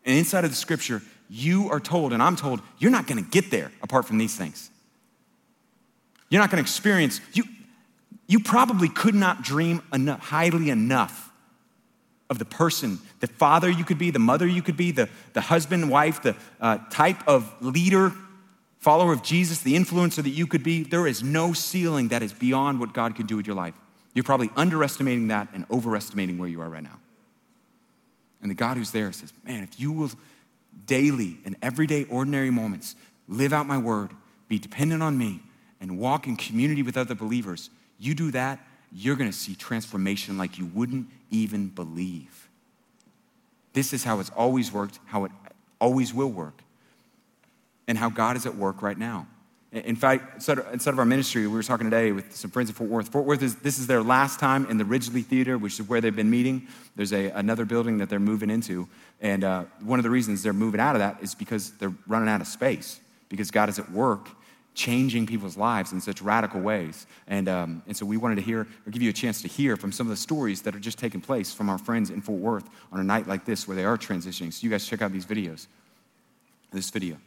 And 0.06 0.18
inside 0.18 0.46
of 0.46 0.50
the 0.50 0.56
scripture, 0.56 1.02
you 1.30 1.70
are 1.70 1.80
told, 1.80 2.14
and 2.14 2.24
I'm 2.24 2.36
told, 2.36 2.62
you're 2.80 2.92
not 2.92 3.08
gonna 3.08 3.22
get 3.22 3.52
there 3.52 3.72
apart 3.82 4.06
from 4.06 4.18
these 4.18 4.36
things. 4.36 4.70
You're 6.30 6.42
not 6.42 6.50
gonna 6.50 6.62
experience, 6.62 7.22
you, 7.34 7.44
you 8.28 8.40
probably 8.40 8.90
could 8.90 9.16
not 9.16 9.42
dream 9.42 9.82
enough, 9.94 10.20
highly 10.20 10.70
enough 10.70 11.32
of 12.30 12.40
the 12.40 12.46
person, 12.46 13.00
the 13.20 13.28
father 13.28 13.70
you 13.70 13.86
could 13.86 13.98
be, 13.98 14.12
the 14.12 14.20
mother 14.20 14.46
you 14.46 14.62
could 14.62 14.76
be, 14.76 14.92
the, 14.92 15.10
the 15.34 15.42
husband, 15.42 15.90
wife, 15.90 16.22
the 16.22 16.36
uh, 16.60 16.78
type 16.90 17.26
of 17.28 17.54
leader, 17.62 18.12
follower 18.80 19.14
of 19.14 19.24
Jesus, 19.24 19.62
the 19.62 19.76
influencer 19.76 20.24
that 20.24 20.30
you 20.30 20.46
could 20.46 20.64
be. 20.64 20.84
There 20.84 21.08
is 21.08 21.24
no 21.24 21.54
ceiling 21.54 22.10
that 22.10 22.22
is 22.22 22.34
beyond 22.34 22.80
what 22.80 22.94
God 22.94 23.16
can 23.16 23.26
do 23.26 23.38
with 23.38 23.48
your 23.48 23.56
life. 23.56 23.74
You're 24.14 24.24
probably 24.24 24.50
underestimating 24.56 25.30
that 25.30 25.48
and 25.54 25.66
overestimating 25.72 26.38
where 26.38 26.50
you 26.50 26.62
are 26.62 26.70
right 26.70 26.84
now. 26.84 27.00
And 28.42 28.52
the 28.52 28.56
God 28.56 28.78
who's 28.78 28.92
there 28.92 29.12
says, 29.12 29.32
Man, 29.46 29.64
if 29.64 29.80
you 29.80 29.92
will 29.92 30.12
daily 30.86 31.38
and 31.46 31.56
everyday 31.62 32.04
ordinary 32.06 32.50
moments 32.50 32.96
live 33.28 33.54
out 33.54 33.68
my 33.68 33.78
word, 33.78 34.12
be 34.48 34.60
dependent 34.60 35.02
on 35.02 35.18
me, 35.18 35.42
and 35.80 36.00
walk 36.00 36.28
in 36.28 36.36
community 36.36 36.84
with 36.84 36.98
other 36.98 37.16
believers, 37.16 37.70
you 38.00 38.16
do 38.16 38.32
that, 38.32 38.60
you're 38.92 39.16
gonna 39.16 39.32
see 39.32 39.56
transformation 39.56 40.38
like 40.38 40.58
you 40.58 40.66
wouldn't 40.68 41.08
even 41.30 41.68
believe. 41.68 42.50
This 43.74 43.94
is 43.94 44.04
how 44.04 44.20
it's 44.20 44.32
always 44.32 44.72
worked, 44.72 45.00
how 45.06 45.26
it 45.26 45.32
always 45.80 46.14
will 46.14 46.32
work, 46.32 46.62
and 47.88 47.98
how 47.98 48.10
God 48.10 48.36
is 48.36 48.46
at 48.46 48.56
work 48.56 48.82
right 48.82 48.98
now. 48.98 49.28
In 49.72 49.98
fact, 49.98 50.36
instead 50.36 50.88
of 50.88 50.98
our 50.98 51.06
ministry, 51.06 51.46
we 51.46 51.54
were 51.54 51.62
talking 51.62 51.90
today 51.90 52.14
with 52.14 52.34
some 52.34 52.50
friends 52.50 52.70
in 52.70 52.76
Fort 52.76 52.90
Worth. 52.90 53.10
Fort 53.10 53.26
Worth 53.26 53.44
is 53.44 53.56
this 53.58 53.78
is 53.78 53.86
their 53.86 54.02
last 54.02 54.40
time 54.40 54.66
in 54.68 54.78
the 54.78 54.86
Ridglea 54.86 55.26
Theater, 55.26 55.58
which 55.58 55.80
is 55.80 55.88
where 55.88 56.00
they've 56.00 56.16
been 56.16 56.30
meeting. 56.30 56.68
There's 56.96 57.12
a, 57.12 57.30
another 57.32 57.66
building 57.66 57.98
that 57.98 58.10
they're 58.10 58.20
moving 58.20 58.50
into, 58.50 58.88
and 59.22 59.44
uh, 59.44 59.66
one 59.82 60.00
of 60.00 60.04
the 60.04 60.10
reasons 60.10 60.42
they're 60.42 60.54
moving 60.54 60.80
out 60.80 60.96
of 60.96 61.00
that 61.00 61.18
is 61.22 61.36
because 61.36 61.72
they're 61.72 61.94
running 62.08 62.30
out 62.30 62.40
of 62.40 62.48
space. 62.48 63.02
Because 63.30 63.52
God 63.52 63.68
is 63.68 63.78
at 63.78 63.92
work 63.92 64.30
changing 64.78 65.26
people's 65.26 65.58
lives 65.58 65.92
in 65.92 66.00
such 66.00 66.22
radical 66.22 66.62
ways. 66.62 67.08
And, 67.28 67.50
um, 67.50 67.82
and 67.88 67.98
so 67.98 68.06
we 68.06 68.16
wanted 68.16 68.36
to 68.36 68.42
hear, 68.42 68.62
or 68.62 68.92
give 68.92 69.02
you 69.02 69.10
a 69.10 69.14
chance 69.14 69.42
to 69.42 69.48
hear 69.48 69.76
from 69.76 69.92
some 69.92 70.06
of 70.08 70.12
the 70.12 70.18
stories 70.18 70.62
that 70.62 70.76
are 70.76 70.80
just 70.80 71.00
taking 71.00 71.20
place 71.20 71.52
from 71.54 71.68
our 71.68 71.80
friends 71.80 72.12
in 72.12 72.22
Fort 72.22 72.40
Worth 72.40 72.70
on 72.92 73.00
a 73.00 73.04
night 73.04 73.28
like 73.28 73.44
this 73.44 73.68
where 73.68 73.76
they 73.76 73.86
are 73.86 73.98
transitioning. 73.98 74.54
So 74.54 74.64
you 74.64 74.70
guys 74.70 74.86
check 74.86 75.02
out 75.02 75.12
these 75.12 75.26
videos, 75.26 75.66
this 76.72 76.90
video. 76.92 77.18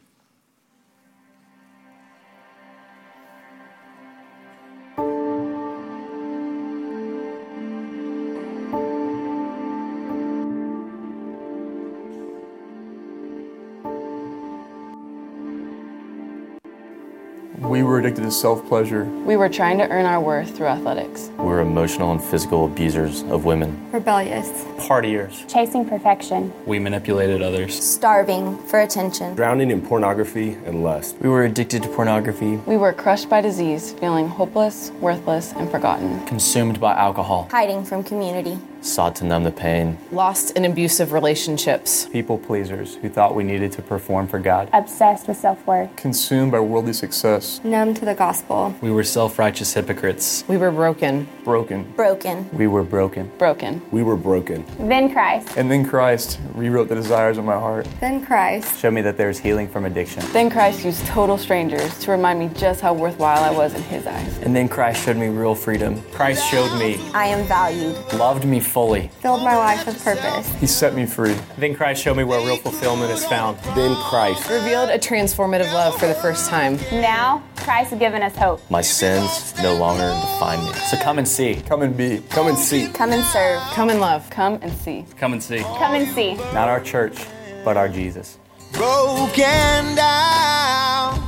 Addicted 18.01 18.23
to 18.23 18.31
self 18.31 18.67
pleasure. 18.67 19.05
We 19.25 19.37
were 19.37 19.47
trying 19.47 19.77
to 19.77 19.87
earn 19.89 20.05
our 20.05 20.19
worth 20.19 20.57
through 20.57 20.67
athletics. 20.67 21.29
We 21.37 21.45
were 21.45 21.59
emotional 21.59 22.11
and 22.11 22.21
physical 22.21 22.65
abusers 22.65 23.21
of 23.23 23.45
women. 23.45 23.91
Rebellious. 23.91 24.49
Partiers. 24.87 25.47
Chasing 25.47 25.87
perfection. 25.87 26.51
We 26.65 26.79
manipulated 26.79 27.43
others. 27.43 27.81
Starving 27.81 28.57
for 28.65 28.79
attention. 28.81 29.35
Drowning 29.35 29.69
in 29.69 29.81
pornography 29.81 30.53
and 30.65 30.83
lust. 30.83 31.17
We 31.19 31.29
were 31.29 31.45
addicted 31.45 31.83
to 31.83 31.89
pornography. 31.89 32.55
We 32.65 32.77
were 32.77 32.93
crushed 32.93 33.29
by 33.29 33.41
disease, 33.41 33.93
feeling 33.93 34.27
hopeless, 34.27 34.91
worthless, 34.99 35.53
and 35.53 35.69
forgotten. 35.69 36.25
Consumed 36.25 36.79
by 36.79 36.95
alcohol. 36.95 37.47
Hiding 37.51 37.85
from 37.85 38.03
community 38.03 38.57
sought 38.81 39.15
to 39.17 39.25
numb 39.25 39.43
the 39.43 39.51
pain, 39.51 39.97
lost 40.11 40.57
in 40.57 40.65
abusive 40.65 41.11
relationships, 41.11 42.07
people 42.07 42.37
pleasers 42.37 42.95
who 42.95 43.09
thought 43.09 43.35
we 43.35 43.43
needed 43.43 43.71
to 43.73 43.81
perform 43.81 44.27
for 44.27 44.39
God, 44.39 44.69
obsessed 44.73 45.27
with 45.27 45.37
self 45.37 45.65
worth, 45.67 45.95
consumed 45.95 46.51
by 46.51 46.59
worldly 46.59 46.93
success, 46.93 47.61
numb 47.63 47.93
to 47.93 48.05
the 48.05 48.15
gospel. 48.15 48.75
We 48.81 48.91
were 48.91 49.03
self 49.03 49.37
righteous 49.39 49.73
hypocrites. 49.73 50.43
We 50.47 50.57
were 50.57 50.71
broken, 50.71 51.27
broken, 51.43 51.91
broken. 51.93 52.49
We 52.51 52.67
were 52.67 52.83
broken, 52.83 53.31
broken. 53.37 53.81
We 53.91 54.03
were 54.03 54.17
broken. 54.17 54.65
Then 54.79 55.11
Christ. 55.11 55.57
And 55.57 55.69
then 55.69 55.85
Christ 55.85 56.39
rewrote 56.55 56.89
the 56.89 56.95
desires 56.95 57.37
of 57.37 57.45
my 57.45 57.53
heart. 57.53 57.87
Then 57.99 58.25
Christ 58.25 58.79
showed 58.79 58.93
me 58.93 59.01
that 59.01 59.17
there's 59.17 59.37
healing 59.39 59.67
from 59.67 59.85
addiction. 59.85 60.23
Then 60.31 60.49
Christ 60.49 60.83
used 60.83 61.05
total 61.05 61.37
strangers 61.37 61.97
to 61.99 62.11
remind 62.11 62.39
me 62.39 62.49
just 62.55 62.81
how 62.81 62.93
worthwhile 62.93 63.43
I 63.43 63.51
was 63.51 63.73
in 63.73 63.83
His 63.83 64.07
eyes. 64.07 64.37
And 64.39 64.55
then 64.55 64.67
Christ 64.67 65.05
showed 65.05 65.17
me 65.17 65.27
real 65.27 65.55
freedom. 65.55 66.01
Christ 66.11 66.49
showed 66.49 66.77
me 66.79 66.99
I 67.13 67.25
am 67.27 67.45
valued, 67.47 67.95
loved 68.13 68.45
me 68.45 68.59
fully, 68.71 69.09
filled 69.19 69.43
my 69.43 69.57
life 69.57 69.85
with 69.85 70.01
purpose. 70.01 70.49
He 70.55 70.65
set 70.65 70.95
me 70.95 71.05
free. 71.05 71.35
Then 71.57 71.75
Christ 71.75 72.01
showed 72.01 72.15
me 72.15 72.23
where 72.23 72.39
real 72.39 72.55
fulfillment 72.55 73.11
is 73.11 73.25
found. 73.25 73.57
Then 73.75 73.95
Christ 73.95 74.49
revealed 74.49 74.89
a 74.89 74.97
transformative 74.97 75.71
love 75.73 75.99
for 75.99 76.07
the 76.07 76.13
first 76.15 76.49
time. 76.49 76.77
Now, 76.91 77.43
Christ 77.57 77.89
has 77.89 77.99
given 77.99 78.23
us 78.23 78.35
hope. 78.35 78.61
My 78.71 78.81
sins 78.81 79.53
no 79.61 79.75
longer 79.75 80.07
define 80.07 80.63
me. 80.63 80.71
So 80.89 80.97
come 80.97 81.17
and 81.17 81.27
see. 81.27 81.55
Come 81.55 81.81
and 81.81 81.95
be. 81.95 82.23
Come 82.29 82.47
and 82.47 82.57
see. 82.57 82.87
Come 82.87 83.11
and 83.11 83.23
serve. 83.25 83.61
Come 83.73 83.89
and 83.89 83.99
love. 83.99 84.29
Come 84.29 84.57
and 84.61 84.71
see. 84.71 85.05
Come 85.17 85.33
and 85.33 85.43
see. 85.43 85.59
Come 85.59 85.95
and 85.95 86.07
see. 86.15 86.35
Not 86.53 86.69
our 86.69 86.79
church, 86.79 87.25
but 87.65 87.75
our 87.75 87.89
Jesus. 87.89 88.37
Broken 88.71 89.95
down, 89.95 91.19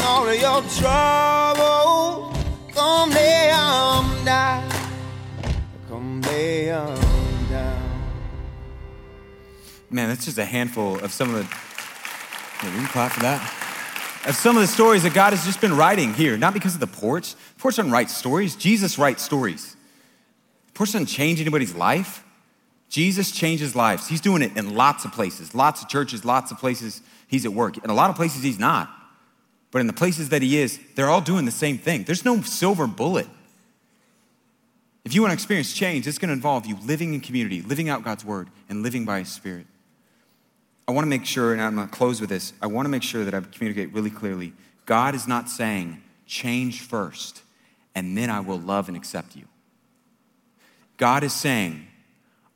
all 0.00 0.28
of 0.28 0.40
your 0.40 0.62
troubles, 0.78 2.36
come 2.72 3.10
lay 3.10 3.50
them 3.50 4.24
down. 4.24 4.77
Lay 6.28 6.66
down. 6.66 7.18
Man, 9.90 10.10
that's 10.10 10.26
just 10.26 10.36
a 10.36 10.44
handful 10.44 10.98
of 10.98 11.12
some 11.12 11.34
of 11.34 11.36
the. 11.36 11.56
Yeah, 12.62 12.74
we 12.74 12.80
can 12.80 12.88
clap 12.88 13.12
for 13.12 13.20
that. 13.20 13.54
Of 14.26 14.34
some 14.34 14.56
of 14.56 14.60
the 14.60 14.66
stories 14.66 15.02
that 15.04 15.14
God 15.14 15.32
has 15.32 15.46
just 15.46 15.60
been 15.60 15.74
writing 15.74 16.12
here, 16.12 16.36
not 16.36 16.52
because 16.52 16.74
of 16.74 16.80
the 16.80 16.86
porch. 16.86 17.32
The 17.32 17.60
porch 17.60 17.76
doesn't 17.76 17.90
write 17.90 18.10
stories. 18.10 18.54
Jesus 18.54 18.98
writes 18.98 19.22
stories. 19.22 19.76
The 20.66 20.72
porch 20.74 20.92
doesn't 20.92 21.06
change 21.06 21.40
anybody's 21.40 21.74
life. 21.74 22.22
Jesus 22.90 23.30
changes 23.30 23.74
lives. 23.74 24.08
He's 24.08 24.20
doing 24.20 24.42
it 24.42 24.56
in 24.56 24.74
lots 24.74 25.04
of 25.04 25.12
places, 25.12 25.54
lots 25.54 25.82
of 25.82 25.88
churches, 25.88 26.24
lots 26.24 26.50
of 26.50 26.58
places 26.58 27.00
he's 27.26 27.46
at 27.46 27.52
work. 27.52 27.82
In 27.82 27.88
a 27.88 27.94
lot 27.94 28.10
of 28.10 28.16
places 28.16 28.42
he's 28.42 28.58
not. 28.58 28.90
But 29.70 29.80
in 29.80 29.86
the 29.86 29.92
places 29.92 30.30
that 30.30 30.42
he 30.42 30.58
is, 30.58 30.78
they're 30.94 31.10
all 31.10 31.20
doing 31.20 31.44
the 31.44 31.50
same 31.50 31.78
thing. 31.78 32.04
There's 32.04 32.24
no 32.24 32.42
silver 32.42 32.86
bullet. 32.86 33.28
If 35.04 35.14
you 35.14 35.22
want 35.22 35.30
to 35.30 35.34
experience 35.34 35.72
change, 35.72 36.06
it's 36.06 36.18
going 36.18 36.28
to 36.28 36.34
involve 36.34 36.66
you 36.66 36.76
living 36.84 37.14
in 37.14 37.20
community, 37.20 37.62
living 37.62 37.88
out 37.88 38.04
God's 38.04 38.24
word, 38.24 38.48
and 38.68 38.82
living 38.82 39.04
by 39.04 39.20
his 39.20 39.30
spirit. 39.30 39.66
I 40.86 40.92
want 40.92 41.04
to 41.04 41.08
make 41.08 41.24
sure, 41.24 41.52
and 41.52 41.60
I'm 41.60 41.74
going 41.74 41.88
to 41.88 41.94
close 41.94 42.20
with 42.20 42.30
this, 42.30 42.52
I 42.60 42.66
want 42.66 42.86
to 42.86 42.90
make 42.90 43.02
sure 43.02 43.24
that 43.24 43.34
I 43.34 43.40
communicate 43.40 43.92
really 43.92 44.10
clearly. 44.10 44.52
God 44.86 45.14
is 45.14 45.28
not 45.28 45.48
saying, 45.48 46.02
change 46.26 46.80
first, 46.80 47.42
and 47.94 48.16
then 48.16 48.30
I 48.30 48.40
will 48.40 48.58
love 48.58 48.88
and 48.88 48.96
accept 48.96 49.36
you. 49.36 49.44
God 50.96 51.24
is 51.24 51.32
saying, 51.32 51.86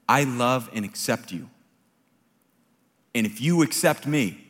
I 0.09 0.24
love 0.24 0.68
and 0.74 0.84
accept 0.84 1.32
you. 1.32 1.49
And 3.14 3.26
if 3.26 3.40
you 3.40 3.62
accept 3.62 4.07
me, 4.07 4.47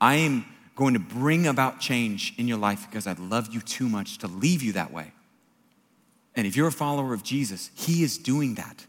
I 0.00 0.16
am 0.16 0.46
going 0.74 0.94
to 0.94 1.00
bring 1.00 1.46
about 1.46 1.80
change 1.80 2.34
in 2.38 2.46
your 2.46 2.58
life 2.58 2.86
because 2.88 3.06
I 3.06 3.14
love 3.14 3.52
you 3.52 3.60
too 3.60 3.88
much 3.88 4.18
to 4.18 4.28
leave 4.28 4.62
you 4.62 4.72
that 4.72 4.92
way. 4.92 5.12
And 6.36 6.46
if 6.46 6.54
you're 6.54 6.68
a 6.68 6.72
follower 6.72 7.14
of 7.14 7.22
Jesus, 7.22 7.70
He 7.74 8.02
is 8.02 8.18
doing 8.18 8.54
that. 8.54 8.86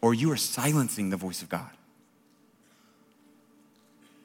Or 0.00 0.14
you 0.14 0.30
are 0.30 0.36
silencing 0.36 1.10
the 1.10 1.16
voice 1.16 1.42
of 1.42 1.48
God. 1.48 1.70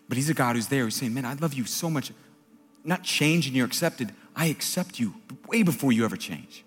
But 0.08 0.18
He's 0.18 0.30
a 0.30 0.34
God 0.34 0.56
who's 0.56 0.68
there, 0.68 0.86
who's 0.86 0.96
saying, 0.96 1.14
Man, 1.14 1.26
I 1.26 1.34
love 1.34 1.54
you 1.54 1.66
so 1.66 1.90
much. 1.90 2.12
Not 2.84 3.04
change 3.04 3.48
and 3.48 3.56
you're 3.56 3.66
accepted. 3.66 4.14
I 4.36 4.46
accept 4.46 5.00
you 5.00 5.16
way 5.48 5.64
before 5.64 5.92
you 5.92 6.06
ever 6.06 6.16
change. 6.16 6.64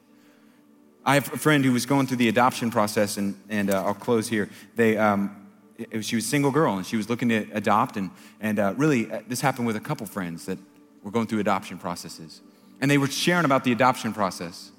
I 1.04 1.14
have 1.14 1.32
a 1.32 1.38
friend 1.38 1.64
who 1.64 1.72
was 1.72 1.86
going 1.86 2.06
through 2.06 2.18
the 2.18 2.28
adoption 2.28 2.70
process, 2.70 3.16
and, 3.16 3.40
and 3.48 3.70
uh, 3.70 3.84
I'll 3.84 3.94
close 3.94 4.28
here. 4.28 4.48
They, 4.76 4.96
um, 4.96 5.48
it, 5.76 6.04
she 6.04 6.16
was 6.16 6.24
a 6.24 6.28
single 6.28 6.50
girl, 6.50 6.76
and 6.76 6.86
she 6.86 6.96
was 6.96 7.08
looking 7.08 7.28
to 7.30 7.46
adopt, 7.52 7.96
and, 7.96 8.10
and 8.40 8.58
uh, 8.58 8.74
really, 8.76 9.10
uh, 9.10 9.22
this 9.26 9.40
happened 9.40 9.66
with 9.66 9.74
a 9.74 9.80
couple 9.80 10.06
friends 10.06 10.46
that 10.46 10.58
were 11.02 11.10
going 11.10 11.26
through 11.26 11.40
adoption 11.40 11.78
processes. 11.78 12.40
And 12.80 12.90
they 12.90 12.98
were 12.98 13.08
sharing 13.08 13.44
about 13.44 13.64
the 13.64 13.72
adoption 13.72 14.12
process. 14.12 14.71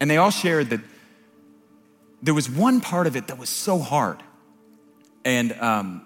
And 0.00 0.10
they 0.10 0.16
all 0.16 0.30
shared 0.30 0.70
that 0.70 0.80
there 2.22 2.34
was 2.34 2.48
one 2.50 2.80
part 2.80 3.06
of 3.06 3.16
it 3.16 3.28
that 3.28 3.38
was 3.38 3.48
so 3.48 3.78
hard. 3.78 4.22
And, 5.24 5.52
um, 5.52 6.02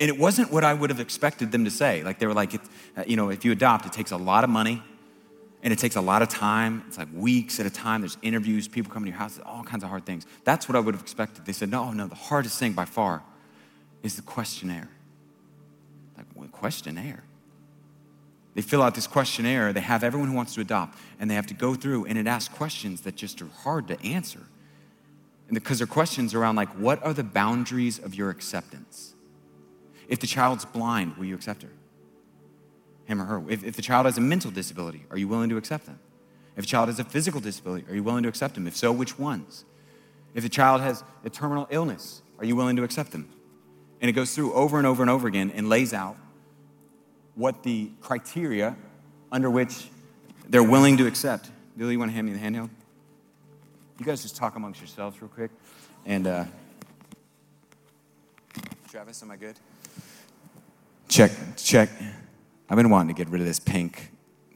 and 0.00 0.08
it 0.08 0.18
wasn't 0.18 0.50
what 0.50 0.64
I 0.64 0.72
would 0.72 0.90
have 0.90 1.00
expected 1.00 1.52
them 1.52 1.64
to 1.64 1.70
say. 1.70 2.02
Like, 2.02 2.18
they 2.18 2.26
were 2.26 2.34
like, 2.34 2.54
uh, 2.54 3.04
you 3.06 3.16
know, 3.16 3.28
if 3.28 3.44
you 3.44 3.52
adopt, 3.52 3.86
it 3.86 3.92
takes 3.92 4.10
a 4.10 4.16
lot 4.16 4.44
of 4.44 4.50
money 4.50 4.82
and 5.62 5.72
it 5.72 5.78
takes 5.78 5.96
a 5.96 6.00
lot 6.00 6.22
of 6.22 6.28
time. 6.28 6.84
It's 6.88 6.96
like 6.96 7.08
weeks 7.12 7.60
at 7.60 7.66
a 7.66 7.70
time. 7.70 8.00
There's 8.00 8.16
interviews, 8.22 8.66
people 8.66 8.92
come 8.92 9.04
to 9.04 9.10
your 9.10 9.18
house, 9.18 9.38
all 9.44 9.62
kinds 9.62 9.84
of 9.84 9.90
hard 9.90 10.06
things. 10.06 10.26
That's 10.44 10.68
what 10.68 10.76
I 10.76 10.80
would 10.80 10.94
have 10.94 11.02
expected. 11.02 11.44
They 11.44 11.52
said, 11.52 11.70
no, 11.70 11.92
no, 11.92 12.06
the 12.06 12.14
hardest 12.14 12.58
thing 12.58 12.72
by 12.72 12.86
far 12.86 13.22
is 14.02 14.16
the 14.16 14.22
questionnaire. 14.22 14.88
Like, 16.16 16.26
what 16.34 16.50
questionnaire? 16.52 17.24
They 18.60 18.66
fill 18.66 18.82
out 18.82 18.94
this 18.94 19.06
questionnaire, 19.06 19.72
they 19.72 19.80
have 19.80 20.04
everyone 20.04 20.28
who 20.28 20.36
wants 20.36 20.54
to 20.56 20.60
adopt, 20.60 20.98
and 21.18 21.30
they 21.30 21.34
have 21.34 21.46
to 21.46 21.54
go 21.54 21.74
through, 21.74 22.04
and 22.04 22.18
it 22.18 22.26
asks 22.26 22.54
questions 22.54 23.00
that 23.02 23.16
just 23.16 23.40
are 23.40 23.48
hard 23.62 23.88
to 23.88 23.98
answer. 24.04 24.40
And 25.48 25.54
because 25.54 25.78
they're 25.78 25.86
questions 25.86 26.34
around, 26.34 26.56
like, 26.56 26.68
what 26.72 27.02
are 27.02 27.14
the 27.14 27.24
boundaries 27.24 27.98
of 27.98 28.14
your 28.14 28.28
acceptance? 28.28 29.14
If 30.08 30.20
the 30.20 30.26
child's 30.26 30.66
blind, 30.66 31.16
will 31.16 31.24
you 31.24 31.34
accept 31.34 31.62
her? 31.62 31.70
him 33.06 33.22
or 33.22 33.24
her. 33.24 33.42
If, 33.48 33.64
if 33.64 33.76
the 33.76 33.82
child 33.82 34.04
has 34.04 34.18
a 34.18 34.20
mental 34.20 34.50
disability, 34.50 35.06
are 35.10 35.16
you 35.16 35.26
willing 35.26 35.48
to 35.48 35.56
accept 35.56 35.86
them? 35.86 35.98
If 36.54 36.64
a 36.64 36.66
child 36.66 36.90
has 36.90 37.00
a 37.00 37.04
physical 37.04 37.40
disability, 37.40 37.86
are 37.88 37.94
you 37.94 38.02
willing 38.02 38.24
to 38.24 38.28
accept 38.28 38.56
them? 38.56 38.66
If 38.66 38.76
so, 38.76 38.92
which 38.92 39.18
ones? 39.18 39.64
If 40.34 40.42
the 40.42 40.50
child 40.50 40.82
has 40.82 41.02
a 41.24 41.30
terminal 41.30 41.66
illness, 41.70 42.20
are 42.38 42.44
you 42.44 42.54
willing 42.54 42.76
to 42.76 42.84
accept 42.84 43.12
them? 43.12 43.30
And 44.02 44.10
it 44.10 44.12
goes 44.12 44.34
through 44.34 44.52
over 44.52 44.76
and 44.76 44.86
over 44.86 45.02
and 45.02 45.08
over 45.08 45.26
again 45.26 45.50
and 45.54 45.66
lays 45.70 45.94
out 45.94 46.18
what 47.40 47.62
the 47.62 47.90
criteria 48.02 48.76
under 49.32 49.48
which 49.48 49.88
they're 50.50 50.62
willing 50.62 50.98
to 50.98 51.06
accept. 51.06 51.50
Billy, 51.74 51.92
you 51.92 51.98
want 51.98 52.10
to 52.10 52.14
hand 52.14 52.26
me 52.26 52.34
the 52.34 52.38
handheld? 52.38 52.68
You 53.98 54.04
guys 54.04 54.20
just 54.20 54.36
talk 54.36 54.56
amongst 54.56 54.78
yourselves 54.78 55.20
real 55.22 55.30
quick. 55.30 55.50
And 56.04 56.26
uh, 56.26 56.44
Travis, 58.90 59.22
am 59.22 59.30
I 59.30 59.36
good? 59.36 59.56
Check, 61.08 61.32
check. 61.56 61.88
I've 62.68 62.76
been 62.76 62.90
wanting 62.90 63.14
to 63.14 63.18
get 63.18 63.30
rid 63.32 63.40
of 63.40 63.46
this 63.46 63.58
pink 63.58 64.10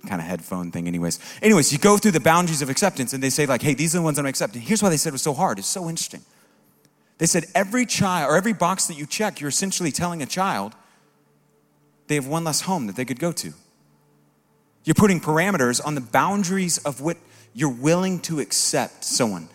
kind 0.06 0.20
of 0.20 0.26
headphone 0.26 0.70
thing, 0.70 0.86
anyways. 0.86 1.18
Anyways, 1.40 1.72
you 1.72 1.78
go 1.78 1.96
through 1.96 2.10
the 2.10 2.20
boundaries 2.20 2.60
of 2.60 2.68
acceptance 2.68 3.14
and 3.14 3.22
they 3.22 3.30
say, 3.30 3.46
like, 3.46 3.62
hey, 3.62 3.72
these 3.72 3.94
are 3.94 3.98
the 3.98 4.04
ones 4.04 4.18
I'm 4.18 4.26
accepting. 4.26 4.60
Here's 4.60 4.82
why 4.82 4.90
they 4.90 4.98
said 4.98 5.08
it 5.08 5.12
was 5.14 5.22
so 5.22 5.32
hard. 5.32 5.58
It's 5.58 5.68
so 5.68 5.88
interesting. 5.88 6.20
They 7.16 7.26
said 7.26 7.46
every 7.54 7.86
child 7.86 8.30
or 8.30 8.36
every 8.36 8.52
box 8.52 8.88
that 8.88 8.98
you 8.98 9.06
check, 9.06 9.40
you're 9.40 9.48
essentially 9.48 9.90
telling 9.90 10.20
a 10.20 10.26
child 10.26 10.74
they 12.06 12.14
have 12.16 12.26
one 12.26 12.44
less 12.44 12.62
home 12.62 12.86
that 12.86 12.96
they 12.96 13.04
could 13.04 13.18
go 13.18 13.32
to. 13.32 13.52
You're 14.84 14.94
putting 14.94 15.20
parameters 15.20 15.84
on 15.84 15.94
the 15.94 16.00
boundaries 16.00 16.78
of 16.78 17.00
what 17.00 17.16
you're 17.54 17.70
willing 17.70 18.20
to 18.20 18.40
accept 18.40 19.04
someone, 19.04 19.48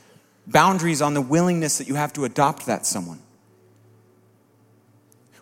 boundaries 0.47 1.02
on 1.02 1.14
the 1.14 1.22
willingness 1.22 1.78
that 1.78 1.88
you 1.88 1.95
have 1.95 2.14
to 2.14 2.26
adopt 2.26 2.66
that 2.66 2.86
someone. 2.86 3.20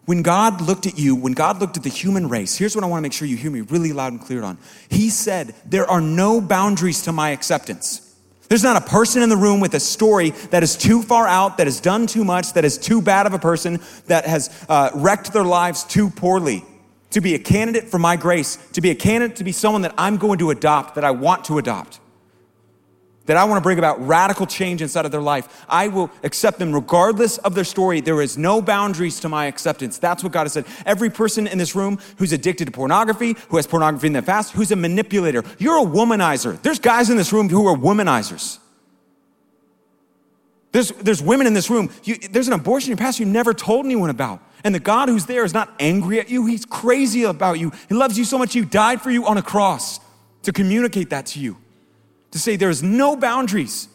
When 0.06 0.22
God 0.22 0.62
looked 0.62 0.88
at 0.88 0.98
you, 0.98 1.16
when 1.16 1.34
God 1.34 1.60
looked 1.60 1.78
at 1.78 1.84
the 1.84 1.90
human 1.90 2.30
race, 2.30 2.58
here's 2.58 2.76
what 2.76 2.84
I 2.84 2.88
want 2.88 3.00
to 3.00 3.02
make 3.04 3.14
sure 3.14 3.28
you 3.28 3.38
hear 3.38 3.52
me 3.52 3.62
really 3.62 3.92
loud 3.92 4.14
and 4.14 4.22
clear 4.22 4.44
on. 4.44 4.58
He 4.90 5.10
said, 5.10 5.54
There 5.66 5.86
are 5.90 6.00
no 6.00 6.40
boundaries 6.40 7.02
to 7.04 7.12
my 7.12 7.32
acceptance. 7.32 8.04
There's 8.48 8.64
not 8.64 8.82
a 8.82 8.86
person 8.86 9.22
in 9.22 9.28
the 9.28 9.36
room 9.36 9.60
with 9.60 9.74
a 9.74 9.82
story 9.82 10.30
that 10.52 10.64
is 10.64 10.78
too 10.78 11.02
far 11.02 11.28
out, 11.28 11.58
that 11.58 11.68
has 11.68 11.82
done 11.82 12.08
too 12.08 12.24
much, 12.24 12.54
that 12.54 12.64
is 12.64 12.78
too 12.78 13.02
bad 13.02 13.26
of 13.26 13.34
a 13.34 13.40
person, 13.40 13.82
that 14.06 14.26
has 14.26 14.50
uh, 14.70 14.92
wrecked 14.96 15.34
their 15.34 15.44
lives 15.44 15.84
too 15.84 16.10
poorly 16.10 16.64
to 17.12 17.22
be 17.22 17.36
a 17.36 17.40
candidate 17.40 17.90
for 17.90 18.00
my 18.00 18.16
grace, 18.16 18.58
to 18.74 18.82
be 18.82 18.90
a 18.90 18.96
candidate 18.96 19.38
to 19.38 19.44
be 19.44 19.52
someone 19.52 19.82
that 19.84 19.94
I'm 19.98 20.18
going 20.18 20.40
to 20.40 20.50
adopt, 20.50 20.96
that 20.96 21.04
I 21.04 21.12
want 21.12 21.46
to 21.46 21.58
adopt 21.58 22.00
that 23.28 23.38
I 23.38 23.44
want 23.44 23.58
to 23.58 23.62
bring 23.62 23.78
about 23.78 24.06
radical 24.06 24.46
change 24.46 24.82
inside 24.82 25.06
of 25.06 25.12
their 25.12 25.22
life. 25.22 25.66
I 25.70 25.90
will 25.90 26.10
accept 26.24 26.60
them 26.60 26.74
regardless 26.74 27.38
of 27.40 27.54
their 27.56 27.64
story. 27.64 28.02
There 28.02 28.22
is 28.22 28.38
no 28.38 28.62
boundaries 28.62 29.20
to 29.20 29.30
my 29.30 29.46
acceptance. 29.46 29.98
That's 29.98 30.24
what 30.24 30.32
God 30.32 30.44
has 30.44 30.54
said. 30.54 30.66
Every 30.86 31.10
person 31.10 31.46
in 31.46 31.58
this 31.58 31.76
room 31.76 32.00
who's 32.18 32.34
addicted 32.34 32.66
to 32.66 32.72
pornography, 32.72 33.36
who 33.50 33.58
has 33.58 33.68
pornography 33.68 34.08
in 34.08 34.14
their 34.14 34.22
past, 34.22 34.54
who's 34.54 34.72
a 34.72 34.76
manipulator, 34.76 35.44
you're 35.60 35.78
a 35.78 35.86
womanizer. 35.86 36.60
There's 36.62 36.80
guys 36.80 37.10
in 37.10 37.18
this 37.18 37.32
room 37.32 37.50
who 37.50 37.68
are 37.68 37.78
womanizers. 37.78 38.60
There's, 40.72 40.90
there's 40.92 41.22
women 41.22 41.48
in 41.48 41.54
this 41.54 41.70
room. 41.70 41.90
You, 42.04 42.18
there's 42.18 42.48
an 42.48 42.54
abortion 42.54 42.92
in 42.92 42.98
your 42.98 43.06
past 43.06 43.20
you 43.20 43.26
never 43.26 43.54
told 43.54 43.86
anyone 43.86 44.10
about. 44.10 44.42
And 44.64 44.74
the 44.74 44.80
God 44.80 45.10
who's 45.10 45.26
there 45.26 45.44
is 45.44 45.54
not 45.54 45.74
angry 45.80 46.20
at 46.20 46.30
you. 46.30 46.46
He's 46.46 46.66
crazy 46.66 47.24
about 47.24 47.60
you. 47.60 47.72
He 47.90 47.96
loves 47.96 48.18
you 48.18 48.26
so 48.26 48.38
much, 48.38 48.54
he 48.54 48.62
died 48.62 49.02
for 49.02 49.12
you 49.12 49.26
on 49.26 49.38
a 49.38 49.42
cross 49.42 50.00
to 50.44 50.52
communicate 50.52 51.10
that 51.12 51.28
to 51.28 51.40
you 51.40 51.58
to 52.32 52.40
say 52.40 52.56
there's 52.56 52.84
no 52.84 53.16
boundaries 53.16 53.88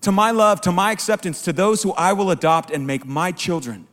to 0.00 0.12
my 0.12 0.30
love, 0.30 0.60
to 0.62 0.72
my 0.72 0.92
acceptance, 0.92 1.42
to 1.42 1.52
those 1.52 1.82
who 1.82 1.92
I 1.92 2.12
will 2.12 2.30
adopt 2.30 2.70
and 2.70 2.86
make 2.86 3.04
my 3.04 3.32
children. 3.32 3.86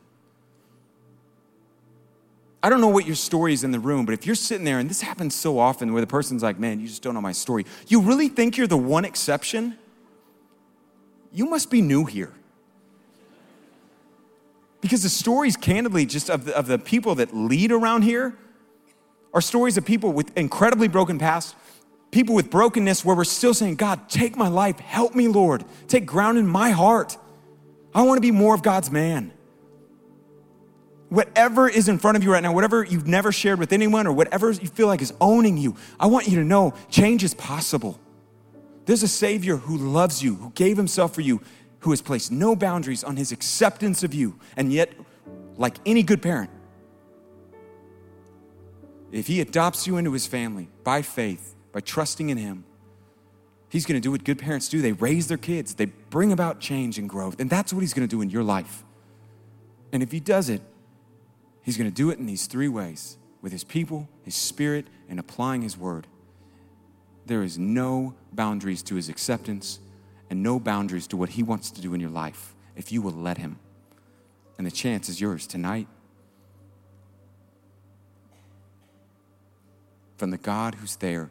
I 2.62 2.70
don't 2.70 2.80
know 2.80 2.88
what 2.88 3.04
your 3.04 3.16
story 3.16 3.52
is 3.52 3.62
in 3.62 3.72
the 3.72 3.78
room, 3.78 4.06
but 4.06 4.12
if 4.12 4.24
you're 4.24 4.34
sitting 4.34 4.64
there, 4.64 4.78
and 4.78 4.88
this 4.88 5.02
happens 5.02 5.34
so 5.34 5.58
often 5.58 5.92
where 5.92 6.00
the 6.00 6.06
person's 6.06 6.42
like, 6.42 6.58
man, 6.58 6.80
you 6.80 6.86
just 6.86 7.02
don't 7.02 7.14
know 7.14 7.20
my 7.20 7.32
story, 7.32 7.66
you 7.88 8.00
really 8.00 8.28
think 8.28 8.56
you're 8.56 8.66
the 8.66 8.76
one 8.76 9.04
exception? 9.04 9.76
You 11.32 11.46
must 11.46 11.70
be 11.70 11.82
new 11.82 12.04
here. 12.04 12.32
Because 14.84 15.02
the 15.02 15.08
stories, 15.08 15.56
candidly, 15.56 16.04
just 16.04 16.28
of 16.28 16.44
the, 16.44 16.54
of 16.54 16.66
the 16.66 16.78
people 16.78 17.14
that 17.14 17.34
lead 17.34 17.72
around 17.72 18.02
here 18.02 18.36
are 19.32 19.40
stories 19.40 19.78
of 19.78 19.86
people 19.86 20.12
with 20.12 20.36
incredibly 20.36 20.88
broken 20.88 21.18
past, 21.18 21.56
people 22.10 22.34
with 22.34 22.50
brokenness 22.50 23.02
where 23.02 23.16
we're 23.16 23.24
still 23.24 23.54
saying, 23.54 23.76
God, 23.76 24.10
take 24.10 24.36
my 24.36 24.48
life, 24.48 24.78
help 24.80 25.14
me, 25.14 25.26
Lord, 25.26 25.64
take 25.88 26.04
ground 26.04 26.36
in 26.36 26.46
my 26.46 26.68
heart. 26.68 27.16
I 27.94 28.02
want 28.02 28.18
to 28.18 28.20
be 28.20 28.30
more 28.30 28.54
of 28.54 28.62
God's 28.62 28.90
man. 28.90 29.32
Whatever 31.08 31.66
is 31.66 31.88
in 31.88 31.98
front 31.98 32.18
of 32.18 32.22
you 32.22 32.30
right 32.30 32.42
now, 32.42 32.52
whatever 32.52 32.84
you've 32.84 33.06
never 33.06 33.32
shared 33.32 33.58
with 33.58 33.72
anyone 33.72 34.06
or 34.06 34.12
whatever 34.12 34.50
you 34.50 34.68
feel 34.68 34.86
like 34.86 35.00
is 35.00 35.14
owning 35.18 35.56
you, 35.56 35.76
I 35.98 36.08
want 36.08 36.28
you 36.28 36.36
to 36.36 36.44
know 36.44 36.74
change 36.90 37.24
is 37.24 37.32
possible. 37.32 37.98
There's 38.84 39.02
a 39.02 39.08
Savior 39.08 39.56
who 39.56 39.78
loves 39.78 40.22
you, 40.22 40.34
who 40.34 40.50
gave 40.50 40.76
Himself 40.76 41.14
for 41.14 41.22
you, 41.22 41.40
who 41.84 41.90
has 41.90 42.00
placed 42.00 42.32
no 42.32 42.56
boundaries 42.56 43.04
on 43.04 43.16
His 43.16 43.30
acceptance 43.30 44.02
of 44.02 44.14
you. 44.14 44.38
And 44.56 44.72
yet, 44.72 44.90
like 45.58 45.76
any 45.84 46.02
good 46.02 46.22
parent, 46.22 46.48
if 49.12 49.26
He 49.26 49.42
adopts 49.42 49.86
you 49.86 49.98
into 49.98 50.10
His 50.12 50.26
family 50.26 50.70
by 50.82 51.02
faith, 51.02 51.54
by 51.72 51.80
trusting 51.80 52.30
in 52.30 52.38
Him, 52.38 52.64
He's 53.68 53.84
going 53.84 54.00
to 54.00 54.02
do 54.02 54.10
what 54.12 54.24
good 54.24 54.38
parents 54.38 54.68
do. 54.70 54.80
They 54.80 54.92
raise 54.92 55.28
their 55.28 55.36
kids, 55.36 55.74
they 55.74 55.84
bring 55.84 56.32
about 56.32 56.58
change 56.58 56.96
and 56.96 57.06
growth. 57.06 57.38
And 57.38 57.50
that's 57.50 57.70
what 57.70 57.80
He's 57.80 57.92
going 57.92 58.08
to 58.08 58.10
do 58.10 58.22
in 58.22 58.30
your 58.30 58.42
life. 58.42 58.82
And 59.92 60.02
if 60.02 60.10
He 60.10 60.20
does 60.20 60.48
it, 60.48 60.62
He's 61.60 61.76
going 61.76 61.90
to 61.90 61.94
do 61.94 62.08
it 62.08 62.18
in 62.18 62.24
these 62.24 62.46
three 62.46 62.68
ways 62.68 63.18
with 63.42 63.52
His 63.52 63.62
people, 63.62 64.08
His 64.22 64.34
Spirit, 64.34 64.86
and 65.06 65.20
applying 65.20 65.60
His 65.60 65.76
Word. 65.76 66.06
There 67.26 67.42
is 67.42 67.58
no 67.58 68.14
boundaries 68.32 68.82
to 68.84 68.94
His 68.94 69.10
acceptance 69.10 69.80
and 70.34 70.42
no 70.42 70.58
boundaries 70.58 71.06
to 71.06 71.16
what 71.16 71.28
He 71.28 71.44
wants 71.44 71.70
to 71.70 71.80
do 71.80 71.94
in 71.94 72.00
your 72.00 72.10
life 72.10 72.56
if 72.74 72.90
you 72.90 73.00
will 73.00 73.12
let 73.12 73.38
Him. 73.38 73.56
And 74.58 74.66
the 74.66 74.70
chance 74.72 75.08
is 75.08 75.20
yours 75.20 75.46
tonight. 75.46 75.86
From 80.16 80.30
the 80.30 80.38
God 80.38 80.74
who's 80.74 80.96
there 80.96 81.30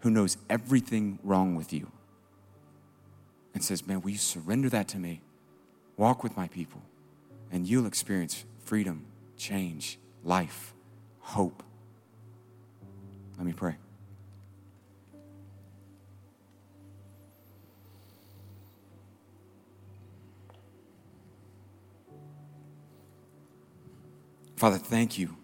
who 0.00 0.10
knows 0.10 0.36
everything 0.50 1.18
wrong 1.22 1.54
with 1.54 1.72
you 1.72 1.90
and 3.54 3.64
says, 3.64 3.86
Man, 3.86 4.02
will 4.02 4.10
you 4.10 4.18
surrender 4.18 4.68
that 4.68 4.86
to 4.88 4.98
me? 4.98 5.22
Walk 5.96 6.22
with 6.22 6.36
my 6.36 6.48
people, 6.48 6.82
and 7.50 7.66
you'll 7.66 7.86
experience 7.86 8.44
freedom, 8.66 9.06
change, 9.38 9.98
life, 10.24 10.74
hope. 11.20 11.62
Let 13.38 13.46
me 13.46 13.54
pray. 13.54 13.76
Father, 24.62 24.78
thank 24.78 25.18
you 25.18 25.36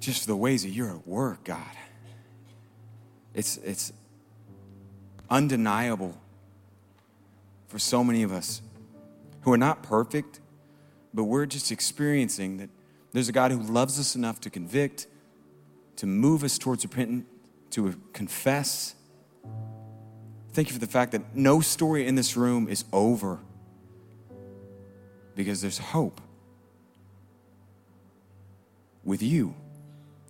just 0.00 0.22
for 0.22 0.26
the 0.26 0.36
ways 0.36 0.64
that 0.64 0.70
you're 0.70 0.90
at 0.90 1.06
work, 1.06 1.44
God. 1.44 1.76
It's, 3.34 3.56
it's 3.58 3.92
undeniable 5.30 6.20
for 7.68 7.78
so 7.78 8.02
many 8.02 8.24
of 8.24 8.32
us 8.32 8.62
who 9.42 9.52
are 9.52 9.56
not 9.56 9.80
perfect, 9.80 10.40
but 11.14 11.22
we're 11.22 11.46
just 11.46 11.70
experiencing 11.70 12.56
that 12.56 12.70
there's 13.12 13.28
a 13.28 13.32
God 13.32 13.52
who 13.52 13.60
loves 13.60 14.00
us 14.00 14.16
enough 14.16 14.40
to 14.40 14.50
convict, 14.50 15.06
to 15.98 16.06
move 16.06 16.42
us 16.42 16.58
towards 16.58 16.84
repentance, 16.84 17.26
to 17.70 17.94
confess. 18.12 18.96
Thank 20.52 20.66
you 20.66 20.74
for 20.74 20.80
the 20.80 20.88
fact 20.88 21.12
that 21.12 21.36
no 21.36 21.60
story 21.60 22.08
in 22.08 22.16
this 22.16 22.36
room 22.36 22.66
is 22.66 22.84
over 22.92 23.38
because 25.36 25.60
there's 25.60 25.78
hope 25.78 26.20
with 29.04 29.22
you. 29.22 29.54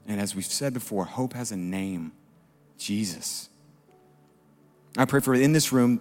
And 0.07 0.21
as 0.21 0.35
we've 0.35 0.45
said 0.45 0.75
before, 0.75 1.05
hope 1.05 1.35
has 1.35 1.53
a 1.53 1.57
name. 1.57 2.13
Jesus. 2.79 3.49
I 4.97 5.05
pray 5.05 5.21
for 5.21 5.35
in 5.35 5.53
this 5.53 5.73
room 5.73 6.01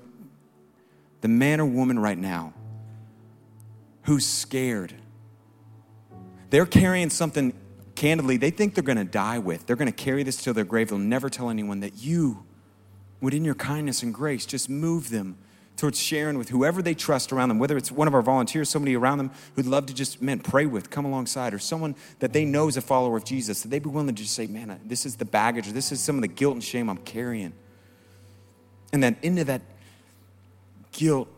the 1.21 1.27
man 1.27 1.59
or 1.59 1.65
woman 1.65 1.99
right 1.99 2.17
now 2.17 2.53
who's 4.03 4.25
scared. 4.25 4.93
They're 6.49 6.65
carrying 6.65 7.09
something 7.09 7.53
candidly 7.95 8.37
they 8.37 8.49
think 8.49 8.75
they're 8.75 8.83
going 8.83 8.97
to 8.97 9.03
die 9.03 9.39
with. 9.39 9.67
They're 9.67 9.75
going 9.75 9.91
to 9.91 10.03
carry 10.03 10.23
this 10.23 10.41
till 10.41 10.53
their 10.53 10.63
grave. 10.63 10.89
They'll 10.89 10.97
never 10.97 11.29
tell 11.29 11.49
anyone 11.49 11.81
that 11.81 11.97
you 11.97 12.45
would, 13.19 13.33
in 13.33 13.43
your 13.43 13.55
kindness 13.55 14.01
and 14.01 14.13
grace, 14.13 14.45
just 14.45 14.69
move 14.69 15.09
them 15.09 15.37
towards 15.79 15.99
sharing 15.99 16.37
with 16.37 16.49
whoever 16.49 16.81
they 16.81 16.93
trust 16.93 17.31
around 17.31 17.49
them, 17.49 17.57
whether 17.57 17.77
it's 17.77 17.91
one 17.91 18.07
of 18.07 18.13
our 18.13 18.21
volunteers, 18.21 18.69
somebody 18.69 18.95
around 18.95 19.17
them 19.17 19.31
who'd 19.55 19.65
love 19.65 19.85
to 19.85 19.93
just, 19.93 20.21
man, 20.21 20.39
pray 20.39 20.65
with, 20.65 20.89
come 20.89 21.05
alongside, 21.05 21.53
or 21.53 21.59
someone 21.59 21.95
that 22.19 22.33
they 22.33 22.45
know 22.45 22.67
is 22.67 22.77
a 22.77 22.81
follower 22.81 23.17
of 23.17 23.23
Jesus, 23.23 23.61
that 23.61 23.69
they'd 23.69 23.83
be 23.83 23.89
willing 23.89 24.07
to 24.07 24.13
just 24.13 24.33
say, 24.33 24.45
man, 24.45 24.79
this 24.85 25.05
is 25.05 25.15
the 25.15 25.25
baggage, 25.25 25.67
or 25.67 25.71
this 25.71 25.91
is 25.91 26.01
some 26.01 26.15
of 26.15 26.21
the 26.21 26.27
guilt 26.27 26.53
and 26.53 26.63
shame 26.63 26.89
I'm 26.89 26.97
carrying. 26.97 27.53
And 28.91 29.01
then 29.01 29.15
into 29.21 29.43
that 29.45 29.61
guilt 30.91 31.29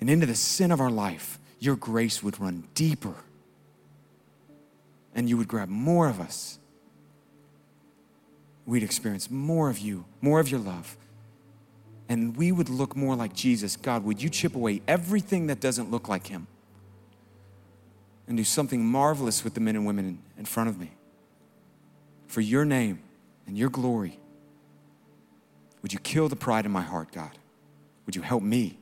and 0.00 0.10
into 0.10 0.26
the 0.26 0.34
sin 0.34 0.70
of 0.70 0.80
our 0.80 0.90
life, 0.90 1.38
your 1.58 1.76
grace 1.76 2.22
would 2.22 2.38
run 2.38 2.64
deeper. 2.74 3.14
And 5.14 5.28
you 5.28 5.36
would 5.38 5.48
grab 5.48 5.68
more 5.68 6.08
of 6.08 6.20
us. 6.20 6.58
We'd 8.66 8.82
experience 8.82 9.30
more 9.30 9.70
of 9.70 9.78
you, 9.78 10.04
more 10.20 10.40
of 10.40 10.50
your 10.50 10.60
love 10.60 10.96
and 12.08 12.36
we 12.36 12.52
would 12.52 12.68
look 12.68 12.96
more 12.96 13.16
like 13.16 13.32
Jesus, 13.32 13.76
God, 13.76 14.04
would 14.04 14.22
you 14.22 14.28
chip 14.28 14.54
away 14.54 14.82
everything 14.86 15.46
that 15.46 15.60
doesn't 15.60 15.90
look 15.90 16.08
like 16.08 16.26
him 16.26 16.46
and 18.26 18.36
do 18.36 18.44
something 18.44 18.84
marvelous 18.84 19.42
with 19.44 19.54
the 19.54 19.60
men 19.60 19.76
and 19.76 19.86
women 19.86 20.18
in 20.38 20.44
front 20.44 20.68
of 20.68 20.78
me 20.78 20.90
for 22.26 22.40
your 22.40 22.64
name 22.64 23.00
and 23.46 23.56
your 23.56 23.70
glory? 23.70 24.18
Would 25.82 25.92
you 25.92 25.98
kill 25.98 26.28
the 26.28 26.36
pride 26.36 26.66
in 26.66 26.72
my 26.72 26.82
heart, 26.82 27.12
God? 27.12 27.38
Would 28.06 28.16
you 28.16 28.22
help 28.22 28.42
me? 28.42 28.78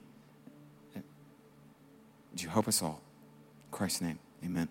Would 0.95 2.43
you 2.43 2.49
help 2.49 2.67
us 2.67 2.83
all? 2.83 3.01
In 3.67 3.77
Christ's 3.77 4.01
name, 4.01 4.19
amen. 4.45 4.69